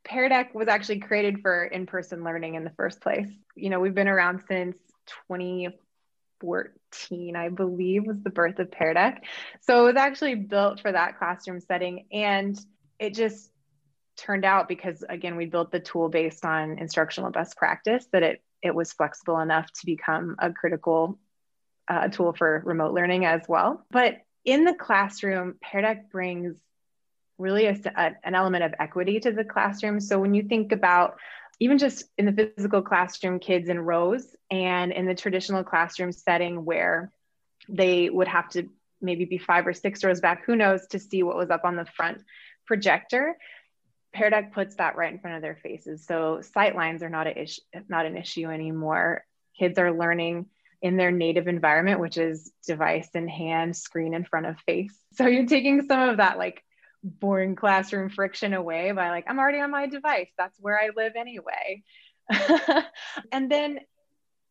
Pear 0.07 0.29
Deck 0.29 0.55
was 0.55 0.69
actually 0.69 0.99
created 0.99 1.41
for 1.41 1.65
in-person 1.65 2.23
learning 2.23 2.55
in 2.55 2.63
the 2.63 2.71
first 2.71 3.01
place. 3.01 3.29
You 3.55 3.69
know, 3.69 3.81
we've 3.81 3.93
been 3.93 4.07
around 4.07 4.41
since 4.47 4.77
2014, 5.29 7.35
I 7.35 7.49
believe, 7.49 8.05
was 8.05 8.21
the 8.21 8.29
birth 8.29 8.57
of 8.59 8.71
Pear 8.71 8.93
Deck. 8.93 9.25
So 9.61 9.81
it 9.81 9.85
was 9.87 9.97
actually 9.97 10.35
built 10.35 10.79
for 10.79 10.91
that 10.91 11.17
classroom 11.17 11.59
setting. 11.59 12.05
And 12.13 12.57
it 12.99 13.15
just 13.15 13.51
turned 14.15 14.45
out 14.45 14.69
because, 14.69 15.03
again, 15.07 15.35
we 15.35 15.45
built 15.45 15.71
the 15.71 15.81
tool 15.81 16.07
based 16.07 16.45
on 16.45 16.79
instructional 16.79 17.31
best 17.31 17.57
practice 17.57 18.07
that 18.13 18.23
it, 18.23 18.41
it 18.61 18.73
was 18.73 18.93
flexible 18.93 19.39
enough 19.39 19.69
to 19.73 19.85
become 19.85 20.37
a 20.39 20.53
critical 20.53 21.19
uh, 21.89 22.07
tool 22.07 22.31
for 22.31 22.61
remote 22.65 22.93
learning 22.93 23.25
as 23.25 23.41
well. 23.49 23.85
But 23.91 24.19
in 24.45 24.63
the 24.63 24.73
classroom, 24.73 25.55
Pear 25.61 25.81
Deck 25.81 26.09
brings 26.09 26.55
really 27.37 27.65
a, 27.65 27.77
a, 27.95 28.11
an 28.23 28.35
element 28.35 28.63
of 28.63 28.73
equity 28.79 29.19
to 29.19 29.31
the 29.31 29.43
classroom. 29.43 29.99
So 29.99 30.19
when 30.19 30.33
you 30.33 30.43
think 30.43 30.71
about 30.71 31.17
even 31.59 31.77
just 31.77 32.05
in 32.17 32.25
the 32.25 32.51
physical 32.55 32.81
classroom, 32.81 33.39
kids 33.39 33.69
in 33.69 33.79
rows, 33.79 34.25
and 34.51 34.91
in 34.91 35.05
the 35.07 35.15
traditional 35.15 35.63
classroom 35.63 36.11
setting 36.11 36.65
where 36.65 37.11
they 37.67 38.09
would 38.09 38.27
have 38.27 38.49
to 38.49 38.69
maybe 39.01 39.25
be 39.25 39.37
five 39.37 39.65
or 39.67 39.73
six 39.73 40.03
rows 40.03 40.21
back, 40.21 40.45
who 40.45 40.55
knows, 40.55 40.85
to 40.87 40.99
see 40.99 41.23
what 41.23 41.35
was 41.35 41.49
up 41.49 41.65
on 41.65 41.75
the 41.75 41.85
front 41.85 42.21
projector. 42.65 43.37
Pear 44.13 44.29
Deck 44.29 44.53
puts 44.53 44.75
that 44.75 44.95
right 44.95 45.11
in 45.11 45.19
front 45.19 45.35
of 45.35 45.41
their 45.41 45.59
faces. 45.61 46.05
So 46.05 46.41
sight 46.41 46.75
lines 46.75 47.03
are 47.03 47.09
not, 47.09 47.27
a 47.27 47.41
issue, 47.41 47.61
not 47.89 48.05
an 48.05 48.17
issue 48.17 48.47
anymore. 48.47 49.23
Kids 49.59 49.77
are 49.77 49.91
learning 49.91 50.47
in 50.81 50.95
their 50.95 51.11
native 51.11 51.47
environment, 51.47 51.99
which 51.99 52.17
is 52.17 52.51
device 52.65 53.09
in 53.15 53.27
hand, 53.27 53.75
screen 53.75 54.13
in 54.13 54.23
front 54.23 54.45
of 54.45 54.59
face. 54.67 54.95
So 55.13 55.25
you're 55.25 55.47
taking 55.47 55.87
some 55.87 56.09
of 56.09 56.17
that 56.17 56.37
like 56.37 56.63
boring 57.19 57.55
classroom 57.55 58.09
friction 58.09 58.53
away 58.53 58.91
by 58.91 59.09
like, 59.09 59.25
I'm 59.27 59.39
already 59.39 59.59
on 59.59 59.71
my 59.71 59.87
device. 59.87 60.29
That's 60.37 60.59
where 60.59 60.79
I 60.79 60.89
live 60.95 61.13
anyway. 61.15 61.83
and 63.31 63.49
then, 63.49 63.79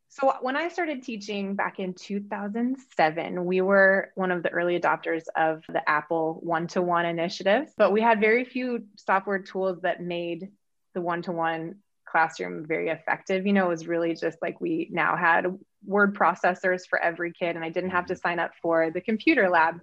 so 0.08 0.32
when 0.40 0.56
I 0.56 0.68
started 0.68 1.02
teaching 1.02 1.56
back 1.56 1.78
in 1.78 1.92
2007, 1.92 3.44
we 3.44 3.60
were 3.60 4.12
one 4.14 4.30
of 4.30 4.42
the 4.42 4.50
early 4.50 4.78
adopters 4.78 5.24
of 5.36 5.62
the 5.68 5.86
Apple 5.88 6.38
one 6.42 6.68
to 6.68 6.80
one 6.80 7.04
initiative, 7.04 7.68
but 7.76 7.92
we 7.92 8.00
had 8.00 8.20
very 8.20 8.44
few 8.44 8.86
software 8.96 9.40
tools 9.40 9.80
that 9.82 10.02
made 10.02 10.48
the 10.94 11.02
one 11.02 11.22
to 11.22 11.32
one 11.32 11.76
classroom 12.06 12.64
very 12.66 12.88
effective. 12.88 13.46
You 13.46 13.52
know, 13.52 13.66
it 13.66 13.70
was 13.70 13.86
really 13.86 14.14
just 14.14 14.38
like 14.40 14.60
we 14.60 14.88
now 14.90 15.16
had 15.16 15.58
word 15.84 16.14
processors 16.14 16.82
for 16.88 16.98
every 16.98 17.32
kid, 17.32 17.56
and 17.56 17.64
I 17.64 17.68
didn't 17.68 17.90
have 17.90 18.06
to 18.06 18.14
mm-hmm. 18.14 18.28
sign 18.28 18.38
up 18.38 18.52
for 18.62 18.90
the 18.90 19.00
computer 19.00 19.50
lab. 19.50 19.80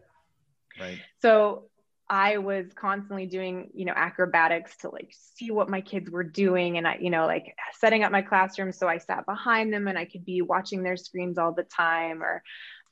Right. 0.79 0.99
So 1.21 1.69
I 2.13 2.37
was 2.37 2.67
constantly 2.75 3.25
doing, 3.25 3.71
you 3.73 3.85
know, 3.85 3.93
acrobatics 3.95 4.77
to 4.77 4.89
like 4.89 5.11
see 5.35 5.49
what 5.49 5.67
my 5.67 5.81
kids 5.81 6.11
were 6.11 6.23
doing 6.23 6.77
and 6.77 6.87
I, 6.87 6.97
you 7.01 7.09
know, 7.09 7.25
like 7.25 7.55
setting 7.79 8.03
up 8.03 8.11
my 8.11 8.21
classroom 8.21 8.71
so 8.71 8.87
I 8.87 8.99
sat 8.99 9.25
behind 9.25 9.73
them 9.73 9.87
and 9.87 9.97
I 9.97 10.05
could 10.05 10.23
be 10.23 10.43
watching 10.43 10.83
their 10.83 10.95
screens 10.95 11.39
all 11.39 11.53
the 11.53 11.63
time 11.63 12.21
or 12.21 12.43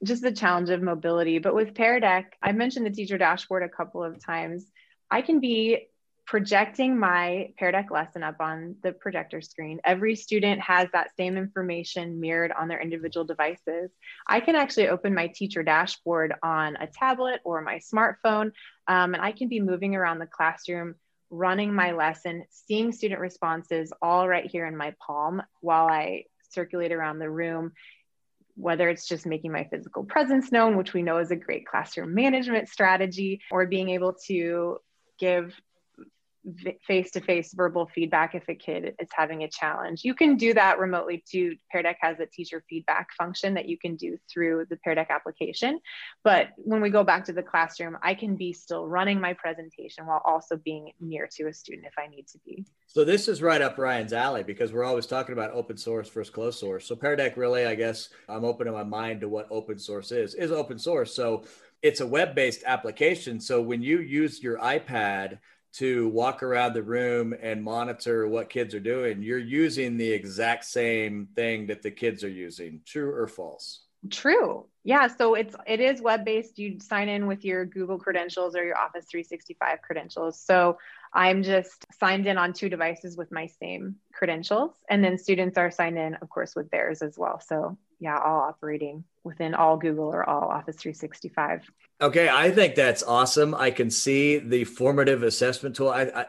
just 0.04 0.24
the 0.24 0.32
challenge 0.32 0.72
of 0.72 0.82
mobility. 0.82 1.38
But 1.38 1.54
with 1.54 1.76
Pear 1.76 2.00
Deck, 2.00 2.36
I 2.42 2.52
mentioned 2.54 2.88
the 2.88 2.90
teacher 2.90 3.20
dashboard 3.20 3.62
a 3.62 3.70
couple 3.70 4.04
of 4.04 4.26
times. 4.26 4.66
I 5.12 5.22
can 5.22 5.40
be 5.40 5.90
projecting 6.32 6.98
my 6.98 7.52
Pear 7.58 7.74
Deck 7.74 7.92
lesson 7.92 8.24
up 8.24 8.38
on 8.40 8.78
the 8.84 8.94
projector 8.94 9.42
screen. 9.42 9.82
Every 9.84 10.16
student 10.16 10.62
has 10.62 10.88
that 10.94 11.12
same 11.18 11.36
information 11.36 12.22
mirrored 12.22 12.54
on 12.54 12.70
their 12.70 12.80
individual 12.80 13.26
devices. 13.26 13.92
I 14.26 14.40
can 14.40 14.56
actually 14.56 14.88
open 14.88 15.14
my 15.14 15.28
teacher 15.28 15.62
dashboard 15.62 16.34
on 16.42 16.78
a 16.78 16.88
tablet 16.88 17.42
or 17.44 17.62
my 17.62 17.80
smartphone, 17.80 18.54
um, 18.88 19.14
and 19.14 19.18
I 19.18 19.34
can 19.34 19.50
be 19.50 19.60
moving 19.60 19.94
around 19.94 20.20
the 20.20 20.26
classroom, 20.26 20.96
running 21.30 21.74
my 21.74 21.92
lesson, 21.92 22.46
seeing 22.50 22.94
student 22.94 23.20
responses 23.20 23.92
all 24.02 24.26
right 24.26 24.50
here 24.50 24.66
in 24.66 24.78
my 24.78 24.96
palm 25.06 25.42
while 25.60 25.90
I 25.90 26.28
circulate 26.50 26.94
around 26.94 27.20
the 27.20 27.30
room 27.30 27.74
whether 28.56 28.90
it's 28.90 29.08
just 29.08 29.26
making 29.26 29.52
my 29.52 29.64
physical 29.72 30.04
presence 30.04 30.52
known, 30.52 30.78
which 30.78 30.94
we 30.94 31.02
know 31.02 31.18
is 31.18 31.32
a 31.32 31.36
great 31.38 31.66
classroom 31.66 32.14
management 32.14 32.70
strategy, 32.70 33.42
or 33.50 33.66
being 33.66 33.90
able 33.90 34.14
to 34.28 34.78
give 35.18 35.56
face 36.88 37.12
to 37.12 37.22
face 37.22 37.54
verbal 37.54 37.90
feedback 37.94 38.34
if 38.34 38.48
a 38.50 38.56
kid 38.56 38.96
is 39.00 39.10
having 39.12 39.44
a 39.44 39.48
challenge. 39.48 40.04
You 40.04 40.16
can 40.16 40.38
do 40.38 40.54
that 40.54 40.80
remotely 40.80 41.24
too. 41.30 41.56
Pear 41.72 41.84
Deck 41.84 41.98
has 42.02 42.20
a 42.20 42.26
teacher 42.26 42.64
feedback 42.68 43.10
function 43.18 43.54
that 43.54 43.68
you 43.68 43.78
can 43.78 43.96
do 43.96 44.18
through 44.32 44.66
the 44.70 44.78
Pear 44.78 44.96
Deck 44.96 45.08
application. 45.12 45.80
But 46.24 46.50
when 46.58 46.82
we 46.82 46.90
go 46.90 47.04
back 47.04 47.26
to 47.26 47.34
the 47.34 47.44
classroom, 47.44 47.98
I 48.02 48.16
can 48.16 48.36
be 48.36 48.54
still 48.54 48.88
running 48.88 49.22
my 49.22 49.34
presentation 49.34 50.08
while 50.08 50.22
also 50.26 50.58
being 50.58 50.92
near 51.00 51.30
to 51.38 51.48
a 51.48 51.54
student 51.54 51.86
if 51.86 51.94
I 51.98 52.08
need 52.08 52.28
to 52.30 52.40
be. 52.46 52.66
So 52.88 53.06
this 53.06 53.28
is 53.28 53.42
right 53.42 53.62
up 53.62 53.78
Ryan's 53.78 54.14
alley 54.14 54.44
because 54.44 54.74
we're 54.74 54.84
always 54.84 55.06
talking 55.06 55.34
about 55.34 55.52
open 55.52 55.78
source 55.78 56.10
versus 56.10 56.34
closed 56.34 56.60
source. 56.60 56.88
So 56.88 56.96
Pear 56.96 57.16
Deck 57.16 57.38
really, 57.38 57.66
I 57.66 57.76
guess, 57.76 58.10
I'm 58.28 58.46
opening 58.46 58.74
my 58.74 58.84
mind 58.84 59.22
to 59.22 59.30
what 59.30 59.48
open 59.52 59.78
source 59.78 60.12
is, 60.12 60.34
is 60.34 60.52
open 60.52 60.80
source. 60.80 61.14
So 61.14 61.44
it's 61.82 62.02
a 62.02 62.08
web-based 62.08 62.64
application. 62.66 63.40
So 63.40 63.62
when 63.62 63.82
you 63.82 64.00
use 64.00 64.42
your 64.42 64.58
iPad 64.58 65.40
to 65.74 66.10
walk 66.10 66.44
around 66.44 66.74
the 66.74 66.84
room 66.84 67.34
and 67.42 67.64
monitor 67.64 68.28
what 68.28 68.50
kids 68.50 68.76
are 68.76 68.80
doing, 68.80 69.22
you're 69.22 69.38
using 69.38 69.98
the 69.98 70.12
exact 70.12 70.66
same 70.66 71.28
thing 71.36 71.68
that 71.68 71.82
the 71.82 71.92
kids 71.92 72.24
are 72.24 72.30
using. 72.30 72.82
True 72.86 73.14
or 73.14 73.28
false? 73.28 73.84
True. 74.10 74.66
Yeah, 74.84 75.08
so 75.08 75.36
it's 75.36 75.56
it 75.68 75.80
is 75.80 76.02
web 76.02 76.26
based. 76.26 76.58
You 76.58 76.80
sign 76.80 77.08
in 77.08 77.28
with 77.28 77.46
your 77.46 77.66
Google 77.66 78.00
credentials 78.00 78.56
or 78.56 78.64
your 78.64 78.78
Office 78.78 79.06
365 79.12 79.82
credentials. 79.84 80.42
So 80.42 80.80
I'm 81.14 81.44
just 81.44 81.86
signed 82.00 82.26
in 82.26 82.38
on 82.38 82.54
two 82.54 82.68
devices 82.68 83.16
with 83.16 83.32
my 83.32 83.46
same 83.46 83.98
credentials, 84.12 84.72
and 84.90 85.04
then 85.04 85.20
students 85.20 85.58
are 85.58 85.70
signed 85.70 86.00
in, 86.00 86.16
of 86.16 86.30
course, 86.30 86.56
with 86.56 86.72
theirs 86.72 87.04
as 87.04 87.16
well. 87.16 87.40
So 87.40 87.78
yeah, 88.00 88.18
all 88.18 88.42
operating 88.42 89.04
within 89.24 89.54
all 89.54 89.78
Google 89.78 90.06
or 90.06 90.28
all 90.28 90.50
Office 90.50 90.76
365. 90.78 91.70
Okay, 92.02 92.30
I 92.30 92.52
think 92.52 92.76
that's 92.76 93.04
awesome. 93.04 93.54
I 93.54 93.72
can 93.72 93.90
see 93.92 94.40
the 94.40 94.64
formative 94.64 95.24
assessment 95.24 95.76
tool. 95.76 95.90
I, 95.90 96.04
I, 96.04 96.26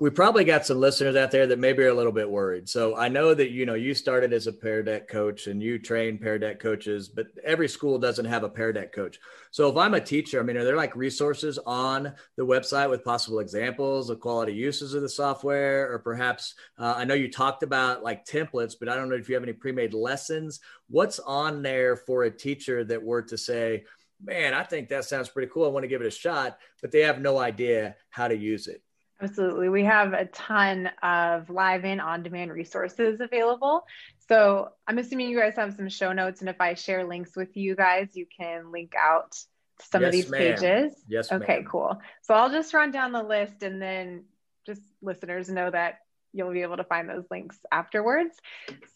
we 0.00 0.08
probably 0.08 0.44
got 0.44 0.64
some 0.64 0.80
listeners 0.80 1.14
out 1.14 1.30
there 1.30 1.46
that 1.46 1.58
maybe 1.58 1.82
are 1.82 1.88
a 1.88 1.94
little 1.94 2.10
bit 2.10 2.28
worried. 2.28 2.66
So 2.70 2.96
I 2.96 3.08
know 3.08 3.34
that 3.34 3.50
you 3.50 3.66
know 3.66 3.74
you 3.74 3.92
started 3.92 4.32
as 4.32 4.46
a 4.46 4.52
Pear 4.52 4.82
Deck 4.82 5.08
coach 5.08 5.46
and 5.46 5.62
you 5.62 5.78
train 5.78 6.16
Pear 6.16 6.38
Deck 6.38 6.58
coaches, 6.58 7.06
but 7.06 7.26
every 7.44 7.68
school 7.68 7.98
doesn't 7.98 8.24
have 8.24 8.42
a 8.42 8.48
Pear 8.48 8.72
Deck 8.72 8.94
coach. 8.94 9.18
So 9.50 9.68
if 9.68 9.76
I'm 9.76 9.92
a 9.92 10.00
teacher, 10.00 10.40
I 10.40 10.42
mean, 10.42 10.56
are 10.56 10.64
there 10.64 10.76
like 10.76 10.96
resources 10.96 11.58
on 11.66 12.14
the 12.36 12.46
website 12.46 12.88
with 12.88 13.04
possible 13.04 13.40
examples 13.40 14.08
of 14.08 14.20
quality 14.20 14.54
uses 14.54 14.94
of 14.94 15.02
the 15.02 15.08
software, 15.08 15.92
or 15.92 15.98
perhaps 15.98 16.54
uh, 16.78 16.94
I 16.96 17.04
know 17.04 17.14
you 17.14 17.30
talked 17.30 17.62
about 17.62 18.02
like 18.02 18.24
templates, 18.24 18.74
but 18.80 18.88
I 18.88 18.96
don't 18.96 19.10
know 19.10 19.16
if 19.16 19.28
you 19.28 19.34
have 19.34 19.44
any 19.44 19.52
pre-made 19.52 19.92
lessons. 19.92 20.60
What's 20.88 21.18
on 21.18 21.60
there 21.60 21.94
for 21.94 22.24
a 22.24 22.30
teacher 22.30 22.84
that 22.84 23.02
were 23.02 23.22
to 23.22 23.36
say? 23.36 23.84
man, 24.22 24.52
I 24.52 24.64
think 24.64 24.90
that 24.90 25.06
sounds 25.06 25.30
pretty 25.30 25.50
cool. 25.50 25.64
I 25.64 25.68
want 25.68 25.84
to 25.84 25.88
give 25.88 26.02
it 26.02 26.06
a 26.06 26.10
shot, 26.10 26.58
but 26.82 26.92
they 26.92 27.00
have 27.00 27.22
no 27.22 27.38
idea 27.38 27.96
how 28.10 28.28
to 28.28 28.36
use 28.36 28.66
it. 28.66 28.82
Absolutely. 29.22 29.68
We 29.68 29.84
have 29.84 30.12
a 30.12 30.26
ton 30.26 30.90
of 31.02 31.50
live 31.50 31.84
and 31.84 32.00
on 32.00 32.22
demand 32.22 32.52
resources 32.52 33.20
available. 33.20 33.84
So 34.28 34.70
I'm 34.86 34.98
assuming 34.98 35.28
you 35.28 35.38
guys 35.38 35.56
have 35.56 35.74
some 35.74 35.88
show 35.88 36.12
notes. 36.12 36.40
And 36.40 36.48
if 36.48 36.60
I 36.60 36.74
share 36.74 37.04
links 37.04 37.36
with 37.36 37.56
you 37.56 37.74
guys, 37.74 38.08
you 38.14 38.26
can 38.26 38.72
link 38.72 38.94
out 38.98 39.36
some 39.82 40.02
yes, 40.02 40.08
of 40.08 40.12
these 40.12 40.30
pages. 40.30 40.94
Yes. 41.08 41.32
Okay, 41.32 41.56
ma'am. 41.56 41.64
cool. 41.64 42.00
So 42.22 42.34
I'll 42.34 42.50
just 42.50 42.72
run 42.72 42.90
down 42.90 43.12
the 43.12 43.22
list 43.22 43.62
and 43.62 43.80
then 43.80 44.24
just 44.66 44.82
listeners 45.02 45.48
know 45.48 45.70
that 45.70 45.98
you'll 46.32 46.52
be 46.52 46.62
able 46.62 46.76
to 46.76 46.84
find 46.84 47.08
those 47.08 47.24
links 47.30 47.58
afterwards. 47.72 48.36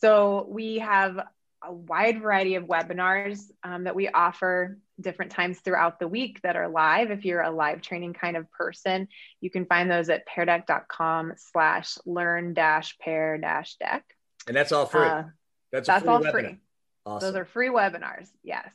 So 0.00 0.46
we 0.48 0.78
have 0.78 1.18
a 1.62 1.72
wide 1.72 2.20
variety 2.20 2.54
of 2.54 2.64
webinars 2.64 3.42
um, 3.62 3.84
that 3.84 3.94
we 3.94 4.08
offer 4.08 4.78
different 5.00 5.32
times 5.32 5.60
throughout 5.60 5.98
the 5.98 6.08
week 6.08 6.40
that 6.42 6.56
are 6.56 6.68
live. 6.68 7.10
If 7.10 7.24
you're 7.24 7.42
a 7.42 7.50
live 7.50 7.82
training 7.82 8.14
kind 8.14 8.36
of 8.36 8.50
person, 8.52 9.08
you 9.40 9.50
can 9.50 9.66
find 9.66 9.90
those 9.90 10.08
at 10.08 10.26
peardeck.com 10.26 11.34
slash 11.36 11.98
learn 12.06 12.54
dash 12.54 12.96
pear 12.98 13.38
dash 13.38 13.76
deck. 13.76 14.04
And 14.46 14.56
that's 14.56 14.72
all 14.72 14.86
free. 14.86 15.06
Uh, 15.06 15.24
that's, 15.72 15.86
that's 15.86 16.02
free 16.02 16.12
all 16.12 16.20
webinar. 16.20 16.30
free. 16.30 16.58
Awesome. 17.06 17.28
Those 17.28 17.36
are 17.40 17.44
free 17.44 17.68
webinars. 17.68 18.28
Yes. 18.42 18.68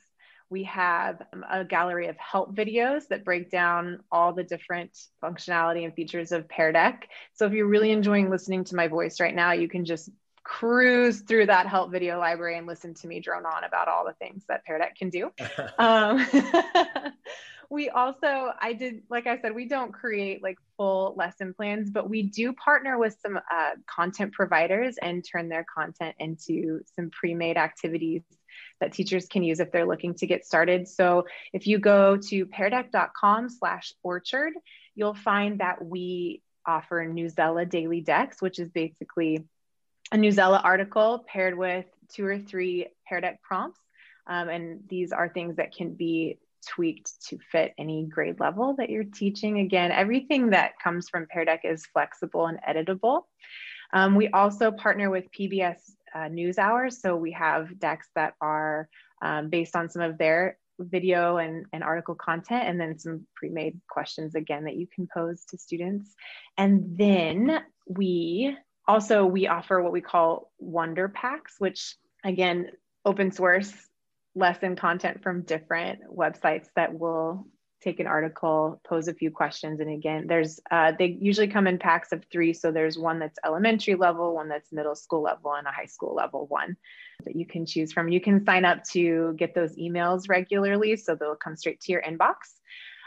We 0.50 0.64
have 0.64 1.22
um, 1.32 1.46
a 1.50 1.64
gallery 1.64 2.08
of 2.08 2.18
help 2.18 2.56
videos 2.56 3.08
that 3.10 3.24
break 3.24 3.52
down 3.52 4.00
all 4.12 4.34
the 4.34 4.44
different 4.44 4.98
functionality 5.24 5.86
and 5.86 5.94
features 5.94 6.32
of 6.32 6.50
Pear 6.50 6.72
Deck. 6.72 7.08
So 7.34 7.46
if 7.46 7.54
you're 7.54 7.68
really 7.68 7.92
enjoying 7.92 8.30
listening 8.30 8.64
to 8.66 8.76
my 8.76 8.88
voice 8.88 9.20
right 9.20 9.36
now, 9.36 9.52
you 9.52 9.70
can 9.70 9.86
just 9.86 10.10
cruise 10.50 11.22
through 11.22 11.46
that 11.46 11.68
help 11.68 11.92
video 11.92 12.18
library 12.18 12.58
and 12.58 12.66
listen 12.66 12.96
to 12.96 13.08
me 13.08 13.20
drone 13.20 13.46
on 13.46 13.64
about 13.64 13.88
all 13.88 14.04
the 14.04 14.14
things 14.14 14.44
that 14.50 14.66
Pear 14.66 14.80
Deck 14.80 14.96
can 14.98 15.12
do. 15.12 15.32
um, 15.78 16.26
we 17.70 17.90
also, 17.90 18.52
I 18.60 18.74
did, 18.74 19.04
like 19.12 19.28
I 19.28 19.40
said, 19.40 19.54
we 19.54 19.68
don't 19.68 19.94
create 19.94 20.42
like 20.42 20.58
full 20.76 21.14
lesson 21.16 21.54
plans, 21.54 21.92
but 21.92 22.10
we 22.10 22.24
do 22.24 22.52
partner 22.54 22.98
with 22.98 23.16
some 23.22 23.38
uh, 23.38 23.72
content 23.86 24.34
providers 24.34 24.96
and 25.00 25.24
turn 25.24 25.50
their 25.50 25.64
content 25.72 26.16
into 26.18 26.82
some 26.96 27.12
pre-made 27.12 27.56
activities 27.56 28.24
that 28.82 28.92
teachers 28.92 29.28
can 29.28 29.44
use 29.44 29.60
if 29.60 29.72
they're 29.72 29.86
looking 29.86 30.16
to 30.16 30.26
get 30.26 30.48
started. 30.48 30.88
So 30.88 31.28
if 31.54 31.68
you 31.68 31.78
go 31.78 32.18
to 32.18 32.46
peardeck.com 32.48 33.50
slash 33.50 33.94
orchard, 34.02 34.54
you'll 34.96 35.14
find 35.14 35.60
that 35.60 35.86
we 35.86 36.42
offer 36.66 37.06
Newsela 37.06 37.70
Daily 37.70 38.02
Decks, 38.02 38.42
which 38.42 38.58
is 38.58 38.70
basically 38.72 39.46
a 40.12 40.18
Newsela 40.18 40.64
article 40.64 41.26
paired 41.28 41.58
with 41.58 41.86
two 42.10 42.26
or 42.26 42.40
three 42.40 42.88
Pear 43.08 43.22
Deck 43.22 43.42
prompts. 43.42 43.80
Um, 44.28 44.50
and 44.50 44.84
these 44.88 45.12
are 45.12 45.30
things 45.30 45.56
that 45.58 45.74
can 45.76 45.94
be 45.94 46.40
tweaked 46.68 47.28
to 47.28 47.38
fit 47.52 47.74
any 47.78 48.06
grade 48.06 48.40
level 48.40 48.76
that 48.78 48.90
you're 48.90 49.04
teaching. 49.04 49.60
Again, 49.60 49.92
everything 49.92 50.52
that 50.52 50.74
comes 50.84 51.10
from 51.10 51.28
Pear 51.28 51.46
Deck 51.46 51.62
is 51.64 51.86
flexible 51.88 52.48
and 52.48 52.60
editable. 52.68 53.24
Um, 53.94 54.16
we 54.16 54.28
also 54.30 54.72
partner 54.72 55.10
with 55.10 55.26
PBS 55.32 55.78
uh, 56.14 56.28
News 56.28 56.58
Hours. 56.58 57.02
So 57.02 57.16
we 57.16 57.32
have 57.32 57.80
decks 57.80 58.08
that 58.16 58.34
are 58.42 58.88
um, 59.22 59.50
based 59.50 59.76
on 59.76 59.90
some 59.90 60.02
of 60.02 60.18
their 60.18 60.58
video 60.80 61.38
and, 61.38 61.66
and 61.74 61.84
article 61.84 62.16
content, 62.16 62.64
and 62.66 62.80
then 62.80 62.98
some 62.98 63.26
pre-made 63.36 63.80
questions 63.90 64.36
again 64.36 64.64
that 64.64 64.76
you 64.76 64.88
can 64.88 65.08
pose 65.14 65.44
to 65.46 65.58
students. 65.58 66.16
And 66.58 66.98
then 66.98 67.62
we 67.88 68.56
also, 68.90 69.24
we 69.24 69.48
offer 69.48 69.82
what 69.82 69.92
we 69.92 70.02
call 70.02 70.52
Wonder 70.58 71.08
Packs, 71.08 71.56
which 71.60 71.96
again, 72.24 72.72
open 73.06 73.32
source 73.32 73.72
lesson 74.34 74.76
content 74.76 75.22
from 75.22 75.44
different 75.44 76.00
websites 76.12 76.68
that 76.76 76.98
will 76.98 77.46
take 77.82 78.00
an 78.00 78.08
article, 78.08 78.82
pose 78.88 79.08
a 79.08 79.14
few 79.14 79.30
questions. 79.30 79.80
And 79.80 79.92
again, 79.92 80.26
there's, 80.28 80.60
uh, 80.72 80.94
they 80.98 81.18
usually 81.22 81.48
come 81.48 81.68
in 81.68 81.78
packs 81.78 82.12
of 82.12 82.26
three. 82.32 82.52
So 82.52 82.72
there's 82.72 82.98
one 82.98 83.20
that's 83.20 83.38
elementary 83.46 83.94
level, 83.96 84.34
one 84.34 84.50
that's 84.50 84.74
middle 84.74 84.96
school 84.96 85.22
level, 85.22 85.54
and 85.54 85.68
a 85.68 85.72
high 85.72 85.86
school 85.86 86.16
level 86.16 86.48
one 86.48 86.76
that 87.26 87.36
you 87.36 87.46
can 87.46 87.68
choose 87.68 87.94
from. 87.94 88.10
You 88.10 88.20
can 88.20 88.44
sign 88.44 88.66
up 88.66 88.84
to 88.86 89.34
get 89.38 89.54
those 89.54 89.78
emails 89.78 90.28
regularly. 90.28 90.96
So 90.98 91.16
they'll 91.16 91.36
come 91.36 91.56
straight 91.56 91.80
to 91.82 91.92
your 91.92 92.02
inbox. 92.02 92.34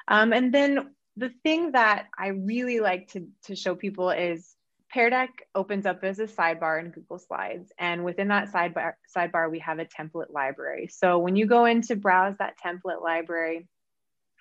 Um, 0.07 0.33
and 0.33 0.55
then 0.55 0.91
the 1.17 1.33
thing 1.43 1.73
that 1.73 2.07
I 2.17 2.29
really 2.29 2.79
like 2.79 3.09
to, 3.13 3.27
to 3.45 3.57
show 3.57 3.75
people 3.75 4.11
is 4.11 4.55
Pear 4.93 5.09
Deck 5.09 5.31
opens 5.55 5.87
up 5.87 6.05
as 6.05 6.19
a 6.19 6.27
sidebar 6.27 6.79
in 6.79 6.91
Google 6.91 7.19
Slides. 7.19 7.73
And 7.79 8.05
within 8.05 8.29
that 8.29 8.53
sidebar, 8.53 8.93
sidebar, 9.17 9.51
we 9.51 9.59
have 9.61 9.79
a 9.79 9.87
template 9.87 10.31
library. 10.31 10.89
So 10.93 11.19
when 11.19 11.35
you 11.35 11.47
go 11.47 11.65
in 11.65 11.81
to 11.83 11.97
browse 11.97 12.37
that 12.39 12.55
template 12.65 13.03
library, 13.03 13.69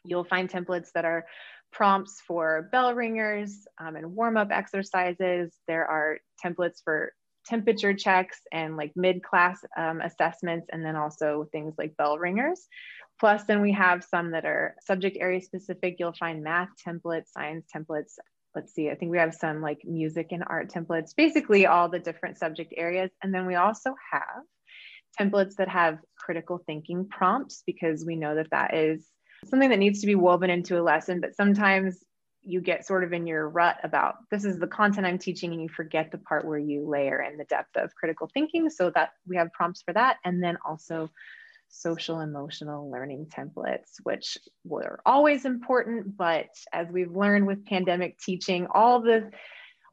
you'll 0.04 0.26
find 0.26 0.50
templates 0.50 0.90
that 0.94 1.06
are 1.06 1.26
prompts 1.72 2.22
for 2.28 2.68
bell 2.72 2.94
ringers 2.94 3.66
um, 3.80 3.96
and 3.96 4.14
warm 4.14 4.36
up 4.36 4.50
exercises. 4.52 5.56
There 5.70 5.86
are 5.86 6.18
templates 6.44 6.84
for 6.84 7.14
temperature 7.46 7.94
checks 7.94 8.40
and 8.52 8.76
like 8.76 8.92
mid 8.96 9.24
class 9.24 9.60
um, 9.78 10.02
assessments, 10.02 10.68
and 10.72 10.84
then 10.86 10.98
also 10.98 11.48
things 11.54 11.76
like 11.78 11.96
bell 11.96 12.18
ringers. 12.18 12.68
Plus, 13.20 13.44
then 13.46 13.62
we 13.62 13.72
have 13.72 14.04
some 14.04 14.32
that 14.32 14.46
are 14.46 14.76
subject 14.84 15.18
area 15.20 15.42
specific. 15.42 15.96
You'll 15.98 16.14
find 16.14 16.44
math 16.44 16.70
templates, 16.86 17.28
science 17.28 17.68
templates, 17.74 18.18
let's 18.56 18.74
see, 18.74 18.90
I 18.90 18.96
think 18.96 19.12
we 19.12 19.18
have 19.18 19.34
some 19.34 19.62
like 19.62 19.82
music 19.86 20.28
and 20.32 20.44
art 20.46 20.72
templates, 20.72 21.16
basically 21.16 21.66
all 21.66 21.90
the 21.90 22.00
different 22.00 22.38
subject 22.38 22.74
areas. 22.76 23.12
And 23.24 23.34
then 23.34 23.46
we 23.46 23.56
also 23.56 23.96
have 24.12 24.44
templates 25.20 25.56
that 25.56 25.70
have 25.70 26.00
critical 26.18 26.62
thinking 26.66 27.08
prompts 27.08 27.64
because 27.66 28.06
we 28.06 28.16
know 28.16 28.36
that 28.36 28.52
that 28.52 28.74
is 28.74 29.06
something 29.46 29.70
that 29.70 29.80
needs 29.80 30.02
to 30.02 30.08
be 30.08 30.16
woven 30.16 30.50
into 30.50 30.80
a 30.80 30.84
lesson, 30.84 31.20
but 31.20 31.36
sometimes 31.36 32.04
you 32.44 32.60
get 32.60 32.86
sort 32.86 33.04
of 33.04 33.14
in 33.14 33.28
your 33.28 33.48
rut 33.50 33.78
about 33.84 34.16
this 34.32 34.46
is 34.46 34.58
the 34.58 34.68
content 34.68 35.06
I'm 35.06 35.20
teaching 35.20 35.52
and 35.52 35.62
you 35.62 35.70
forget 35.70 36.12
the 36.12 36.18
part 36.18 36.46
where 36.46 36.58
you 36.58 36.88
layer 36.88 37.22
in 37.22 37.38
the 37.38 37.44
depth 37.46 37.76
of 37.78 37.94
critical 37.96 38.30
thinking. 38.34 38.70
So 38.70 38.90
that 38.96 39.12
we 39.28 39.38
have 39.38 39.54
prompts 39.54 39.84
for 39.84 39.94
that. 39.94 40.18
And 40.26 40.44
then 40.44 40.58
also 40.66 41.12
social 41.72 42.20
emotional 42.20 42.90
learning 42.92 43.28
templates, 43.36 43.96
which 44.04 44.38
were 44.64 45.00
always 45.06 45.46
important, 45.46 46.16
but 46.16 46.50
as 46.72 46.88
we've 46.92 47.16
learned 47.16 47.48
with 47.48 47.66
pandemic 47.66 48.20
teaching, 48.20 48.68
all 48.74 49.02
the 49.02 49.32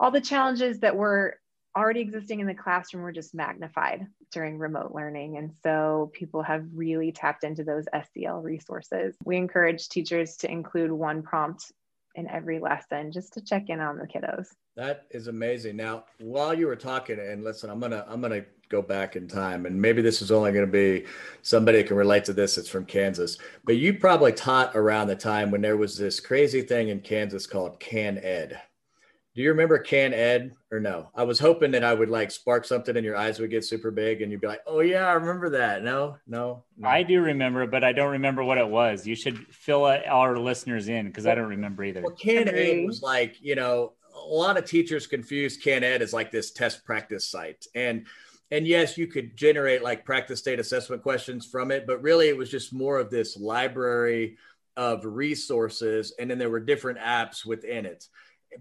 all 0.01 0.11
the 0.11 0.21
challenges 0.21 0.81
that 0.81 0.97
were 0.97 1.39
already 1.77 2.01
existing 2.01 2.41
in 2.41 2.47
the 2.47 2.55
classroom 2.55 3.03
were 3.03 3.13
just 3.13 3.35
magnified 3.35 4.07
during 4.33 4.59
remote 4.59 4.93
learning. 4.93 5.37
And 5.39 5.53
so 5.63 6.11
people 6.13 6.43
have 6.43 6.65
really 6.75 7.13
tapped 7.13 7.45
into 7.45 7.65
those 7.65 7.85
SEL 7.93 8.41
resources. 8.41 9.15
We 9.25 9.37
encourage 9.37 9.89
teachers 9.89 10.37
to 10.39 10.51
include 10.51 10.91
one 10.93 11.23
prompt 11.23 11.73
in 12.19 12.29
every 12.29 12.59
lesson 12.59 13.11
just 13.13 13.33
to 13.35 13.41
check 13.41 13.69
in 13.69 13.81
on 13.81 13.97
the 13.97 14.07
kiddos. 14.07 14.49
That 14.77 15.07
is 15.11 15.29
amazing. 15.29 15.77
Now, 15.77 16.05
while 16.19 16.53
you 16.53 16.67
were 16.67 16.77
talking, 16.77 17.19
and 17.19 17.45
listen, 17.45 17.71
I'm 17.71 17.81
gonna 17.81 18.05
I'm 18.09 18.21
gonna 18.21 18.45
go 18.69 18.83
back 18.83 19.17
in 19.17 19.27
time, 19.27 19.65
and 19.65 19.81
maybe 19.81 20.03
this 20.03 20.21
is 20.21 20.31
only 20.31 20.53
gonna 20.53 20.67
be 20.67 21.07
somebody 21.43 21.83
can 21.83 21.97
relate 21.97 22.25
to 22.27 22.33
this. 22.33 22.59
It's 22.59 22.69
from 22.69 22.85
Kansas, 22.85 23.39
but 23.65 23.77
you 23.77 23.95
probably 23.95 24.33
taught 24.33 24.77
around 24.77 25.07
the 25.07 25.17
time 25.17 25.51
when 25.51 25.63
there 25.63 25.77
was 25.77 25.97
this 25.97 26.21
crazy 26.21 26.63
thing 26.63 26.89
in 26.89 27.01
Kansas 27.01 27.47
called 27.47 27.81
KanEd. 27.81 28.59
Do 29.39 29.45
you 29.45 29.51
remember 29.51 29.79
KanEd 29.79 30.51
or 30.73 30.81
no? 30.81 31.11
I 31.15 31.23
was 31.23 31.39
hoping 31.39 31.71
that 31.71 31.85
I 31.85 31.95
would 31.95 32.11
like 32.11 32.33
spark 32.33 32.65
something 32.65 32.97
and 32.97 33.05
your 33.05 33.17
eyes 33.17 33.39
would 33.39 33.51
get 33.51 33.65
super 33.65 33.93
big 33.93 34.21
and 34.21 34.33
you'd 34.33 34.41
be 34.41 34.49
like, 34.49 34.63
"Oh 34.67 34.81
yeah, 34.81 35.07
I 35.07 35.13
remember 35.13 35.51
that." 35.51 35.85
No, 35.85 36.17
no. 36.27 36.65
no. 36.77 36.89
I 36.89 37.05
do 37.05 37.21
remember, 37.21 37.65
but 37.69 37.85
I 37.85 37.93
don't 37.93 38.11
remember 38.11 38.43
what 38.43 38.59
it 38.59 38.69
was. 38.69 39.07
You 39.07 39.15
should 39.15 39.47
fill 39.55 39.85
uh, 39.85 40.01
our 40.09 40.37
listeners 40.37 40.89
in 40.89 41.07
because 41.07 41.25
I 41.25 41.37
don't 41.37 41.51
remember 41.51 41.85
either. 41.85 42.03
Well, 42.03 42.17
KanEd 42.17 42.85
was 42.85 43.01
like, 43.01 43.37
you 43.41 43.55
know, 43.55 43.93
a 44.13 44.27
lot 44.27 44.59
of 44.59 44.65
teachers 44.65 45.07
confuse 45.07 45.57
KanEd 45.57 46.01
as 46.01 46.13
like 46.13 46.33
this 46.33 46.51
test 46.51 46.85
practice 46.85 47.25
site. 47.25 47.65
And 47.77 48.07
and 48.51 48.67
yes, 48.67 48.99
you 48.99 49.07
could 49.07 49.37
generate 49.37 49.85
like 49.85 50.05
practice 50.05 50.41
state 50.41 50.59
assessment 50.59 51.05
questions 51.05 51.47
from 51.47 51.71
it, 51.71 51.87
but 51.87 52.03
really 52.03 52.29
it 52.29 52.37
was 52.37 52.51
just 52.51 52.73
more 52.73 52.99
of 52.99 53.09
this 53.09 53.37
library 53.37 54.37
of 54.77 55.05
resources. 55.05 56.13
And 56.19 56.29
then 56.29 56.39
there 56.39 56.51
were 56.51 56.59
different 56.59 56.99
apps 56.99 57.47
within 57.47 57.87
it. 57.87 58.09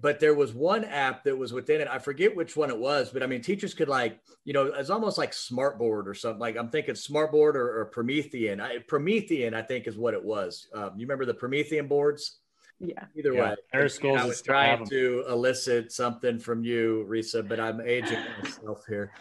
But 0.02 0.20
there 0.20 0.36
was 0.36 0.54
one 0.54 0.84
app 0.84 1.24
that 1.24 1.38
was 1.38 1.54
within 1.54 1.82
it. 1.82 1.88
I 1.88 1.98
forget 2.00 2.36
which 2.36 2.56
one 2.56 2.70
it 2.70 2.78
was, 2.78 3.10
but 3.10 3.24
I 3.24 3.28
mean, 3.28 3.42
teachers 3.42 3.74
could 3.74 3.88
like, 3.88 4.20
you 4.44 4.54
know, 4.54 4.66
it's 4.66 4.90
almost 4.90 5.18
like 5.18 5.32
Smartboard 5.32 6.08
or 6.08 6.14
something. 6.14 6.40
Like 6.40 6.58
I'm 6.58 6.70
thinking 6.70 6.96
Smartboard 6.96 7.56
or, 7.56 7.80
or 7.80 7.86
Promethean. 7.86 8.60
I, 8.60 8.80
Promethean, 8.80 9.54
I 9.54 9.62
think, 9.62 9.88
is 9.88 9.98
what 9.98 10.14
it 10.14 10.24
was. 10.24 10.68
Um, 10.74 10.92
you 10.98 11.06
remember 11.06 11.26
the 11.26 11.34
Promethean 11.34 11.88
boards? 11.88 12.40
yeah 12.80 13.06
either 13.16 13.34
yeah. 13.34 13.42
way 13.42 13.56
our 13.74 13.90
schools 13.90 14.20
i 14.20 14.26
was 14.26 14.42
trying 14.42 14.86
to 14.86 15.24
elicit 15.30 15.92
something 15.92 16.38
from 16.38 16.64
you 16.64 17.06
risa 17.10 17.48
but 17.48 17.60
i'm 17.60 17.82
aging 17.82 18.20
myself 18.42 18.84
here 18.88 19.12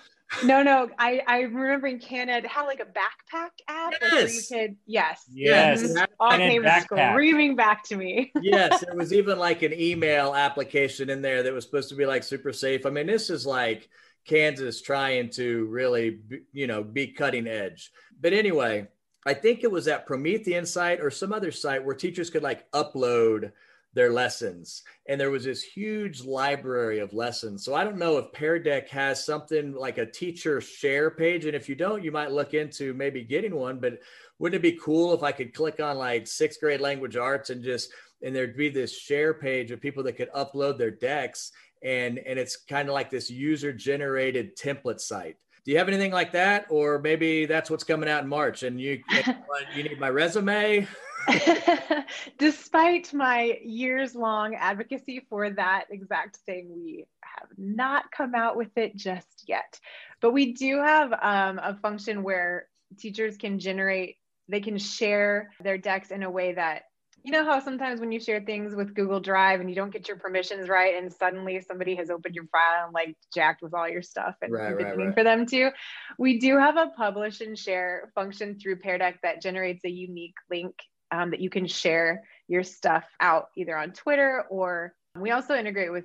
no 0.44 0.62
no 0.62 0.88
i 0.98 1.22
i 1.26 1.40
remember 1.40 1.86
in 1.86 1.98
canada 1.98 2.48
had 2.48 2.64
like 2.64 2.80
a 2.80 2.84
backpack 2.84 3.50
app 3.68 3.92
yes. 4.00 4.12
where 4.12 4.28
you 4.28 4.42
could 4.50 4.76
yes. 4.86 5.24
Yes. 5.32 5.82
Mm-hmm. 5.82 6.04
all 6.18 6.36
came 6.36 6.64
screaming 6.80 7.54
back 7.56 7.84
to 7.84 7.96
me. 7.96 8.32
Yes 8.40 8.84
there 8.84 8.96
was 8.96 9.12
even 9.12 9.38
like 9.38 9.62
an 9.62 9.72
email 9.72 10.34
application 10.34 11.10
in 11.10 11.22
there 11.22 11.42
that 11.42 11.52
was 11.52 11.64
supposed 11.64 11.88
to 11.90 11.94
be 11.94 12.06
like 12.06 12.24
super 12.24 12.52
safe. 12.52 12.86
I 12.86 12.90
mean 12.90 13.06
this 13.06 13.30
is 13.30 13.46
like 13.46 13.88
kansas 14.26 14.82
trying 14.82 15.30
to 15.30 15.66
really 15.66 16.18
you 16.52 16.66
know 16.66 16.82
be 16.82 17.08
cutting 17.08 17.46
edge. 17.46 17.92
But 18.20 18.32
anyway 18.32 18.88
I 19.24 19.34
think 19.34 19.64
it 19.64 19.70
was 19.70 19.86
that 19.86 20.06
Promethean 20.06 20.66
site 20.66 21.00
or 21.00 21.10
some 21.10 21.32
other 21.32 21.50
site 21.50 21.84
where 21.84 21.96
teachers 21.96 22.30
could 22.30 22.44
like 22.44 22.70
upload 22.70 23.52
their 23.96 24.12
lessons. 24.12 24.82
And 25.08 25.18
there 25.18 25.30
was 25.30 25.44
this 25.44 25.62
huge 25.62 26.22
library 26.22 26.98
of 26.98 27.14
lessons. 27.14 27.64
So 27.64 27.74
I 27.74 27.82
don't 27.82 27.96
know 27.96 28.18
if 28.18 28.30
Pear 28.30 28.58
Deck 28.58 28.90
has 28.90 29.24
something 29.24 29.72
like 29.72 29.96
a 29.96 30.04
teacher 30.04 30.60
share 30.60 31.10
page. 31.10 31.46
And 31.46 31.56
if 31.56 31.66
you 31.66 31.74
don't, 31.74 32.04
you 32.04 32.12
might 32.12 32.30
look 32.30 32.52
into 32.52 32.92
maybe 32.92 33.24
getting 33.24 33.54
one. 33.54 33.80
But 33.80 34.00
wouldn't 34.38 34.58
it 34.58 34.70
be 34.70 34.78
cool 34.78 35.14
if 35.14 35.22
I 35.22 35.32
could 35.32 35.54
click 35.54 35.80
on 35.80 35.96
like 35.96 36.26
sixth 36.26 36.60
grade 36.60 36.82
language 36.82 37.16
arts 37.16 37.48
and 37.48 37.64
just, 37.64 37.90
and 38.22 38.36
there'd 38.36 38.54
be 38.54 38.68
this 38.68 38.94
share 38.94 39.32
page 39.32 39.70
of 39.70 39.80
people 39.80 40.02
that 40.02 40.18
could 40.18 40.30
upload 40.32 40.76
their 40.76 40.90
decks. 40.90 41.52
And, 41.82 42.18
and 42.18 42.38
it's 42.38 42.56
kind 42.56 42.90
of 42.90 42.94
like 42.94 43.08
this 43.08 43.30
user 43.30 43.72
generated 43.72 44.58
template 44.58 45.00
site 45.00 45.38
do 45.66 45.72
you 45.72 45.78
have 45.78 45.88
anything 45.88 46.12
like 46.12 46.30
that, 46.32 46.66
or 46.70 47.00
maybe 47.00 47.44
that's 47.44 47.68
what's 47.68 47.82
coming 47.82 48.08
out 48.08 48.22
in 48.22 48.28
March, 48.28 48.62
and 48.62 48.80
you 48.80 49.02
you 49.74 49.82
need 49.82 49.98
my 49.98 50.08
resume? 50.08 50.86
Despite 52.38 53.12
my 53.12 53.58
years 53.64 54.14
long 54.14 54.54
advocacy 54.54 55.26
for 55.28 55.50
that 55.50 55.86
exact 55.90 56.36
thing, 56.46 56.68
we 56.72 57.06
have 57.20 57.48
not 57.58 58.12
come 58.12 58.36
out 58.36 58.56
with 58.56 58.78
it 58.78 58.94
just 58.94 59.42
yet. 59.48 59.80
But 60.20 60.30
we 60.30 60.52
do 60.52 60.80
have 60.80 61.12
um, 61.20 61.58
a 61.58 61.76
function 61.82 62.22
where 62.22 62.68
teachers 62.96 63.36
can 63.36 63.58
generate, 63.58 64.18
they 64.48 64.60
can 64.60 64.78
share 64.78 65.50
their 65.60 65.78
decks 65.78 66.12
in 66.12 66.22
a 66.22 66.30
way 66.30 66.54
that 66.54 66.82
you 67.26 67.32
know 67.32 67.44
how 67.44 67.58
sometimes 67.58 67.98
when 67.98 68.12
you 68.12 68.20
share 68.20 68.40
things 68.40 68.72
with 68.76 68.94
Google 68.94 69.18
Drive 69.18 69.58
and 69.58 69.68
you 69.68 69.74
don't 69.74 69.90
get 69.90 70.06
your 70.06 70.16
permissions 70.16 70.68
right, 70.68 70.94
and 70.94 71.12
suddenly 71.12 71.60
somebody 71.60 71.96
has 71.96 72.08
opened 72.08 72.36
your 72.36 72.46
file 72.46 72.84
and 72.84 72.94
like 72.94 73.16
jacked 73.34 73.62
with 73.62 73.74
all 73.74 73.88
your 73.88 74.00
stuff 74.00 74.36
and 74.42 74.52
right, 74.52 74.68
you've 74.68 74.78
been 74.78 74.86
right, 74.86 75.06
right. 75.06 75.14
for 75.14 75.24
them 75.24 75.44
to. 75.46 75.72
We 76.20 76.38
do 76.38 76.56
have 76.56 76.76
a 76.76 76.92
publish 76.96 77.40
and 77.40 77.58
share 77.58 78.12
function 78.14 78.60
through 78.60 78.76
Pear 78.76 78.98
Deck 78.98 79.18
that 79.24 79.42
generates 79.42 79.84
a 79.84 79.90
unique 79.90 80.36
link 80.48 80.76
um, 81.10 81.32
that 81.32 81.40
you 81.40 81.50
can 81.50 81.66
share 81.66 82.22
your 82.46 82.62
stuff 82.62 83.02
out 83.18 83.48
either 83.56 83.76
on 83.76 83.90
Twitter 83.90 84.44
or 84.48 84.94
we 85.16 85.32
also 85.32 85.56
integrate 85.56 85.90
with 85.90 86.04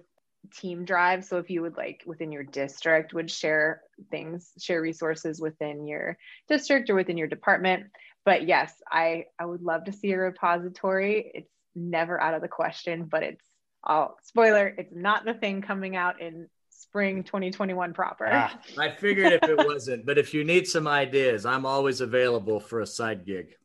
team 0.56 0.86
drive 0.86 1.24
so 1.24 1.38
if 1.38 1.52
you 1.52 1.62
would 1.62 1.78
like 1.78 2.02
within 2.08 2.32
your 2.32 2.44
district 2.44 3.14
would 3.14 3.30
share 3.30 3.82
things 4.10 4.52
share 4.60 4.82
resources 4.82 5.40
within 5.40 5.86
your 5.86 6.18
district 6.50 6.90
or 6.90 6.96
within 6.96 7.16
your 7.16 7.28
department 7.28 7.86
but 8.26 8.48
yes 8.48 8.74
i 8.92 9.26
i 9.40 9.46
would 9.46 9.62
love 9.62 9.84
to 9.86 9.92
see 9.92 10.12
a 10.12 10.18
repository 10.18 11.32
it's 11.34 11.52
never 11.76 12.22
out 12.22 12.34
of 12.34 12.42
the 12.42 12.48
question 12.48 13.06
but 13.06 13.24
it's 13.24 13.46
all 13.84 14.18
spoiler 14.24 14.74
it's 14.78 14.94
not 14.94 15.26
the 15.26 15.34
thing 15.34 15.62
coming 15.62 15.96
out 15.96 16.22
in 16.22 16.48
spring 16.70 17.24
2021 17.24 17.94
proper 17.94 18.28
Ah, 18.30 18.60
I 18.78 18.90
figured 18.90 19.32
if 19.34 19.44
it 19.44 19.58
wasn't, 19.66 20.06
but 20.06 20.18
if 20.18 20.34
you 20.34 20.44
need 20.44 20.68
some 20.68 20.88
ideas, 20.88 21.46
I'm 21.46 21.66
always 21.66 22.02
available 22.02 22.60
for 22.60 22.82
a 22.82 22.88
side 22.88 23.26
gig. 23.26 23.56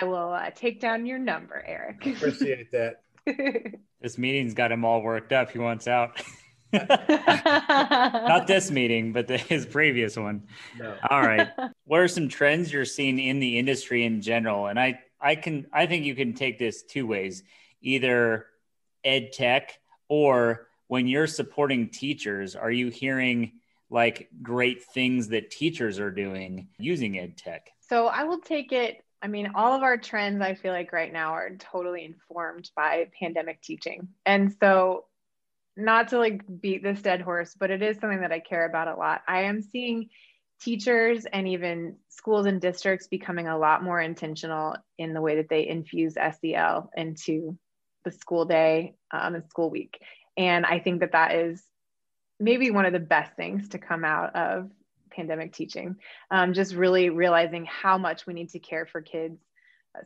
i 0.00 0.04
will 0.04 0.32
uh, 0.32 0.50
take 0.54 0.80
down 0.80 1.06
your 1.06 1.18
number 1.18 1.62
Erich 1.66 2.04
Appreciate 2.04 2.72
that. 2.72 3.02
this 4.00 4.18
meeting's 4.18 4.54
got 4.54 4.72
him 4.72 4.84
all 4.84 5.00
worked 5.02 5.32
up. 5.32 5.50
He 5.52 5.58
wants 5.58 5.86
out. 5.86 6.20
Not 6.72 8.46
this 8.46 8.70
meeting, 8.70 9.12
but 9.12 9.28
the, 9.28 9.36
his 9.36 9.66
previous 9.66 10.16
one. 10.16 10.44
No. 10.78 10.96
All 11.10 11.20
right. 11.20 11.48
What 11.84 12.00
are 12.00 12.08
some 12.08 12.28
trends 12.28 12.72
you're 12.72 12.84
seeing 12.84 13.18
in 13.18 13.40
the 13.40 13.58
industry 13.58 14.04
in 14.04 14.22
general? 14.22 14.66
And 14.66 14.78
I, 14.78 15.00
I 15.20 15.34
can, 15.34 15.66
I 15.72 15.86
think 15.86 16.04
you 16.04 16.14
can 16.14 16.34
take 16.34 16.58
this 16.58 16.82
two 16.82 17.06
ways: 17.06 17.42
either 17.80 18.46
ed 19.04 19.32
tech 19.32 19.78
or 20.08 20.68
when 20.92 21.06
you're 21.06 21.26
supporting 21.26 21.88
teachers, 21.88 22.54
are 22.54 22.70
you 22.70 22.88
hearing 22.88 23.52
like 23.88 24.28
great 24.42 24.84
things 24.84 25.28
that 25.28 25.50
teachers 25.50 25.98
are 25.98 26.10
doing 26.10 26.68
using 26.78 27.18
ed 27.18 27.36
tech? 27.36 27.70
So 27.80 28.08
I 28.08 28.24
will 28.24 28.40
take 28.40 28.72
it. 28.72 29.02
I 29.22 29.28
mean, 29.28 29.52
all 29.54 29.74
of 29.74 29.82
our 29.82 29.96
trends, 29.96 30.42
I 30.42 30.54
feel 30.54 30.72
like 30.72 30.92
right 30.92 31.12
now 31.12 31.32
are 31.32 31.56
totally 31.56 32.04
informed 32.04 32.70
by 32.76 33.08
pandemic 33.18 33.62
teaching. 33.62 34.08
And 34.26 34.54
so, 34.60 35.04
not 35.76 36.08
to 36.08 36.18
like 36.18 36.42
beat 36.60 36.82
this 36.82 37.00
dead 37.00 37.22
horse, 37.22 37.54
but 37.58 37.70
it 37.70 37.80
is 37.80 37.98
something 37.98 38.20
that 38.20 38.32
I 38.32 38.40
care 38.40 38.66
about 38.66 38.88
a 38.88 38.94
lot. 38.94 39.22
I 39.26 39.44
am 39.44 39.62
seeing 39.62 40.10
teachers 40.62 41.24
and 41.24 41.48
even 41.48 41.96
schools 42.08 42.46
and 42.46 42.60
districts 42.60 43.08
becoming 43.08 43.48
a 43.48 43.58
lot 43.58 43.82
more 43.82 44.00
intentional 44.00 44.76
in 44.98 45.12
the 45.12 45.20
way 45.20 45.36
that 45.36 45.48
they 45.48 45.66
infuse 45.66 46.14
SEL 46.14 46.90
into 46.96 47.58
the 48.04 48.12
school 48.12 48.44
day 48.44 48.94
um, 49.10 49.34
and 49.34 49.48
school 49.48 49.70
week. 49.70 50.00
And 50.36 50.64
I 50.64 50.78
think 50.78 51.00
that 51.00 51.12
that 51.12 51.34
is 51.34 51.62
maybe 52.38 52.70
one 52.70 52.86
of 52.86 52.92
the 52.92 52.98
best 52.98 53.34
things 53.36 53.68
to 53.70 53.78
come 53.78 54.04
out 54.04 54.34
of 54.34 54.70
pandemic 55.10 55.52
teaching. 55.52 55.96
Um, 56.30 56.54
just 56.54 56.74
really 56.74 57.10
realizing 57.10 57.66
how 57.66 57.98
much 57.98 58.26
we 58.26 58.34
need 58.34 58.50
to 58.50 58.58
care 58.58 58.86
for 58.86 59.00
kids' 59.00 59.40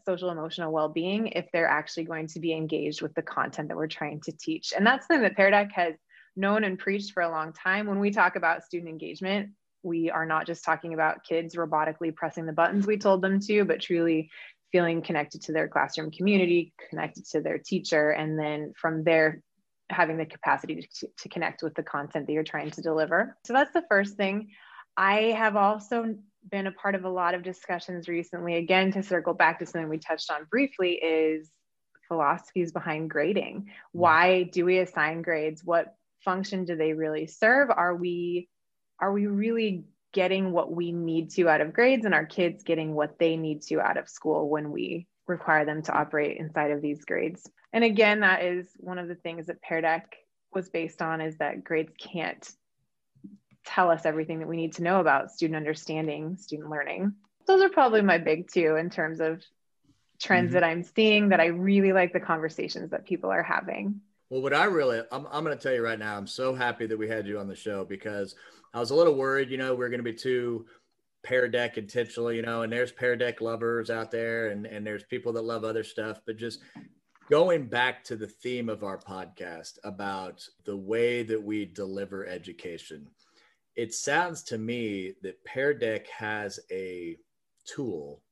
social 0.04 0.30
emotional 0.30 0.72
well-being 0.72 1.28
if 1.28 1.46
they're 1.52 1.68
actually 1.68 2.04
going 2.04 2.26
to 2.28 2.40
be 2.40 2.52
engaged 2.52 3.02
with 3.02 3.14
the 3.14 3.22
content 3.22 3.68
that 3.68 3.76
we're 3.76 3.86
trying 3.86 4.20
to 4.22 4.32
teach. 4.32 4.72
And 4.76 4.86
that's 4.86 5.07
something 5.07 5.22
that 5.22 5.36
Deck 5.36 5.70
has 5.72 5.94
known 6.34 6.64
and 6.64 6.78
preached 6.78 7.12
for 7.12 7.22
a 7.22 7.30
long 7.30 7.52
time. 7.52 7.86
When 7.86 8.00
we 8.00 8.11
talk 8.11 8.36
about 8.36 8.64
student 8.64 8.90
engagement, 8.90 9.50
we 9.87 10.11
are 10.11 10.26
not 10.26 10.47
just 10.47 10.64
talking 10.64 10.93
about 10.93 11.24
kids 11.24 11.55
robotically 11.55 12.14
pressing 12.14 12.45
the 12.45 12.53
buttons 12.53 12.87
we 12.87 12.99
told 12.99 13.22
them 13.22 13.41
to, 13.41 13.64
but 13.64 13.80
truly 13.80 14.30
feeling 14.72 15.01
connected 15.01 15.41
to 15.43 15.53
their 15.53 15.68
classroom 15.68 16.11
community, 16.11 16.74
connected 16.91 17.24
to 17.24 17.41
their 17.41 17.59
teacher, 17.59 18.11
and 18.11 18.39
then 18.39 18.72
from 18.76 19.05
there 19.05 19.41
having 19.89 20.18
the 20.18 20.26
capacity 20.26 20.89
to, 20.93 21.09
to 21.16 21.28
connect 21.28 21.62
with 21.62 21.74
the 21.74 21.82
content 21.82 22.26
that 22.26 22.32
you're 22.32 22.43
trying 22.43 22.70
to 22.72 22.82
deliver. 22.82 23.37
So 23.47 23.53
that's 23.53 23.72
the 23.72 23.84
first 23.89 24.16
thing. 24.16 24.49
I 24.97 25.34
have 25.37 25.55
also 25.57 26.16
been 26.51 26.66
a 26.66 26.72
part 26.72 26.95
of 26.95 27.05
a 27.05 27.09
lot 27.09 27.34
of 27.34 27.43
discussions 27.43 28.09
recently, 28.09 28.57
again, 28.57 28.93
to 28.93 29.03
circle 29.03 29.34
back 29.34 29.61
to 29.61 29.66
something 29.66 29.89
we 29.89 29.99
touched 29.99 30.30
on 30.30 30.47
briefly, 30.51 30.93
is 30.95 31.51
philosophies 32.09 32.72
behind 32.72 33.11
grading. 33.11 33.61
Mm-hmm. 33.61 33.68
Why 33.93 34.43
do 34.45 34.64
we 34.64 34.78
assign 34.78 35.22
grades? 35.22 35.62
What 35.64 35.95
function 36.24 36.64
do 36.64 36.76
they 36.76 36.93
really 36.93 37.26
serve? 37.26 37.70
Are 37.70 37.95
we 37.95 38.49
are 39.01 39.12
we 39.12 39.26
really 39.26 39.84
getting 40.12 40.53
what 40.53 40.72
we 40.72 40.92
need 40.92 41.30
to 41.30 41.49
out 41.49 41.61
of 41.61 41.72
grades 41.72 42.05
and 42.05 42.14
our 42.14 42.24
kids 42.24 42.64
getting 42.64 42.94
what 42.94 43.18
they 43.18 43.36
need 43.36 43.62
to 43.62 43.80
out 43.80 43.99
of 43.99 44.09
school 44.09 44.49
when 44.49 44.70
we 44.70 45.07
require 45.26 45.64
them 45.64 45.82
to 45.82 45.92
operate 45.92 46.38
inside 46.38 46.70
of 46.70 46.80
these 46.80 47.05
grades? 47.05 47.51
And 47.72 47.84
again, 47.84 48.20
that 48.20 48.42
is 48.42 48.68
one 48.78 48.99
of 48.99 49.09
the 49.09 49.14
things 49.14 49.47
that 49.47 49.61
Pear 49.61 49.80
Deck 49.80 50.16
was 50.55 50.70
based 50.70 51.03
on 51.03 51.20
is 51.20 51.36
that 51.38 51.64
grades 51.64 51.92
can't 51.99 52.49
tell 53.66 53.90
us 53.90 54.07
everything 54.07 54.38
that 54.38 54.49
we 54.49 54.57
need 54.57 54.74
to 54.74 54.82
know 54.82 55.01
about 55.01 55.32
student 55.32 55.57
understanding, 55.57 56.36
student 56.36 56.70
learning. 56.70 57.12
Those 57.47 57.62
are 57.62 57.68
probably 57.68 58.01
my 58.01 58.18
big 58.18 58.51
two 58.51 58.76
in 58.76 58.90
terms 58.90 59.20
of 59.20 59.42
trends 60.18 60.51
Mhm. 60.51 60.55
that 60.55 60.64
I'm 60.64 60.82
seeing 60.82 61.28
that 61.28 61.40
I 61.40 61.47
really 61.47 61.92
like 61.92 62.12
the 62.12 62.20
conversations 62.20 62.90
that 62.90 63.05
people 63.05 63.30
are 63.30 63.42
having. 63.42 64.01
Well, 64.28 64.42
what 64.42 64.54
I 64.54 64.64
really, 64.64 65.02
I'm, 65.12 65.26
I'm 65.30 65.44
going 65.44 65.56
to 65.56 65.62
tell 65.62 65.74
you 65.74 65.84
right 65.84 65.98
now, 65.98 66.16
I'm 66.16 66.26
so 66.26 66.54
happy 66.54 66.86
that 66.86 66.98
we 66.98 67.08
had 67.08 67.26
you 67.28 67.38
on 67.38 67.46
the 67.46 67.54
show 67.54 67.84
because 67.84 68.34
I 68.74 68.80
was 68.80 68.90
a 68.90 68.94
little 68.94 69.14
worried, 69.14 69.50
you 69.50 69.56
know, 69.56 69.74
we 69.74 69.84
are 69.84 69.88
going 69.88 70.02
to 70.02 70.04
be 70.04 70.12
too 70.12 70.66
Pear 71.22 71.48
Deck 71.48 71.78
intentional, 71.78 72.32
you 72.32 72.42
know, 72.42 72.62
and 72.62 72.72
there's 72.72 72.90
Pear 72.90 73.14
Deck 73.16 73.40
lovers 73.40 73.88
out 73.88 74.10
there 74.10 74.48
and, 74.48 74.66
and 74.66 74.84
there's 74.84 75.04
people 75.04 75.32
that 75.34 75.44
love 75.44 75.64
other 75.64 75.84
stuff, 75.84 76.20
but 76.26 76.36
just 76.36 76.60
going 77.30 77.66
back 77.66 78.02
to 78.04 78.16
the 78.16 78.26
theme 78.26 78.68
of 78.68 78.82
our 78.82 78.98
podcast 78.98 79.78
about 79.84 80.44
the 80.64 80.76
way 80.76 81.22
that 81.22 81.42
we 81.42 81.64
deliver 81.64 82.26
education, 82.26 83.06
it 83.76 83.94
sounds 83.94 84.42
to 84.44 84.58
me 84.58 85.12
that 85.22 85.44
Pear 85.44 85.72
Deck 85.72 86.08
has 86.08 86.58
a 86.72 87.16
tool 87.64 88.22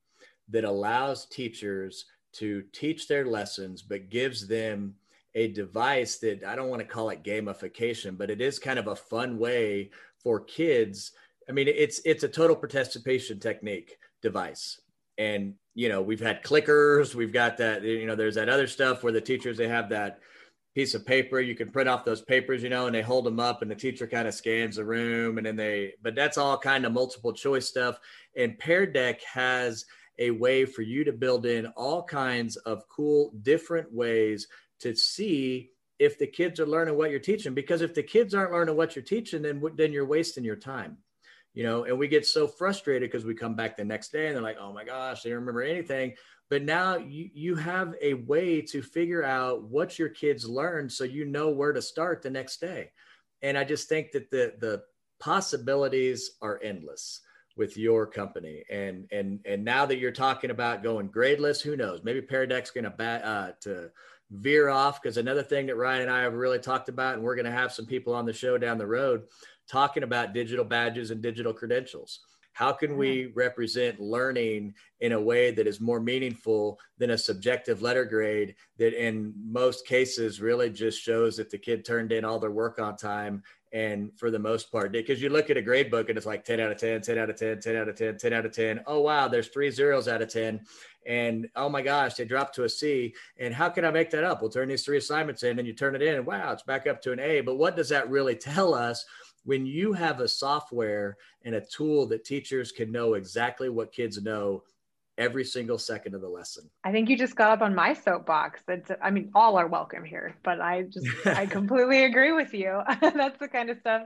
that 0.49 0.65
allows 0.65 1.27
teachers 1.27 2.05
to 2.33 2.65
teach 2.73 3.07
their 3.07 3.27
lessons, 3.27 3.81
but 3.81 4.11
gives 4.11 4.49
them 4.49 4.95
a 5.35 5.49
device 5.49 6.19
that 6.19 6.45
I 6.45 6.55
don't 6.55 6.69
want 6.69 6.81
to 6.81 6.89
call 6.89 7.11
it 7.11 7.25
gamification, 7.25 8.17
but 8.17 8.31
it 8.31 8.41
is 8.41 8.59
kind 8.59 8.79
of 8.79 8.87
a 8.87 8.97
fun 8.97 9.39
way 9.39 9.91
for 10.23 10.41
kids. 10.41 11.13
I 11.49 11.53
mean, 11.53 11.69
it's 11.69 12.01
it's 12.05 12.25
a 12.25 12.29
total 12.29 12.57
participation 12.57 13.41
technique 13.41 13.99
device. 14.23 14.81
And 15.19 15.55
you 15.75 15.89
know, 15.89 16.03
we've 16.03 16.21
had 16.21 16.43
clickers, 16.45 17.15
we've 17.15 17.33
got 17.33 17.57
that, 17.59 17.83
you 17.83 18.07
know, 18.07 18.15
there's 18.15 18.37
that 18.37 18.49
other 18.49 18.67
stuff 18.67 19.03
where 19.03 19.13
the 19.13 19.21
teachers 19.21 19.57
they 19.57 19.69
have 19.69 19.89
that 19.89 20.21
piece 20.75 20.95
of 20.95 21.07
paper, 21.07 21.41
you 21.41 21.55
can 21.55 21.71
print 21.71 21.89
off 21.89 22.05
those 22.05 22.23
papers, 22.23 22.63
you 22.63 22.69
know, 22.69 22.87
and 22.87 22.95
they 22.95 23.03
hold 23.03 23.25
them 23.25 23.39
up 23.39 23.63
and 23.63 23.71
the 23.71 23.77
teacher 23.77 24.07
kind 24.07 24.27
of 24.27 24.35
scans 24.35 24.77
the 24.77 24.85
room 24.85 25.39
and 25.39 25.47
then 25.47 25.57
they 25.57 25.95
but 26.03 26.15
that's 26.15 26.39
all 26.39 26.57
kind 26.57 26.87
of 26.87 26.93
multiple 26.93 27.33
choice 27.33 27.69
stuff. 27.69 27.99
And 28.37 28.59
Pear 28.59 28.87
Deck 28.87 29.21
has 29.23 29.85
a 30.19 30.31
way 30.31 30.65
for 30.65 30.83
you 30.83 31.03
to 31.05 31.13
build 31.13 31.45
in 31.45 31.67
all 31.77 32.03
kinds 32.03 32.57
of 32.57 32.89
cool 32.89 33.33
different 33.43 33.93
ways 33.93 34.47
to 34.81 34.95
see 34.95 35.71
if 35.99 36.19
the 36.19 36.27
kids 36.27 36.59
are 36.61 36.67
learning 36.67 36.97
what 36.97 37.11
you're 37.11 37.21
teaching 37.21 37.55
because 37.55 37.83
if 37.83 37.95
the 37.95 38.03
kids 38.03 38.35
aren't 38.35 38.53
learning 38.53 38.77
what 38.77 38.97
you're 38.97 39.05
teaching 39.05 39.43
then 39.43 39.63
then 39.77 39.93
you're 39.93 40.07
wasting 40.07 40.45
your 40.45 40.57
time 40.57 40.99
you 41.55 41.63
know 41.63 41.85
and 41.85 41.99
we 41.99 42.09
get 42.09 42.27
so 42.27 42.47
frustrated 42.47 43.11
because 43.11 43.25
we 43.25 43.35
come 43.35 43.55
back 43.55 43.77
the 43.77 43.85
next 43.85 44.13
day 44.13 44.27
and 44.27 44.37
they're 44.37 44.43
like 44.43 44.59
oh 44.61 44.73
my 44.73 44.85
gosh 44.85 45.23
they 45.23 45.31
don't 45.31 45.39
remember 45.39 45.63
anything. 45.63 46.15
But 46.51 46.63
now 46.63 46.99
you 46.99 47.31
you 47.33 47.55
have 47.57 47.95
a 48.03 48.15
way 48.15 48.61
to 48.63 48.83
figure 48.83 49.25
out 49.25 49.63
what 49.63 49.99
your 49.99 50.11
kids 50.11 50.47
learned 50.47 50.93
so 50.93 51.05
you 51.05 51.25
know 51.25 51.51
where 51.51 51.73
to 51.73 51.81
start 51.81 52.23
the 52.23 52.31
next 52.31 52.61
day. 52.61 52.91
And 53.41 53.57
i 53.57 53.65
just 53.65 53.89
think 53.89 54.13
that 54.13 54.31
the 54.31 54.55
the 54.59 54.83
possibilities 55.21 56.33
are 56.43 56.61
endless 56.63 57.21
with 57.57 57.77
your 57.77 58.07
company. 58.07 58.65
And 58.71 59.07
and 59.11 59.41
and 59.47 59.65
now 59.65 59.87
that 59.87 59.99
you're 59.99 60.13
talking 60.13 60.51
about 60.51 60.83
going 60.83 61.09
gradeless 61.09 61.63
who 61.63 61.77
knows? 61.77 62.03
Maybe 62.03 62.21
Deck's 62.21 62.73
going 62.73 62.85
to 62.85 62.91
bat 62.91 63.25
uh, 63.25 63.53
to 63.63 63.91
veer 64.31 64.69
off 64.69 65.01
because 65.01 65.17
another 65.17 65.43
thing 65.43 65.67
that 65.67 65.77
ryan 65.77 66.03
and 66.03 66.11
i 66.11 66.23
have 66.23 66.35
really 66.35 66.59
talked 66.59 66.89
about 66.89 67.15
and 67.15 67.23
we're 67.23 67.37
going 67.37 67.45
to 67.45 67.51
have 67.51 67.73
some 67.73 67.87
people 67.87 68.15
on 68.15 68.27
the 68.27 68.33
show 68.33 68.59
down 68.59 68.79
the 68.79 68.87
road 68.87 69.23
talking 69.69 70.03
about 70.03 70.35
digital 70.35 70.65
badges 70.65 71.11
and 71.11 71.23
digital 71.23 71.53
credentials 71.53 72.21
how 72.55 72.73
can 72.73 72.97
we 72.97 73.25
mm-hmm. 73.25 73.39
represent 73.39 74.01
learning 74.01 74.75
in 75.01 75.13
a 75.13 75.21
way 75.21 75.51
that 75.51 75.67
is 75.67 75.81
more 75.81 76.01
meaningful 76.01 76.79
than 76.99 77.11
a 77.11 77.19
subjective 77.19 77.83
letter 77.83 78.05
grade 78.05 78.55
that 78.79 78.95
in 78.95 79.35
most 79.45 79.87
cases 79.87 80.41
really 80.41 80.71
just 80.71 81.01
shows 81.01 81.37
that 81.37 81.51
the 81.51 81.59
kid 81.59 81.85
turned 81.85 82.13
in 82.13 82.25
all 82.25 82.39
their 82.39 82.51
work 82.51 82.79
on 82.79 82.97
time 82.97 83.43
And 83.73 84.17
for 84.17 84.31
the 84.31 84.39
most 84.39 84.71
part, 84.71 84.93
because 84.93 85.21
you 85.21 85.31
look 85.31 85.51
at 85.51 85.57
a 85.57 85.63
grade 85.63 85.91
book 85.91 86.09
and 86.09 86.17
it's 86.17 86.29
like 86.29 86.45
10 86.45 86.61
out 86.61 86.71
of 86.71 86.79
10, 86.79 87.01
10 87.01 87.19
out 87.19 87.29
of 87.29 87.37
10, 87.37 87.59
10 87.59 87.77
out 87.77 87.89
of 87.89 87.97
10, 87.97 88.19
10 88.19 88.33
out 88.33 88.47
of 88.47 88.53
10. 88.53 88.81
Oh, 88.87 89.01
wow, 89.01 89.27
there's 89.27 89.49
three 89.49 89.71
zeros 89.73 90.07
out 90.07 90.23
of 90.23 90.33
10. 90.33 90.61
And 91.07 91.49
oh 91.57 91.69
my 91.69 91.83
gosh, 91.83 92.15
they 92.15 92.25
dropped 92.25 92.55
to 92.57 92.65
a 92.65 92.69
C. 92.69 93.15
And 93.39 93.55
how 93.55 93.69
can 93.69 93.85
I 93.85 93.91
make 93.91 94.11
that 94.11 94.25
up? 94.25 94.41
We'll 94.41 94.51
turn 94.51 94.69
these 94.69 94.85
three 94.85 94.99
assignments 94.99 95.43
in 95.43 95.59
and 95.59 95.67
you 95.67 95.75
turn 95.75 95.95
it 95.95 96.03
in 96.03 96.15
and 96.15 96.27
wow, 96.27 96.53
it's 96.53 96.63
back 96.63 96.87
up 96.87 97.03
to 97.03 97.13
an 97.13 97.21
A. 97.21 97.41
But 97.41 97.57
what 97.57 97.77
does 97.77 97.89
that 97.91 98.11
really 98.11 98.37
tell 98.37 98.75
us? 98.75 99.05
When 99.45 99.67
you 99.67 99.93
have 99.93 100.21
a 100.21 100.29
software 100.29 101.19
and 101.45 101.55
a 101.55 101.61
tool 101.61 102.07
that 102.07 102.25
teachers 102.25 102.73
can 102.73 102.91
know 102.91 103.13
exactly 103.13 103.69
what 103.69 103.93
kids 103.93 104.23
know 104.23 104.63
every 105.19 105.45
single 105.45 105.79
second 105.79 106.15
of 106.15 106.21
the 106.21 106.29
lesson. 106.29 106.69
I 106.83 106.93
think 106.93 107.09
you 107.09 107.17
just 107.17 107.37
got 107.37 107.51
up 107.51 107.63
on 107.63 107.75
my 107.75 107.95
soapbox. 107.95 108.63
That's 108.67 108.91
I 109.03 109.11
mean, 109.11 109.31
all 109.35 109.57
are 109.57 109.67
welcome 109.67 110.05
here, 110.05 110.37
but 110.43 110.61
I 110.61 110.83
just 110.83 111.07
I 111.27 111.47
completely 111.61 112.05
agree 112.05 112.33
with 112.33 112.55
you. 112.55 112.81
That's 113.01 113.39
the 113.39 113.49
kind 113.49 113.71
of 113.71 113.79
stuff 113.79 114.03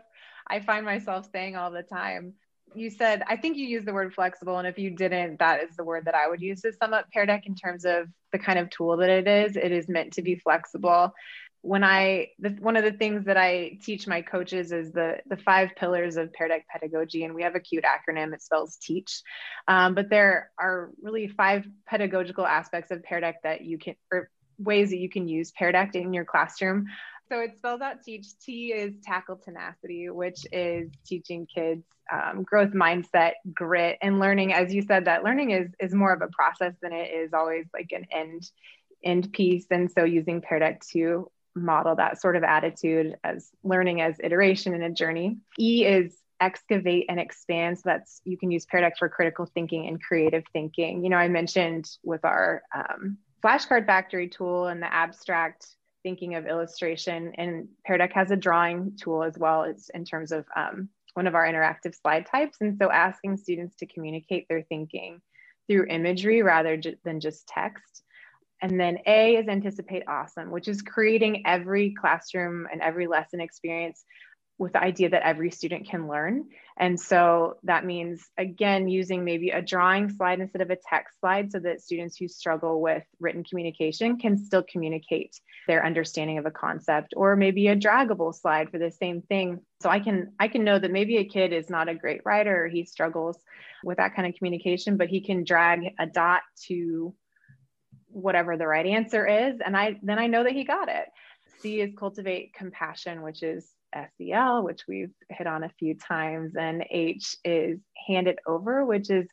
I 0.47 0.61
find 0.61 0.85
myself 0.85 1.29
saying 1.33 1.57
all 1.57 1.71
the 1.71 1.83
time. 1.83 2.35
You 2.75 2.91
said 2.91 3.23
I 3.27 3.37
think 3.37 3.57
you 3.57 3.67
used 3.67 3.87
the 3.87 3.93
word 3.93 4.15
flexible, 4.15 4.59
and 4.59 4.67
if 4.69 4.79
you 4.79 4.91
didn't, 4.91 5.39
that 5.39 5.63
is 5.63 5.77
the 5.77 5.85
word 5.85 6.05
that 6.05 6.15
I 6.15 6.29
would 6.29 6.41
use 6.41 6.61
to 6.63 6.73
sum 6.73 6.95
up 6.95 7.11
Pear 7.13 7.27
Deck 7.27 7.47
in 7.47 7.55
terms 7.55 7.85
of 7.85 8.09
the 8.33 8.39
kind 8.39 8.59
of 8.59 8.71
tool 8.71 8.97
that 8.99 9.11
it 9.11 9.27
is. 9.27 9.57
It 9.57 9.73
is 9.73 9.89
meant 9.89 10.15
to 10.15 10.23
be 10.23 10.37
flexible 10.37 11.13
when 11.63 11.83
I 11.83 12.29
the, 12.39 12.51
one 12.51 12.77
of 12.77 12.85
the 12.85 12.93
things 12.93 13.25
that 13.25 13.37
I 13.37 13.79
teach 13.83 14.07
my 14.07 14.23
coaches 14.23 14.73
is 14.73 14.93
the 14.93 15.19
the 15.27 15.37
five 15.37 15.71
pillars 15.77 16.17
of 16.17 16.33
Pear 16.33 16.49
Deck 16.49 16.67
pedagogy, 16.71 17.25
and 17.25 17.35
we 17.35 17.43
have 17.43 17.55
a 17.55 17.61
cute 17.61 17.85
acronym. 17.85 18.33
It 18.33 18.43
spells 18.43 18.77
teach, 18.77 19.23
um, 19.67 19.95
but 19.95 20.09
there 20.09 20.51
are 20.59 20.91
really 21.03 21.29
five 21.29 21.67
pedagogical 21.87 22.47
aspects 22.47 22.91
of 22.91 23.03
Pear 23.03 23.21
Deck 23.21 23.43
that 23.43 23.63
you 23.63 23.79
can 23.79 23.97
or 24.13 24.31
ways 24.59 24.91
that 24.91 24.99
you 24.99 25.09
can 25.09 25.29
use 25.29 25.51
Pear 25.53 25.73
Deck 25.73 25.95
in 25.95 26.13
your 26.13 26.25
classroom. 26.25 26.87
So 27.31 27.41
it 27.41 27.57
spells 27.57 27.81
out 27.81 28.03
teach. 28.03 28.27
T 28.39 28.73
is 28.73 28.95
tackle 29.03 29.37
tenacity, 29.37 30.09
which 30.11 30.47
is 30.53 30.91
teaching 31.07 31.47
kids 31.47 31.85
um, 32.11 32.43
growth 32.43 32.73
mindset, 32.73 33.33
grit, 33.53 33.99
and 34.01 34.19
learning. 34.19 34.53
As 34.53 34.73
you 34.73 34.83
said, 34.83 35.05
that 35.05 35.25
learning 35.25 35.51
is 35.51 35.71
is 35.79 35.95
more 35.95 36.13
of 36.13 36.23
a 36.23 36.29
process 36.29 36.75
than 36.81 36.93
it 36.93 37.11
is 37.13 37.33
always 37.33 37.67
like 37.73 37.93
an 37.93 38.07
end 38.11 38.51
end 39.05 39.33
piece. 39.33 39.67
And 39.71 39.91
so 39.91 40.05
using 40.05 40.41
Pear 40.41 40.59
Deck 40.59 40.83
to 40.93 41.31
model 41.55 41.97
that 41.97 42.21
sort 42.21 42.37
of 42.37 42.45
attitude 42.45 43.17
as 43.25 43.51
learning 43.63 44.01
as 44.01 44.17
iteration 44.23 44.75
in 44.75 44.83
a 44.83 44.91
journey. 44.91 45.39
E 45.59 45.85
is 45.85 46.17
excavate 46.41 47.07
and 47.09 47.19
expand. 47.19 47.79
So 47.79 47.83
that's 47.87 48.21
you 48.25 48.39
can 48.39 48.51
use 48.51 48.65
Pear 48.65 48.81
Deck 48.81 48.97
for 48.99 49.09
critical 49.09 49.47
thinking 49.47 49.87
and 49.87 50.03
creative 50.03 50.45
thinking. 50.53 51.05
You 51.05 51.11
know, 51.11 51.17
I 51.17 51.29
mentioned 51.29 51.91
with 52.03 52.25
our 52.25 52.63
um, 52.75 53.19
flashcard 53.43 53.87
factory 53.87 54.29
tool 54.29 54.67
and 54.67 54.83
the 54.83 54.93
abstract 54.93 55.67
thinking 56.09 56.37
of 56.37 56.47
illustration, 56.47 57.33
and 57.37 57.69
Pear 57.85 57.99
Deck 57.99 58.15
has 58.15 58.31
a 58.31 58.37
drawing 58.37 58.97
tool 58.99 59.23
as 59.23 59.37
well. 59.37 59.65
It's 59.65 59.91
in 59.91 60.07
terms 60.07 60.33
of 60.33 60.47
um, 60.57 60.89
one 61.13 61.27
of 61.27 61.35
our 61.35 61.47
interactive 61.47 61.95
slide 61.95 62.25
types, 62.25 62.57
and 62.63 62.79
so 62.79 62.91
asking 62.91 63.37
students 63.37 63.77
to 63.77 63.87
communicate 63.87 64.49
their 64.49 64.63
thinking 64.63 65.21
through 65.67 65.85
imagery 65.91 66.41
rather 66.41 66.81
than 67.05 67.21
just 67.21 67.47
text. 67.47 68.05
And 68.63 68.81
then 68.81 69.01
A 69.05 69.37
is 69.37 69.49
anticipate 69.49 70.05
awesome, 70.09 70.51
which 70.51 70.67
is 70.67 70.81
creating 70.81 71.43
every 71.47 71.93
classroom 71.93 72.67
and 72.73 72.81
every 72.81 73.07
lesson 73.07 73.43
experience 73.43 74.03
with 74.59 74.73
the 74.73 74.83
idea 74.83 75.09
that 75.09 75.23
every 75.23 75.51
student 75.51 75.89
can 75.89 76.09
learn. 76.09 76.45
And 76.77 76.99
so 76.99 77.59
that 77.63 77.85
means, 77.85 78.29
again, 78.37 78.89
using 78.89 79.25
maybe 79.25 79.51
a 79.51 79.63
drawing 79.63 80.11
slide 80.11 80.41
instead 80.41 80.63
of 80.63 80.71
a 80.71 80.79
text 80.89 81.19
slide 81.21 81.53
so 81.53 81.61
that 81.61 81.81
students 81.81 82.17
who 82.17 82.27
struggle 82.27 82.81
with 82.81 83.05
written 83.21 83.45
communication 83.45 84.19
can 84.19 84.37
still 84.37 84.65
communicate 84.65 85.41
their 85.69 85.85
understanding 85.85 86.39
of 86.39 86.47
a 86.47 86.51
concept 86.51 87.15
or 87.17 87.37
maybe 87.37 87.69
a 87.69 87.77
draggable 87.77 88.35
slide 88.35 88.71
for 88.71 88.79
the 88.79 88.91
same 88.91 89.23
thing. 89.23 89.61
So 89.81 89.91
I 89.91 90.01
can 90.01 90.33
I 90.41 90.49
can 90.49 90.65
know 90.65 90.79
that 90.79 90.91
maybe 90.91 91.19
a 91.19 91.25
kid 91.25 91.53
is 91.53 91.71
not 91.71 91.89
a 91.89 91.95
great 91.95 92.23
writer 92.25 92.65
or 92.65 92.69
he 92.69 92.85
struggles 92.85 93.39
with 93.85 93.99
that 93.99 94.17
kind 94.17 94.27
of 94.27 94.35
communication, 94.35 94.97
but 94.97 95.09
he 95.09 95.21
can 95.21 95.45
drag 95.45 95.95
a 95.99 96.07
dot 96.07 96.43
to 96.67 97.15
whatever 98.11 98.57
the 98.57 98.67
right 98.67 98.87
answer 98.87 99.27
is 99.27 99.61
and 99.65 99.77
i 99.77 99.95
then 100.03 100.19
i 100.19 100.27
know 100.27 100.43
that 100.43 100.55
he 100.55 100.65
got 100.65 100.89
it 100.89 101.07
c 101.61 101.81
is 101.81 101.93
cultivate 101.97 102.55
compassion 102.55 103.23
which 103.23 103.43
is 103.43 103.71
sel 103.95 104.63
which 104.63 104.83
we've 104.89 105.13
hit 105.31 105.47
on 105.47 105.65
a 105.65 105.69
few 105.79 105.95
times 105.95 106.55
and 106.57 106.85
h 106.91 107.37
is 107.45 107.79
hand 108.07 108.29
it 108.29 108.39
over 108.47 108.85
which 108.85 109.11
is 109.11 109.27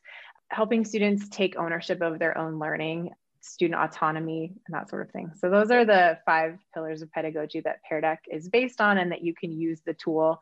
helping 0.50 0.84
students 0.84 1.28
take 1.28 1.56
ownership 1.56 2.00
of 2.00 2.18
their 2.18 2.36
own 2.38 2.58
learning 2.58 3.10
student 3.40 3.80
autonomy 3.80 4.52
and 4.66 4.74
that 4.74 4.88
sort 4.88 5.06
of 5.06 5.12
thing 5.12 5.30
so 5.38 5.48
those 5.50 5.70
are 5.70 5.84
the 5.84 6.18
five 6.26 6.58
pillars 6.74 7.02
of 7.02 7.10
pedagogy 7.12 7.60
that 7.60 7.80
pear 7.88 8.00
deck 8.00 8.22
is 8.30 8.48
based 8.48 8.80
on 8.80 8.98
and 8.98 9.12
that 9.12 9.22
you 9.22 9.34
can 9.34 9.52
use 9.52 9.80
the 9.86 9.94
tool 9.94 10.40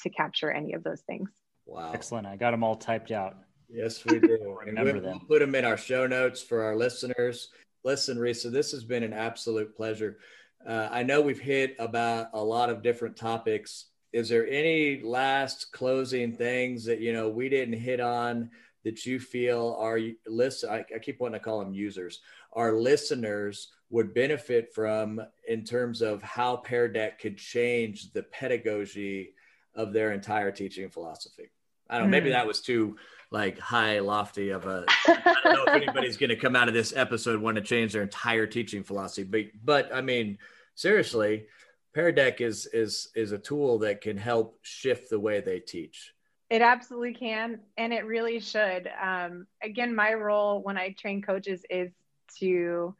to 0.00 0.08
capture 0.10 0.50
any 0.50 0.72
of 0.72 0.82
those 0.82 1.02
things 1.02 1.30
wow 1.66 1.90
excellent 1.92 2.26
i 2.26 2.36
got 2.36 2.52
them 2.52 2.64
all 2.64 2.76
typed 2.76 3.10
out 3.10 3.36
Yes, 3.68 4.04
we 4.04 4.20
do. 4.20 4.58
Remember 4.66 4.94
we'll, 4.94 5.02
them. 5.02 5.18
We'll 5.28 5.38
put 5.38 5.40
them 5.40 5.54
in 5.54 5.64
our 5.64 5.76
show 5.76 6.06
notes 6.06 6.42
for 6.42 6.62
our 6.62 6.76
listeners. 6.76 7.50
Listen, 7.84 8.18
Risa, 8.18 8.50
this 8.50 8.72
has 8.72 8.84
been 8.84 9.02
an 9.02 9.12
absolute 9.12 9.76
pleasure. 9.76 10.18
Uh, 10.66 10.88
I 10.90 11.02
know 11.04 11.20
we've 11.20 11.40
hit 11.40 11.76
about 11.78 12.28
a 12.32 12.42
lot 12.42 12.70
of 12.70 12.82
different 12.82 13.16
topics. 13.16 13.86
Is 14.12 14.28
there 14.28 14.48
any 14.48 15.00
last 15.00 15.70
closing 15.72 16.32
things 16.32 16.84
that 16.86 17.00
you 17.00 17.12
know 17.12 17.28
we 17.28 17.48
didn't 17.48 17.78
hit 17.78 18.00
on 18.00 18.50
that 18.84 19.06
you 19.06 19.20
feel 19.20 19.76
our 19.78 20.00
list? 20.26 20.64
I, 20.64 20.84
I 20.94 20.98
keep 20.98 21.20
wanting 21.20 21.38
to 21.38 21.44
call 21.44 21.60
them 21.60 21.72
users. 21.72 22.20
Our 22.52 22.72
listeners 22.72 23.68
would 23.90 24.14
benefit 24.14 24.74
from 24.74 25.20
in 25.46 25.64
terms 25.64 26.02
of 26.02 26.20
how 26.22 26.56
Pear 26.56 26.88
Deck 26.88 27.20
could 27.20 27.38
change 27.38 28.12
the 28.12 28.24
pedagogy 28.24 29.34
of 29.76 29.92
their 29.92 30.12
entire 30.12 30.50
teaching 30.50 30.88
philosophy. 30.88 31.50
I 31.88 31.98
don't 31.98 32.08
know. 32.08 32.10
Maybe 32.10 32.30
hmm. 32.30 32.32
that 32.32 32.46
was 32.46 32.60
too 32.60 32.96
like 33.30 33.58
high 33.58 33.98
lofty 33.98 34.50
of 34.50 34.66
a 34.66 34.84
i 35.08 35.40
don't 35.42 35.54
know 35.56 35.64
if 35.64 35.82
anybody's 35.82 36.16
going 36.16 36.30
to 36.30 36.36
come 36.36 36.54
out 36.54 36.68
of 36.68 36.74
this 36.74 36.94
episode 36.94 37.40
want 37.40 37.56
to 37.56 37.60
change 37.60 37.92
their 37.92 38.02
entire 38.02 38.46
teaching 38.46 38.84
philosophy 38.84 39.24
but 39.24 39.40
but 39.64 39.92
i 39.92 40.00
mean 40.00 40.38
seriously 40.76 41.46
Pear 41.96 42.12
Deck 42.12 42.42
is 42.42 42.66
is 42.74 43.08
is 43.16 43.32
a 43.32 43.38
tool 43.38 43.78
that 43.78 44.02
can 44.02 44.18
help 44.18 44.58
shift 44.60 45.08
the 45.08 45.18
way 45.18 45.40
they 45.40 45.60
teach. 45.60 46.12
It 46.50 46.60
absolutely 46.60 47.14
can 47.14 47.60
and 47.78 47.90
it 47.90 48.04
really 48.04 48.38
should. 48.38 48.90
Um, 49.02 49.46
again 49.62 49.94
my 49.94 50.12
role 50.12 50.62
when 50.62 50.76
i 50.76 50.90
train 50.90 51.22
coaches 51.22 51.64
is 51.70 51.90
to 52.38 52.94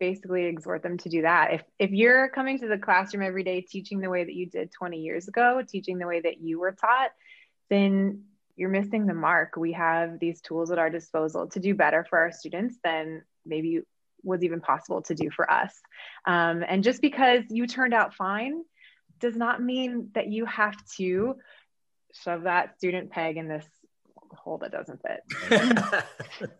basically 0.00 0.46
exhort 0.46 0.82
them 0.82 0.98
to 0.98 1.08
do 1.08 1.22
that. 1.22 1.52
If 1.52 1.62
if 1.78 1.90
you're 1.92 2.28
coming 2.30 2.58
to 2.58 2.66
the 2.66 2.76
classroom 2.76 3.22
every 3.22 3.44
day 3.44 3.60
teaching 3.60 4.00
the 4.00 4.10
way 4.10 4.24
that 4.24 4.34
you 4.34 4.46
did 4.46 4.72
20 4.72 4.98
years 4.98 5.28
ago 5.28 5.62
teaching 5.66 5.98
the 5.98 6.08
way 6.08 6.20
that 6.20 6.40
you 6.40 6.58
were 6.58 6.72
taught 6.72 7.12
then 7.68 8.24
you're 8.56 8.68
missing 8.68 9.06
the 9.06 9.14
mark. 9.14 9.54
We 9.56 9.72
have 9.74 10.18
these 10.18 10.40
tools 10.40 10.72
at 10.72 10.78
our 10.80 10.90
disposal 10.90 11.46
to 11.50 11.60
do 11.60 11.76
better 11.76 12.04
for 12.10 12.18
our 12.18 12.32
students 12.32 12.78
than 12.82 13.22
maybe 13.46 13.82
was 14.22 14.42
even 14.42 14.60
possible 14.60 15.02
to 15.02 15.14
do 15.14 15.30
for 15.30 15.50
us. 15.50 15.72
Um, 16.26 16.64
and 16.66 16.82
just 16.84 17.00
because 17.00 17.44
you 17.48 17.66
turned 17.66 17.94
out 17.94 18.14
fine 18.14 18.62
does 19.20 19.36
not 19.36 19.62
mean 19.62 20.10
that 20.14 20.28
you 20.28 20.46
have 20.46 20.76
to 20.96 21.36
shove 22.12 22.42
that 22.42 22.76
student 22.78 23.10
peg 23.10 23.36
in 23.36 23.48
this 23.48 23.66
hole 24.32 24.58
that 24.58 24.72
doesn't 24.72 25.00
fit. 25.02 25.20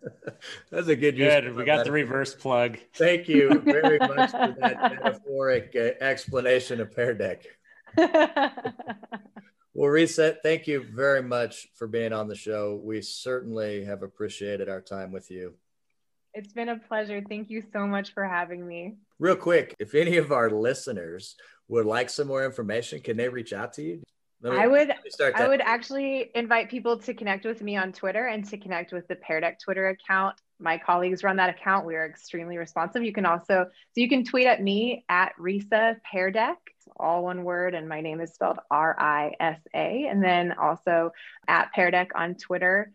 That's 0.71 0.89
a 0.89 0.97
good 0.97 1.17
Good. 1.17 1.55
We 1.55 1.65
got 1.65 1.79
that. 1.79 1.87
the 1.87 1.93
reverse 1.93 2.35
plug. 2.35 2.79
Thank 2.95 3.29
you 3.29 3.61
very 3.61 3.99
much 4.01 4.31
for 4.31 4.57
that 4.61 5.01
metaphoric 5.03 5.75
uh, 5.77 6.05
explanation 6.05 6.81
of 6.81 6.95
Pear 6.95 7.15
Deck. 7.15 7.45
Well, 9.73 9.89
Risa, 9.89 10.37
thank 10.43 10.67
you 10.67 10.83
very 10.83 11.23
much 11.23 11.69
for 11.77 11.87
being 11.87 12.13
on 12.13 12.27
the 12.27 12.35
show. 12.35 12.81
We 12.83 13.01
certainly 13.03 13.85
have 13.85 14.03
appreciated 14.03 14.69
our 14.69 14.81
time 14.81 15.13
with 15.13 15.31
you. 15.31 15.55
It's 16.35 16.53
been 16.53 16.69
a 16.69 16.79
pleasure. 16.79 17.23
Thank 17.29 17.51
you 17.51 17.63
so 17.73 17.87
much 17.87 18.13
for 18.13 18.25
having 18.25 18.67
me. 18.67 18.97
Real 19.19 19.37
quick, 19.37 19.75
if 19.79 19.95
any 19.95 20.17
of 20.17 20.33
our 20.33 20.51
listeners 20.51 21.37
would 21.69 21.87
like 21.87 22.11
some 22.11 22.29
more 22.29 22.45
information, 22.45 23.01
can 23.01 23.17
they 23.17 23.29
reach 23.29 23.53
out 23.53 23.73
to 23.75 23.83
you? 23.83 24.03
Me, 24.43 24.51
I 24.51 24.67
would 24.67 24.91
I 25.35 25.49
would 25.49 25.61
actually 25.61 26.31
invite 26.35 26.71
people 26.71 26.97
to 27.01 27.13
connect 27.13 27.45
with 27.45 27.61
me 27.61 27.77
on 27.77 27.93
Twitter 27.93 28.27
and 28.27 28.43
to 28.49 28.57
connect 28.57 28.91
with 28.91 29.07
the 29.07 29.17
Pear 29.17 29.41
Deck 29.41 29.59
Twitter 29.61 29.89
account. 29.89 30.37
My 30.59 30.79
colleagues 30.79 31.23
run 31.23 31.37
that 31.37 31.51
account. 31.51 31.85
We 31.85 31.95
are 31.95 32.07
extremely 32.07 32.57
responsive. 32.57 33.05
You 33.05 33.13
can 33.13 33.27
also 33.27 33.67
so 33.67 34.01
you 34.01 34.09
can 34.09 34.25
tweet 34.25 34.47
at 34.47 34.63
me 34.63 35.05
at 35.11 35.37
Risa 35.39 35.97
Pear 36.11 36.31
Deck 36.31 36.57
all 36.97 37.25
one 37.25 37.45
word, 37.45 37.75
and 37.75 37.89
my 37.89 38.01
name 38.01 38.21
is 38.21 38.33
spelled 38.33 38.59
R 38.71 38.97
I 38.99 39.35
S 39.41 39.61
A. 39.75 40.07
And 40.09 40.23
then 40.23 40.53
also 40.53 41.13
at 41.49 41.73
Pear 41.73 41.91
Deck 41.91 42.13
on 42.15 42.35
Twitter. 42.35 42.93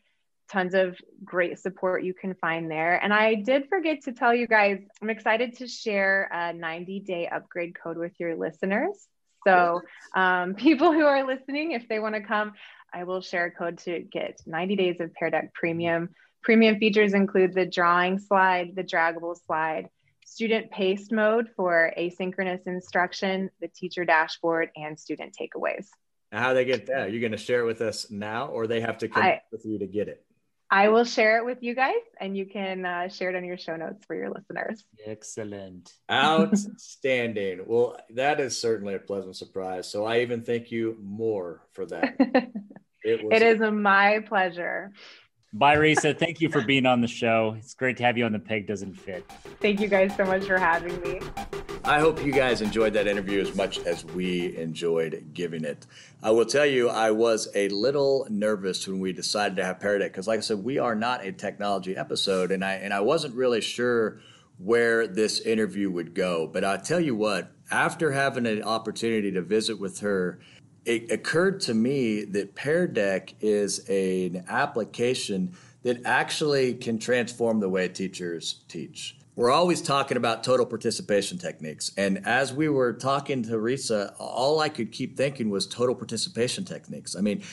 Tons 0.51 0.73
of 0.73 0.97
great 1.23 1.59
support 1.59 2.03
you 2.03 2.13
can 2.13 2.35
find 2.35 2.69
there. 2.69 3.01
And 3.01 3.13
I 3.13 3.35
did 3.35 3.67
forget 3.67 4.03
to 4.03 4.13
tell 4.13 4.33
you 4.33 4.47
guys, 4.47 4.79
I'm 5.01 5.09
excited 5.09 5.57
to 5.57 5.67
share 5.67 6.29
a 6.31 6.53
90 6.53 6.99
day 7.01 7.27
upgrade 7.27 7.75
code 7.81 7.97
with 7.97 8.13
your 8.19 8.35
listeners. 8.35 9.07
So, 9.45 9.81
um, 10.15 10.53
people 10.55 10.91
who 10.91 11.05
are 11.05 11.25
listening, 11.25 11.71
if 11.71 11.87
they 11.87 11.99
want 11.99 12.15
to 12.15 12.21
come, 12.21 12.53
I 12.93 13.03
will 13.03 13.21
share 13.21 13.45
a 13.45 13.51
code 13.51 13.79
to 13.79 13.99
get 13.99 14.39
90 14.45 14.75
days 14.75 14.99
of 14.99 15.13
Pear 15.13 15.29
Deck 15.29 15.53
Premium. 15.53 16.09
Premium 16.43 16.77
features 16.77 17.13
include 17.13 17.53
the 17.53 17.65
drawing 17.65 18.19
slide, 18.19 18.75
the 18.75 18.83
draggable 18.83 19.35
slide, 19.45 19.89
student 20.25 20.71
paced 20.71 21.11
mode 21.11 21.49
for 21.55 21.91
asynchronous 21.97 22.67
instruction, 22.67 23.49
the 23.61 23.67
teacher 23.67 24.05
dashboard, 24.05 24.69
and 24.75 24.99
student 24.99 25.35
takeaways. 25.39 25.87
How 26.31 26.53
they 26.53 26.65
get 26.65 26.87
that? 26.87 27.11
You're 27.11 27.21
going 27.21 27.31
to 27.31 27.37
share 27.37 27.61
it 27.61 27.65
with 27.65 27.81
us 27.81 28.11
now, 28.11 28.47
or 28.47 28.67
they 28.67 28.81
have 28.81 28.97
to 28.99 29.07
come 29.07 29.23
I, 29.23 29.41
with 29.51 29.65
you 29.65 29.79
to 29.79 29.87
get 29.87 30.07
it? 30.07 30.25
I 30.75 30.89
will 30.89 31.05
share 31.05 31.37
it 31.37 31.45
with 31.45 31.63
you 31.63 31.73
guys, 31.73 32.03
and 32.19 32.35
you 32.35 32.45
can 32.45 32.85
uh, 32.85 33.07
share 33.07 33.29
it 33.29 33.37
on 33.37 33.45
your 33.45 33.57
show 33.57 33.77
notes 33.77 34.03
for 34.05 34.13
your 34.13 34.29
listeners. 34.29 34.83
Excellent. 35.05 35.89
Outstanding. 36.11 37.61
well, 37.65 37.95
that 38.09 38.41
is 38.41 38.59
certainly 38.59 38.93
a 38.93 38.99
pleasant 38.99 39.37
surprise. 39.37 39.89
So 39.89 40.03
I 40.03 40.19
even 40.19 40.41
thank 40.41 40.73
you 40.73 40.97
more 41.01 41.61
for 41.71 41.85
that. 41.85 42.15
it, 43.05 43.23
was- 43.23 43.31
it 43.31 43.41
is 43.41 43.61
my 43.61 44.19
pleasure. 44.27 44.91
Bye, 45.55 45.77
Risa. 45.77 46.19
Thank 46.19 46.41
you 46.41 46.49
for 46.49 46.59
being 46.61 46.85
on 46.85 46.99
the 46.99 47.07
show. 47.07 47.55
It's 47.57 47.73
great 47.73 47.95
to 47.97 48.03
have 48.03 48.17
you 48.17 48.25
on 48.25 48.33
the 48.33 48.39
Peg 48.39 48.67
Doesn't 48.67 48.93
Fit. 48.93 49.23
Thank 49.61 49.79
you 49.79 49.87
guys 49.87 50.13
so 50.17 50.25
much 50.25 50.43
for 50.43 50.57
having 50.57 50.99
me. 50.99 51.21
I 51.85 52.01
hope 52.01 52.25
you 52.25 52.33
guys 52.33 52.59
enjoyed 52.59 52.91
that 52.91 53.07
interview 53.07 53.39
as 53.39 53.55
much 53.55 53.79
as 53.79 54.03
we 54.03 54.53
enjoyed 54.57 55.29
giving 55.33 55.63
it. 55.63 55.87
I 56.21 56.31
will 56.31 56.45
tell 56.45 56.65
you, 56.65 56.89
I 56.89 57.11
was 57.11 57.47
a 57.55 57.69
little 57.69 58.27
nervous 58.29 58.85
when 58.85 58.99
we 58.99 59.13
decided 59.13 59.55
to 59.55 59.63
have 59.63 59.79
Pear 59.79 59.97
Deck 59.97 60.11
because, 60.11 60.27
like 60.27 60.39
I 60.39 60.41
said, 60.41 60.61
we 60.61 60.77
are 60.77 60.93
not 60.93 61.23
a 61.23 61.31
technology 61.31 61.95
episode, 61.95 62.51
and 62.51 62.61
I 62.61 62.73
and 62.73 62.93
I 62.93 62.99
wasn't 62.99 63.33
really 63.33 63.61
sure 63.61 64.19
where 64.57 65.07
this 65.07 65.39
interview 65.39 65.89
would 65.89 66.13
go. 66.13 66.47
But 66.47 66.65
I 66.65 66.75
tell 66.77 66.99
you 66.99 67.15
what, 67.15 67.53
after 67.71 68.11
having 68.11 68.45
an 68.45 68.61
opportunity 68.63 69.31
to 69.31 69.41
visit 69.41 69.79
with 69.79 69.99
her, 69.99 70.39
it 70.85 71.11
occurred 71.11 71.59
to 71.61 71.73
me 71.73 72.23
that 72.25 72.55
Pear 72.55 72.87
Deck 72.87 73.33
is 73.41 73.79
an 73.89 74.45
application 74.47 75.53
that 75.83 76.05
actually 76.05 76.73
can 76.73 76.97
transform 76.97 77.59
the 77.59 77.69
way 77.69 77.87
teachers 77.87 78.63
teach 78.67 79.17
we're 79.35 79.51
always 79.51 79.81
talking 79.81 80.15
about 80.15 80.43
total 80.43 80.65
participation 80.65 81.37
techniques. 81.37 81.91
And 81.97 82.25
as 82.25 82.53
we 82.53 82.69
were 82.69 82.93
talking 82.93 83.43
to 83.43 83.51
Risa, 83.51 84.13
all 84.17 84.61
I 84.61 84.69
could 84.69 84.91
keep 84.91 85.17
thinking 85.17 85.49
was 85.49 85.67
total 85.67 85.93
participation 85.93 86.63
techniques. 86.63 87.15
I 87.15 87.21
mean, 87.21 87.43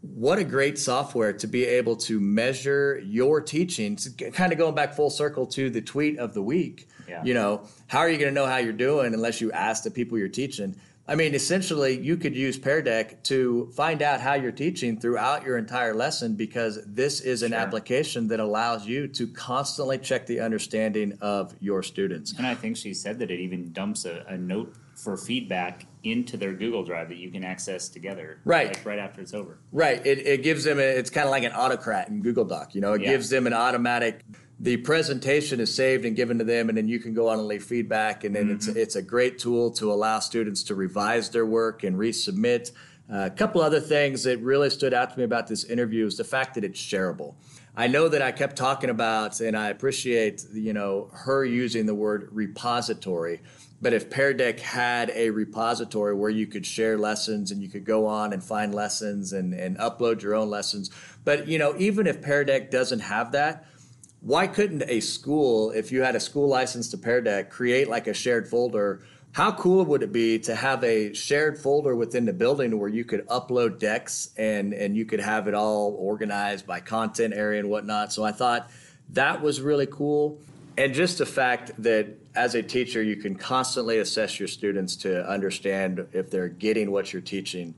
what 0.00 0.38
a 0.38 0.44
great 0.44 0.78
software 0.78 1.32
to 1.34 1.46
be 1.46 1.64
able 1.64 1.94
to 1.94 2.18
measure 2.18 3.00
your 3.04 3.40
teaching. 3.40 3.98
Kind 4.32 4.52
of 4.52 4.58
going 4.58 4.74
back 4.74 4.94
full 4.94 5.10
circle 5.10 5.46
to 5.48 5.70
the 5.70 5.80
tweet 5.80 6.18
of 6.18 6.34
the 6.34 6.42
week. 6.42 6.88
Yeah. 7.08 7.22
You 7.22 7.34
know, 7.34 7.66
how 7.86 7.98
are 8.00 8.08
you 8.08 8.18
going 8.18 8.30
to 8.30 8.34
know 8.34 8.46
how 8.46 8.56
you're 8.56 8.72
doing 8.72 9.14
unless 9.14 9.40
you 9.40 9.52
ask 9.52 9.84
the 9.84 9.90
people 9.90 10.18
you're 10.18 10.28
teaching? 10.28 10.74
I 11.10 11.16
mean, 11.16 11.34
essentially, 11.34 11.98
you 11.98 12.16
could 12.16 12.36
use 12.36 12.56
Pear 12.56 12.80
Deck 12.80 13.24
to 13.24 13.68
find 13.74 14.00
out 14.00 14.20
how 14.20 14.34
you're 14.34 14.52
teaching 14.52 14.96
throughout 14.96 15.44
your 15.44 15.58
entire 15.58 15.92
lesson 15.92 16.36
because 16.36 16.78
this 16.86 17.20
is 17.20 17.42
an 17.42 17.50
sure. 17.50 17.58
application 17.58 18.28
that 18.28 18.38
allows 18.38 18.86
you 18.86 19.08
to 19.08 19.26
constantly 19.26 19.98
check 19.98 20.24
the 20.26 20.38
understanding 20.38 21.18
of 21.20 21.52
your 21.58 21.82
students. 21.82 22.34
And 22.38 22.46
I 22.46 22.54
think 22.54 22.76
she 22.76 22.94
said 22.94 23.18
that 23.18 23.32
it 23.32 23.40
even 23.40 23.72
dumps 23.72 24.04
a, 24.04 24.24
a 24.28 24.38
note 24.38 24.76
for 24.94 25.16
feedback 25.16 25.84
into 26.04 26.36
their 26.36 26.52
Google 26.52 26.84
Drive 26.84 27.08
that 27.08 27.18
you 27.18 27.32
can 27.32 27.42
access 27.42 27.88
together. 27.88 28.38
Right. 28.44 28.68
Like 28.68 28.86
right 28.86 28.98
after 29.00 29.20
it's 29.20 29.34
over. 29.34 29.58
Right. 29.72 30.06
It, 30.06 30.24
it 30.24 30.42
gives 30.44 30.62
them, 30.62 30.78
a, 30.78 30.82
it's 30.82 31.10
kind 31.10 31.24
of 31.24 31.32
like 31.32 31.42
an 31.42 31.52
autocrat 31.52 32.06
in 32.08 32.22
Google 32.22 32.44
Doc. 32.44 32.72
You 32.72 32.82
know, 32.82 32.92
it 32.92 33.02
yeah. 33.02 33.10
gives 33.10 33.30
them 33.30 33.48
an 33.48 33.52
automatic 33.52 34.24
the 34.62 34.76
presentation 34.76 35.58
is 35.58 35.74
saved 35.74 36.04
and 36.04 36.14
given 36.14 36.38
to 36.38 36.44
them, 36.44 36.68
and 36.68 36.76
then 36.76 36.86
you 36.86 37.00
can 37.00 37.14
go 37.14 37.28
on 37.28 37.38
and 37.38 37.48
leave 37.48 37.64
feedback. 37.64 38.24
And 38.24 38.36
then 38.36 38.44
mm-hmm. 38.44 38.54
it's 38.54 38.66
it's 38.68 38.96
a 38.96 39.02
great 39.02 39.38
tool 39.38 39.70
to 39.72 39.90
allow 39.90 40.18
students 40.18 40.62
to 40.64 40.74
revise 40.74 41.30
their 41.30 41.46
work 41.46 41.82
and 41.82 41.96
resubmit. 41.96 42.72
Uh, 43.10 43.24
a 43.24 43.30
couple 43.30 43.60
other 43.60 43.80
things 43.80 44.22
that 44.22 44.38
really 44.38 44.70
stood 44.70 44.94
out 44.94 45.10
to 45.10 45.18
me 45.18 45.24
about 45.24 45.48
this 45.48 45.64
interview 45.64 46.06
is 46.06 46.16
the 46.16 46.24
fact 46.24 46.54
that 46.54 46.62
it's 46.62 46.80
shareable. 46.80 47.34
I 47.74 47.86
know 47.86 48.08
that 48.08 48.20
I 48.20 48.30
kept 48.30 48.54
talking 48.56 48.90
about, 48.90 49.40
and 49.40 49.56
I 49.56 49.70
appreciate 49.70 50.44
you 50.52 50.74
know 50.74 51.10
her 51.12 51.42
using 51.42 51.86
the 51.86 51.94
word 51.94 52.28
repository. 52.30 53.40
But 53.82 53.94
if 53.94 54.10
Pear 54.10 54.34
Deck 54.34 54.60
had 54.60 55.10
a 55.14 55.30
repository 55.30 56.14
where 56.14 56.28
you 56.28 56.46
could 56.46 56.66
share 56.66 56.98
lessons 56.98 57.50
and 57.50 57.62
you 57.62 57.70
could 57.70 57.86
go 57.86 58.06
on 58.06 58.34
and 58.34 58.44
find 58.44 58.74
lessons 58.74 59.32
and, 59.32 59.54
and 59.54 59.78
upload 59.78 60.20
your 60.20 60.34
own 60.34 60.50
lessons, 60.50 60.90
but 61.24 61.48
you 61.48 61.58
know 61.58 61.74
even 61.78 62.06
if 62.06 62.20
Pear 62.20 62.44
Deck 62.44 62.70
doesn't 62.70 63.00
have 63.00 63.32
that, 63.32 63.64
why 64.20 64.46
couldn't 64.46 64.82
a 64.86 65.00
school, 65.00 65.70
if 65.70 65.90
you 65.90 66.02
had 66.02 66.14
a 66.14 66.20
school 66.20 66.48
license 66.48 66.90
to 66.90 66.98
Pear 66.98 67.20
Deck, 67.20 67.50
create 67.50 67.88
like 67.88 68.06
a 68.06 68.14
shared 68.14 68.48
folder? 68.48 69.02
How 69.32 69.52
cool 69.52 69.84
would 69.84 70.02
it 70.02 70.12
be 70.12 70.38
to 70.40 70.54
have 70.54 70.82
a 70.84 71.14
shared 71.14 71.56
folder 71.56 71.94
within 71.94 72.26
the 72.26 72.32
building 72.32 72.78
where 72.78 72.88
you 72.88 73.04
could 73.04 73.26
upload 73.28 73.78
decks 73.78 74.30
and 74.36 74.74
and 74.74 74.96
you 74.96 75.04
could 75.04 75.20
have 75.20 75.46
it 75.46 75.54
all 75.54 75.94
organized 75.98 76.66
by 76.66 76.80
content 76.80 77.32
area 77.34 77.60
and 77.60 77.70
whatnot? 77.70 78.12
So 78.12 78.24
I 78.24 78.32
thought 78.32 78.70
that 79.10 79.40
was 79.40 79.60
really 79.60 79.86
cool. 79.86 80.38
And 80.76 80.92
just 80.92 81.18
the 81.18 81.26
fact 81.26 81.72
that 81.78 82.08
as 82.34 82.54
a 82.54 82.62
teacher, 82.62 83.02
you 83.02 83.16
can 83.16 83.36
constantly 83.36 83.98
assess 83.98 84.38
your 84.38 84.48
students 84.48 84.96
to 84.96 85.28
understand 85.28 86.06
if 86.12 86.30
they're 86.30 86.48
getting 86.48 86.90
what 86.90 87.12
you're 87.12 87.22
teaching 87.22 87.74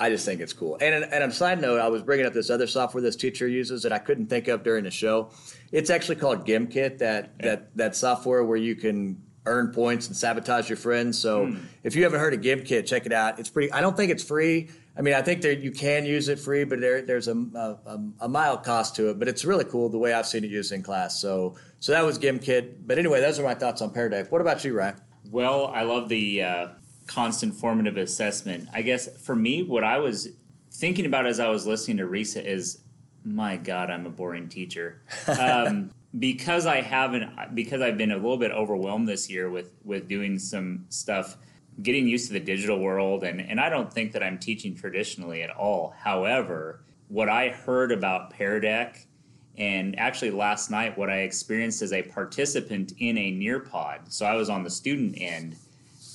I 0.00 0.10
just 0.10 0.24
think 0.24 0.40
it's 0.40 0.52
cool. 0.52 0.76
And, 0.80 1.04
and 1.04 1.22
on 1.22 1.28
a 1.28 1.32
side 1.32 1.60
note, 1.60 1.80
I 1.80 1.88
was 1.88 2.02
bringing 2.02 2.26
up 2.26 2.32
this 2.32 2.50
other 2.50 2.66
software 2.66 3.00
this 3.00 3.16
teacher 3.16 3.46
uses 3.46 3.82
that 3.84 3.92
I 3.92 3.98
couldn't 3.98 4.26
think 4.26 4.48
of 4.48 4.64
during 4.64 4.84
the 4.84 4.90
show. 4.90 5.30
It's 5.70 5.88
actually 5.90 6.16
called 6.16 6.46
GimKit. 6.46 6.98
That 6.98 7.32
yeah. 7.38 7.46
that 7.46 7.76
that 7.76 7.96
software 7.96 8.44
where 8.44 8.56
you 8.56 8.74
can 8.74 9.22
earn 9.46 9.72
points 9.72 10.06
and 10.06 10.16
sabotage 10.16 10.68
your 10.68 10.76
friends. 10.76 11.18
So 11.18 11.46
mm. 11.46 11.60
if 11.82 11.94
you 11.94 12.02
haven't 12.02 12.20
heard 12.20 12.34
of 12.34 12.40
GimKit, 12.40 12.86
check 12.86 13.06
it 13.06 13.12
out. 13.12 13.38
It's 13.38 13.50
pretty. 13.50 13.70
I 13.72 13.80
don't 13.80 13.96
think 13.96 14.10
it's 14.10 14.24
free. 14.24 14.70
I 14.96 15.02
mean, 15.02 15.14
I 15.14 15.22
think 15.22 15.42
that 15.42 15.60
you 15.60 15.72
can 15.72 16.04
use 16.06 16.28
it 16.28 16.38
free, 16.38 16.64
but 16.64 16.80
there, 16.80 17.02
there's 17.02 17.26
a, 17.26 17.34
a, 17.34 17.98
a 18.20 18.28
mild 18.28 18.62
cost 18.62 18.94
to 18.96 19.10
it. 19.10 19.18
But 19.18 19.26
it's 19.28 19.44
really 19.44 19.64
cool 19.64 19.88
the 19.88 19.98
way 19.98 20.12
I've 20.12 20.26
seen 20.26 20.44
it 20.44 20.50
used 20.50 20.72
in 20.72 20.82
class. 20.82 21.20
So 21.20 21.56
so 21.78 21.92
that 21.92 22.04
was 22.04 22.18
GimKit. 22.18 22.86
But 22.86 22.98
anyway, 22.98 23.20
those 23.20 23.38
are 23.38 23.44
my 23.44 23.54
thoughts 23.54 23.82
on 23.82 23.90
Pear 23.90 24.08
Deck. 24.08 24.32
What 24.32 24.40
about 24.40 24.64
you, 24.64 24.74
Ryan? 24.74 24.96
Well, 25.30 25.68
I 25.68 25.82
love 25.82 26.08
the 26.08 26.42
uh, 26.42 26.68
constant 27.06 27.54
formative 27.54 27.96
assessment. 27.96 28.68
I 28.72 28.82
guess 28.82 29.08
for 29.22 29.36
me, 29.36 29.62
what 29.62 29.84
I 29.84 29.98
was 29.98 30.28
thinking 30.70 31.06
about 31.06 31.26
as 31.26 31.40
I 31.40 31.48
was 31.48 31.66
listening 31.66 31.98
to 31.98 32.04
Risa 32.04 32.44
is, 32.44 32.80
my 33.24 33.56
God, 33.56 33.90
I'm 33.90 34.06
a 34.06 34.10
boring 34.10 34.48
teacher. 34.48 35.02
Um, 35.40 35.90
because 36.16 36.64
I 36.64 36.80
haven't, 36.80 37.56
because 37.56 37.80
I've 37.80 37.98
been 37.98 38.12
a 38.12 38.16
little 38.16 38.36
bit 38.36 38.52
overwhelmed 38.52 39.08
this 39.08 39.28
year 39.28 39.50
with 39.50 39.72
with 39.84 40.06
doing 40.06 40.38
some 40.38 40.86
stuff, 40.88 41.36
getting 41.82 42.06
used 42.06 42.28
to 42.28 42.34
the 42.34 42.40
digital 42.40 42.78
world, 42.78 43.24
and 43.24 43.40
and 43.40 43.58
I 43.60 43.68
don't 43.68 43.92
think 43.92 44.12
that 44.12 44.22
I'm 44.22 44.38
teaching 44.38 44.76
traditionally 44.76 45.42
at 45.42 45.50
all. 45.50 45.92
However, 45.98 46.84
what 47.08 47.28
I 47.28 47.48
heard 47.48 47.90
about 47.90 48.30
Pear 48.30 48.60
Deck 48.60 49.08
and 49.56 49.98
actually 49.98 50.30
last 50.30 50.70
night 50.70 50.96
what 50.98 51.08
i 51.08 51.18
experienced 51.18 51.82
as 51.82 51.92
a 51.92 52.02
participant 52.02 52.92
in 52.98 53.16
a 53.16 53.32
nearpod 53.32 54.00
so 54.08 54.26
i 54.26 54.34
was 54.34 54.48
on 54.48 54.64
the 54.64 54.70
student 54.70 55.14
end 55.16 55.56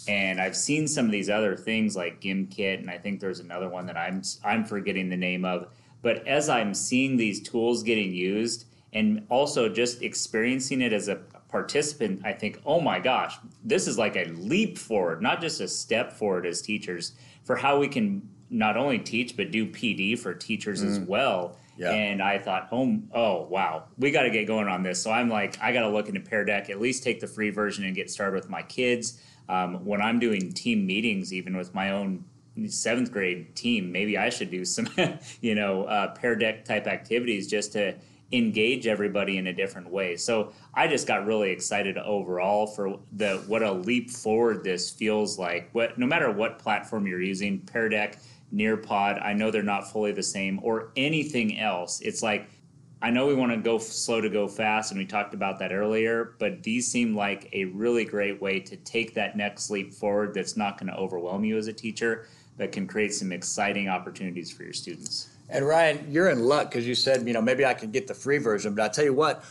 and 0.08 0.40
I've 0.40 0.56
seen 0.56 0.88
some 0.88 1.06
of 1.06 1.12
these 1.12 1.30
other 1.30 1.56
things 1.56 1.96
like 1.96 2.22
GimKit, 2.22 2.80
and 2.80 2.90
I 2.90 2.98
think 2.98 3.20
there's 3.20 3.40
another 3.40 3.70
one 3.70 3.86
that 3.88 3.98
I'm 3.98 4.22
I'm 4.44 4.66
forgetting 4.66 5.10
the 5.10 5.18
name 5.18 5.46
of. 5.46 5.68
But 6.02 6.28
as 6.28 6.50
I'm 6.50 6.74
seeing 6.74 7.18
these 7.18 7.42
tools 7.42 7.84
getting 7.84 8.14
used, 8.14 8.66
and 8.94 9.26
also 9.30 9.70
just 9.70 10.02
experiencing 10.02 10.82
it 10.82 10.94
as 10.94 11.08
a 11.08 11.18
participant, 11.50 12.22
I 12.24 12.34
think, 12.34 12.62
oh 12.66 12.80
my 12.80 13.00
gosh, 13.00 13.38
this 13.64 13.88
is 13.88 13.98
like 13.98 14.16
a 14.16 14.26
leap 14.26 14.78
forward, 14.78 15.22
not 15.22 15.42
just 15.42 15.62
a 15.62 15.68
step 15.68 16.14
forward 16.14 16.46
as 16.46 16.62
teachers 16.62 17.14
for 17.44 17.56
how 17.56 17.80
we 17.80 17.88
can 17.88 18.28
not 18.50 18.78
only 18.78 18.98
teach 18.98 19.38
but 19.38 19.52
do 19.52 19.66
PD 19.66 20.18
for 20.18 20.34
teachers 20.34 20.84
mm. 20.84 20.88
as 20.88 21.00
well. 21.00 21.58
Yeah. 21.78 21.92
And 21.92 22.22
I 22.22 22.40
thought, 22.40 22.68
oh, 22.72 23.00
oh 23.14 23.44
wow, 23.44 23.86
we 23.98 24.12
got 24.12 24.24
to 24.24 24.30
get 24.30 24.48
going 24.48 24.68
on 24.68 24.84
this. 24.84 25.02
So 25.02 25.12
I'm 25.12 25.30
like, 25.30 25.58
I 25.62 25.72
got 25.72 25.82
to 25.82 25.90
look 25.90 26.10
into 26.10 26.20
Pear 26.20 26.44
Deck, 26.44 26.70
at 26.70 26.82
least 26.82 27.04
take 27.04 27.20
the 27.22 27.28
free 27.28 27.52
version 27.52 27.86
and 27.86 27.96
get 27.96 28.12
started 28.12 28.36
with 28.36 28.50
my 28.50 28.62
kids 28.64 29.22
um, 29.50 29.84
when 29.86 30.02
I'm 30.02 30.20
doing 30.20 30.54
team 30.54 30.86
meetings, 30.86 31.34
even 31.34 31.58
with 31.58 31.74
my 31.74 31.92
own 31.92 32.24
seventh 32.68 33.12
grade 33.12 33.56
team, 33.56 33.92
maybe 33.92 34.18
I 34.18 34.30
should 34.30 34.52
do 34.52 34.64
some, 34.64 34.88
you 35.42 35.56
know, 35.56 35.84
uh, 35.86 36.14
Pear 36.14 36.36
Deck 36.36 36.64
type 36.66 36.88
activities 36.88 37.48
just 37.48 37.74
to 37.74 37.96
engage 38.32 38.86
everybody 38.86 39.38
in 39.38 39.48
a 39.48 39.54
different 39.54 39.90
way. 39.90 40.16
So 40.16 40.54
I 40.74 40.88
just 40.88 41.08
got 41.08 41.26
really 41.26 41.50
excited 41.50 41.98
overall 41.98 42.68
for 42.68 43.00
the 43.14 43.44
what 43.48 43.64
a 43.64 43.72
leap 43.72 44.12
forward 44.12 44.64
this 44.64 44.90
feels 44.90 45.40
like. 45.40 45.70
What 45.74 45.98
no 45.98 46.06
matter 46.06 46.32
what 46.32 46.60
platform 46.60 47.08
you're 47.08 47.22
using, 47.22 47.60
Pear 47.60 47.90
Deck, 47.90 48.20
Nearpod, 48.54 49.24
I 49.24 49.34
know 49.34 49.50
they're 49.50 49.64
not 49.64 49.92
fully 49.92 50.12
the 50.12 50.24
same, 50.24 50.60
or 50.62 50.92
anything 50.96 51.60
else. 51.60 52.02
It's 52.02 52.22
like 52.22 52.50
I 53.02 53.12
know 53.12 53.28
we 53.28 53.34
want 53.34 53.54
to 53.54 53.58
go 53.58 53.78
slow 53.78 54.20
to 54.20 54.30
go 54.30 54.48
fast, 54.48 54.92
and 54.92 55.00
we 55.00 55.06
talked 55.06 55.34
about 55.34 55.58
that 55.60 55.72
earlier, 55.72 56.36
but 56.38 56.64
these 56.64 56.92
seem 56.92 57.16
like 57.16 57.48
a 57.54 57.66
really 57.66 58.04
great 58.04 58.42
way 58.42 58.60
to 58.60 58.76
take 58.76 59.14
that 59.14 59.38
next 59.38 59.70
leap 59.70 59.94
forward 59.94 60.34
that's 60.34 60.58
not 60.58 60.78
going 60.78 60.92
to 60.92 60.98
overwhelm 60.98 61.46
you 61.46 61.58
as 61.58 61.68
a 61.68 61.74
teacher, 61.74 62.28
that 62.58 62.74
can 62.74 62.86
create 62.86 63.14
some 63.14 63.32
exciting 63.32 63.88
opportunities 63.88 64.52
for 64.52 64.64
your 64.64 64.74
students. 64.74 65.30
And 65.50 65.66
Ryan, 65.66 66.06
you're 66.12 66.30
in 66.30 66.44
luck 66.44 66.70
because 66.70 66.86
you 66.86 66.94
said, 66.94 67.26
you 67.26 67.34
know, 67.34 67.42
maybe 67.42 67.66
I 67.66 67.74
can 67.74 67.90
get 67.90 68.06
the 68.06 68.14
free 68.14 68.38
version, 68.38 68.76
but 68.76 68.84
I 68.84 68.90
tell 68.90 69.06
you 69.06 69.14
what, 69.14 69.46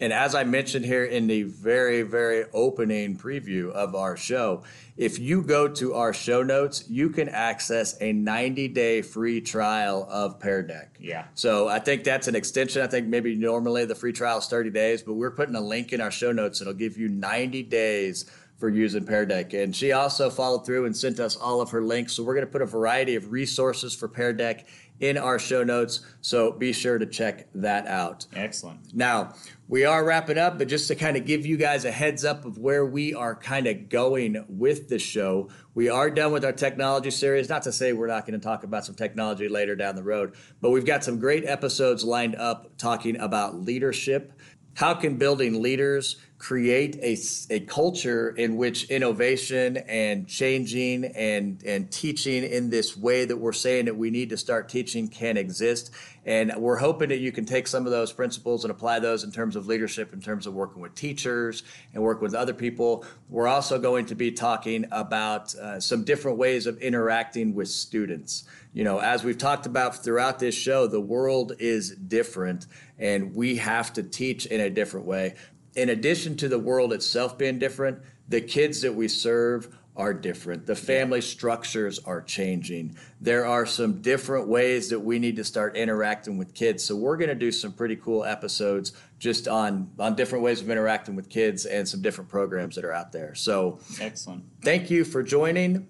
and 0.00 0.12
as 0.12 0.34
I 0.34 0.44
mentioned 0.44 0.86
here 0.86 1.04
in 1.04 1.26
the 1.26 1.42
very, 1.42 2.02
very 2.02 2.46
opening 2.52 3.16
preview 3.16 3.70
of 3.70 3.94
our 3.94 4.16
show, 4.16 4.62
if 4.96 5.18
you 5.18 5.42
go 5.42 5.68
to 5.68 5.94
our 5.94 6.12
show 6.12 6.42
notes, 6.42 6.84
you 6.88 7.10
can 7.10 7.28
access 7.28 7.96
a 8.00 8.12
90 8.12 8.68
day 8.68 9.02
free 9.02 9.40
trial 9.40 10.06
of 10.10 10.40
Pear 10.40 10.62
Deck. 10.62 10.96
Yeah. 10.98 11.24
So 11.34 11.68
I 11.68 11.78
think 11.78 12.04
that's 12.04 12.28
an 12.28 12.34
extension. 12.34 12.82
I 12.82 12.86
think 12.86 13.06
maybe 13.06 13.34
normally 13.34 13.84
the 13.84 13.94
free 13.94 14.12
trial 14.12 14.38
is 14.38 14.46
30 14.46 14.70
days, 14.70 15.02
but 15.02 15.14
we're 15.14 15.30
putting 15.30 15.54
a 15.54 15.60
link 15.60 15.92
in 15.92 16.00
our 16.00 16.10
show 16.10 16.32
notes. 16.32 16.60
It'll 16.60 16.72
give 16.72 16.96
you 16.96 17.08
90 17.08 17.62
days 17.64 18.30
for 18.60 18.68
using 18.68 19.04
Pear 19.04 19.24
Deck. 19.24 19.54
And 19.54 19.74
she 19.74 19.92
also 19.92 20.28
followed 20.28 20.66
through 20.66 20.84
and 20.84 20.94
sent 20.94 21.18
us 21.18 21.34
all 21.34 21.62
of 21.62 21.70
her 21.70 21.82
links. 21.82 22.12
So 22.12 22.22
we're 22.22 22.34
going 22.34 22.46
to 22.46 22.52
put 22.52 22.62
a 22.62 22.66
variety 22.66 23.16
of 23.16 23.32
resources 23.32 23.96
for 23.96 24.06
Pear 24.06 24.34
Deck 24.34 24.66
in 25.00 25.16
our 25.16 25.38
show 25.38 25.64
notes. 25.64 26.00
So 26.20 26.52
be 26.52 26.72
sure 26.74 26.98
to 26.98 27.06
check 27.06 27.48
that 27.54 27.86
out. 27.86 28.26
Excellent. 28.34 28.94
Now, 28.94 29.34
we 29.66 29.86
are 29.86 30.04
wrapping 30.04 30.36
up, 30.36 30.58
but 30.58 30.68
just 30.68 30.88
to 30.88 30.94
kind 30.94 31.16
of 31.16 31.24
give 31.24 31.46
you 31.46 31.56
guys 31.56 31.86
a 31.86 31.90
heads 31.90 32.22
up 32.22 32.44
of 32.44 32.58
where 32.58 32.84
we 32.84 33.14
are 33.14 33.34
kind 33.34 33.66
of 33.66 33.88
going 33.88 34.44
with 34.46 34.88
the 34.90 34.98
show, 34.98 35.48
we 35.74 35.88
are 35.88 36.10
done 36.10 36.32
with 36.32 36.44
our 36.44 36.52
technology 36.52 37.10
series. 37.10 37.48
Not 37.48 37.62
to 37.62 37.72
say 37.72 37.94
we're 37.94 38.08
not 38.08 38.26
going 38.26 38.38
to 38.38 38.44
talk 38.44 38.62
about 38.62 38.84
some 38.84 38.94
technology 38.94 39.48
later 39.48 39.74
down 39.74 39.96
the 39.96 40.02
road, 40.02 40.34
but 40.60 40.70
we've 40.70 40.84
got 40.84 41.02
some 41.02 41.18
great 41.18 41.46
episodes 41.46 42.04
lined 42.04 42.36
up 42.36 42.76
talking 42.76 43.18
about 43.18 43.62
leadership. 43.62 44.34
How 44.74 44.94
can 44.94 45.16
building 45.16 45.62
leaders 45.62 46.16
create 46.40 46.96
a, 47.02 47.18
a 47.50 47.60
culture 47.60 48.30
in 48.30 48.56
which 48.56 48.84
innovation 48.84 49.76
and 49.76 50.26
changing 50.26 51.04
and, 51.04 51.62
and 51.64 51.92
teaching 51.92 52.42
in 52.44 52.70
this 52.70 52.96
way 52.96 53.26
that 53.26 53.36
we're 53.36 53.52
saying 53.52 53.84
that 53.84 53.94
we 53.94 54.10
need 54.10 54.30
to 54.30 54.38
start 54.38 54.66
teaching 54.66 55.06
can 55.06 55.36
exist. 55.36 55.90
And 56.24 56.50
we're 56.56 56.78
hoping 56.78 57.10
that 57.10 57.18
you 57.18 57.30
can 57.30 57.44
take 57.44 57.66
some 57.66 57.84
of 57.84 57.92
those 57.92 58.10
principles 58.10 58.64
and 58.64 58.70
apply 58.70 59.00
those 59.00 59.22
in 59.22 59.30
terms 59.30 59.54
of 59.54 59.66
leadership, 59.66 60.14
in 60.14 60.22
terms 60.22 60.46
of 60.46 60.54
working 60.54 60.80
with 60.80 60.94
teachers 60.94 61.62
and 61.92 62.02
working 62.02 62.22
with 62.22 62.34
other 62.34 62.54
people. 62.54 63.04
We're 63.28 63.48
also 63.48 63.78
going 63.78 64.06
to 64.06 64.14
be 64.14 64.32
talking 64.32 64.86
about 64.90 65.54
uh, 65.56 65.78
some 65.78 66.04
different 66.04 66.38
ways 66.38 66.66
of 66.66 66.78
interacting 66.78 67.54
with 67.54 67.68
students. 67.68 68.44
You 68.72 68.84
know, 68.84 68.98
as 68.98 69.24
we've 69.24 69.36
talked 69.36 69.66
about 69.66 70.02
throughout 70.02 70.38
this 70.38 70.54
show, 70.54 70.86
the 70.86 71.00
world 71.02 71.52
is 71.58 71.90
different 71.90 72.66
and 72.98 73.34
we 73.34 73.56
have 73.56 73.92
to 73.94 74.02
teach 74.02 74.46
in 74.46 74.60
a 74.60 74.70
different 74.70 75.06
way 75.06 75.34
in 75.74 75.88
addition 75.88 76.36
to 76.38 76.48
the 76.48 76.58
world 76.58 76.92
itself 76.92 77.38
being 77.38 77.58
different, 77.58 78.00
the 78.28 78.40
kids 78.40 78.82
that 78.82 78.94
we 78.94 79.08
serve 79.08 79.76
are 79.96 80.14
different. 80.14 80.66
The 80.66 80.76
family 80.76 81.20
structures 81.20 81.98
are 82.00 82.22
changing. 82.22 82.96
There 83.20 83.44
are 83.44 83.66
some 83.66 84.00
different 84.00 84.48
ways 84.48 84.88
that 84.90 85.00
we 85.00 85.18
need 85.18 85.36
to 85.36 85.44
start 85.44 85.76
interacting 85.76 86.38
with 86.38 86.54
kids. 86.54 86.84
So 86.84 86.96
we're 86.96 87.16
going 87.16 87.28
to 87.28 87.34
do 87.34 87.52
some 87.52 87.72
pretty 87.72 87.96
cool 87.96 88.24
episodes 88.24 88.92
just 89.18 89.46
on 89.46 89.90
on 89.98 90.14
different 90.14 90.42
ways 90.42 90.62
of 90.62 90.70
interacting 90.70 91.16
with 91.16 91.28
kids 91.28 91.66
and 91.66 91.86
some 91.86 92.00
different 92.00 92.30
programs 92.30 92.76
that 92.76 92.84
are 92.84 92.92
out 92.92 93.12
there. 93.12 93.34
So 93.34 93.80
excellent. 94.00 94.44
Thank 94.62 94.90
you 94.90 95.04
for 95.04 95.22
joining. 95.22 95.88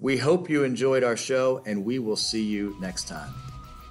We 0.00 0.18
hope 0.18 0.50
you 0.50 0.64
enjoyed 0.64 1.02
our 1.02 1.16
show 1.16 1.62
and 1.64 1.84
we 1.84 1.98
will 1.98 2.16
see 2.16 2.42
you 2.42 2.76
next 2.80 3.08
time. 3.08 3.32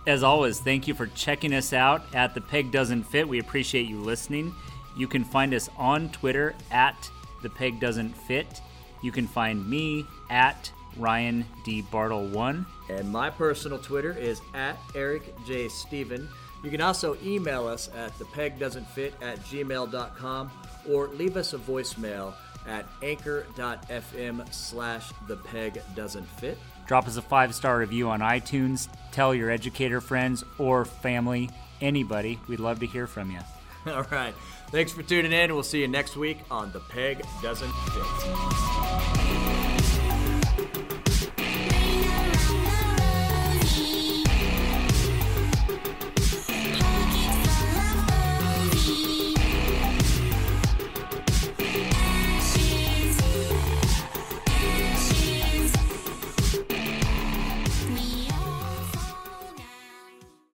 As 0.05 0.21
always, 0.21 0.59
thank 0.59 0.88
you 0.88 0.93
for 0.93 1.07
checking 1.07 1.51
us 1.55 1.73
out 1.73 2.03
at 2.13 2.36
The 2.36 2.41
Peg 2.41 2.71
Doesn't 2.71 3.05
Fit. 3.05 3.27
We 3.27 3.39
appreciate 3.39 3.88
you 3.88 3.99
listening. 3.99 4.53
You 4.95 5.07
can 5.07 5.23
find 5.23 5.53
us 5.53 5.69
on 5.77 6.09
Twitter 6.09 6.55
at 6.71 7.09
the 7.43 7.49
peg 7.49 7.79
doesn't 7.79 8.13
fit. 8.13 8.61
You 9.01 9.11
can 9.11 9.27
find 9.27 9.67
me 9.69 10.05
at 10.29 10.71
Ryan 10.97 11.45
D 11.63 11.81
Bartle 11.81 12.27
one, 12.27 12.65
and 12.89 13.11
my 13.11 13.29
personal 13.29 13.77
Twitter 13.77 14.13
is 14.17 14.41
at 14.53 14.77
Eric 14.95 15.33
J 15.45 15.67
Steven. 15.67 16.27
You 16.63 16.71
can 16.71 16.81
also 16.81 17.17
email 17.23 17.67
us 17.67 17.89
at 17.95 18.17
the 18.17 18.25
peg 18.25 18.57
doesn't 18.57 18.87
fit 18.87 19.13
at 19.21 19.39
gmail.com 19.41 20.51
or 20.89 21.07
leave 21.09 21.37
us 21.37 21.53
a 21.53 21.57
voicemail 21.59 22.33
at 22.67 22.87
anchor.fm 23.03 24.53
slash 24.53 25.11
the 25.27 25.35
peg 25.35 25.81
doesn't 25.95 26.27
fit. 26.39 26.57
Drop 26.87 27.07
us 27.07 27.17
a 27.17 27.21
five 27.21 27.53
star 27.53 27.77
review 27.77 28.09
on 28.09 28.21
iTunes. 28.21 28.87
Tell 29.11 29.35
your 29.35 29.51
educator 29.51 30.01
friends 30.01 30.43
or 30.57 30.85
family, 30.85 31.49
anybody. 31.81 32.39
We'd 32.47 32.59
love 32.59 32.79
to 32.79 32.87
hear 32.87 33.07
from 33.07 33.31
you. 33.31 33.39
All 33.91 34.05
right. 34.11 34.33
Thanks 34.72 34.91
for 34.91 35.03
tuning 35.03 35.32
in. 35.32 35.53
We'll 35.53 35.63
see 35.63 35.82
you 35.82 35.88
next 35.88 36.18
week 36.18 36.39
on 36.51 36.72
The 36.72 36.80
Peg 36.80 37.26
Doesn't 37.41 37.72
Fit. 37.72 39.44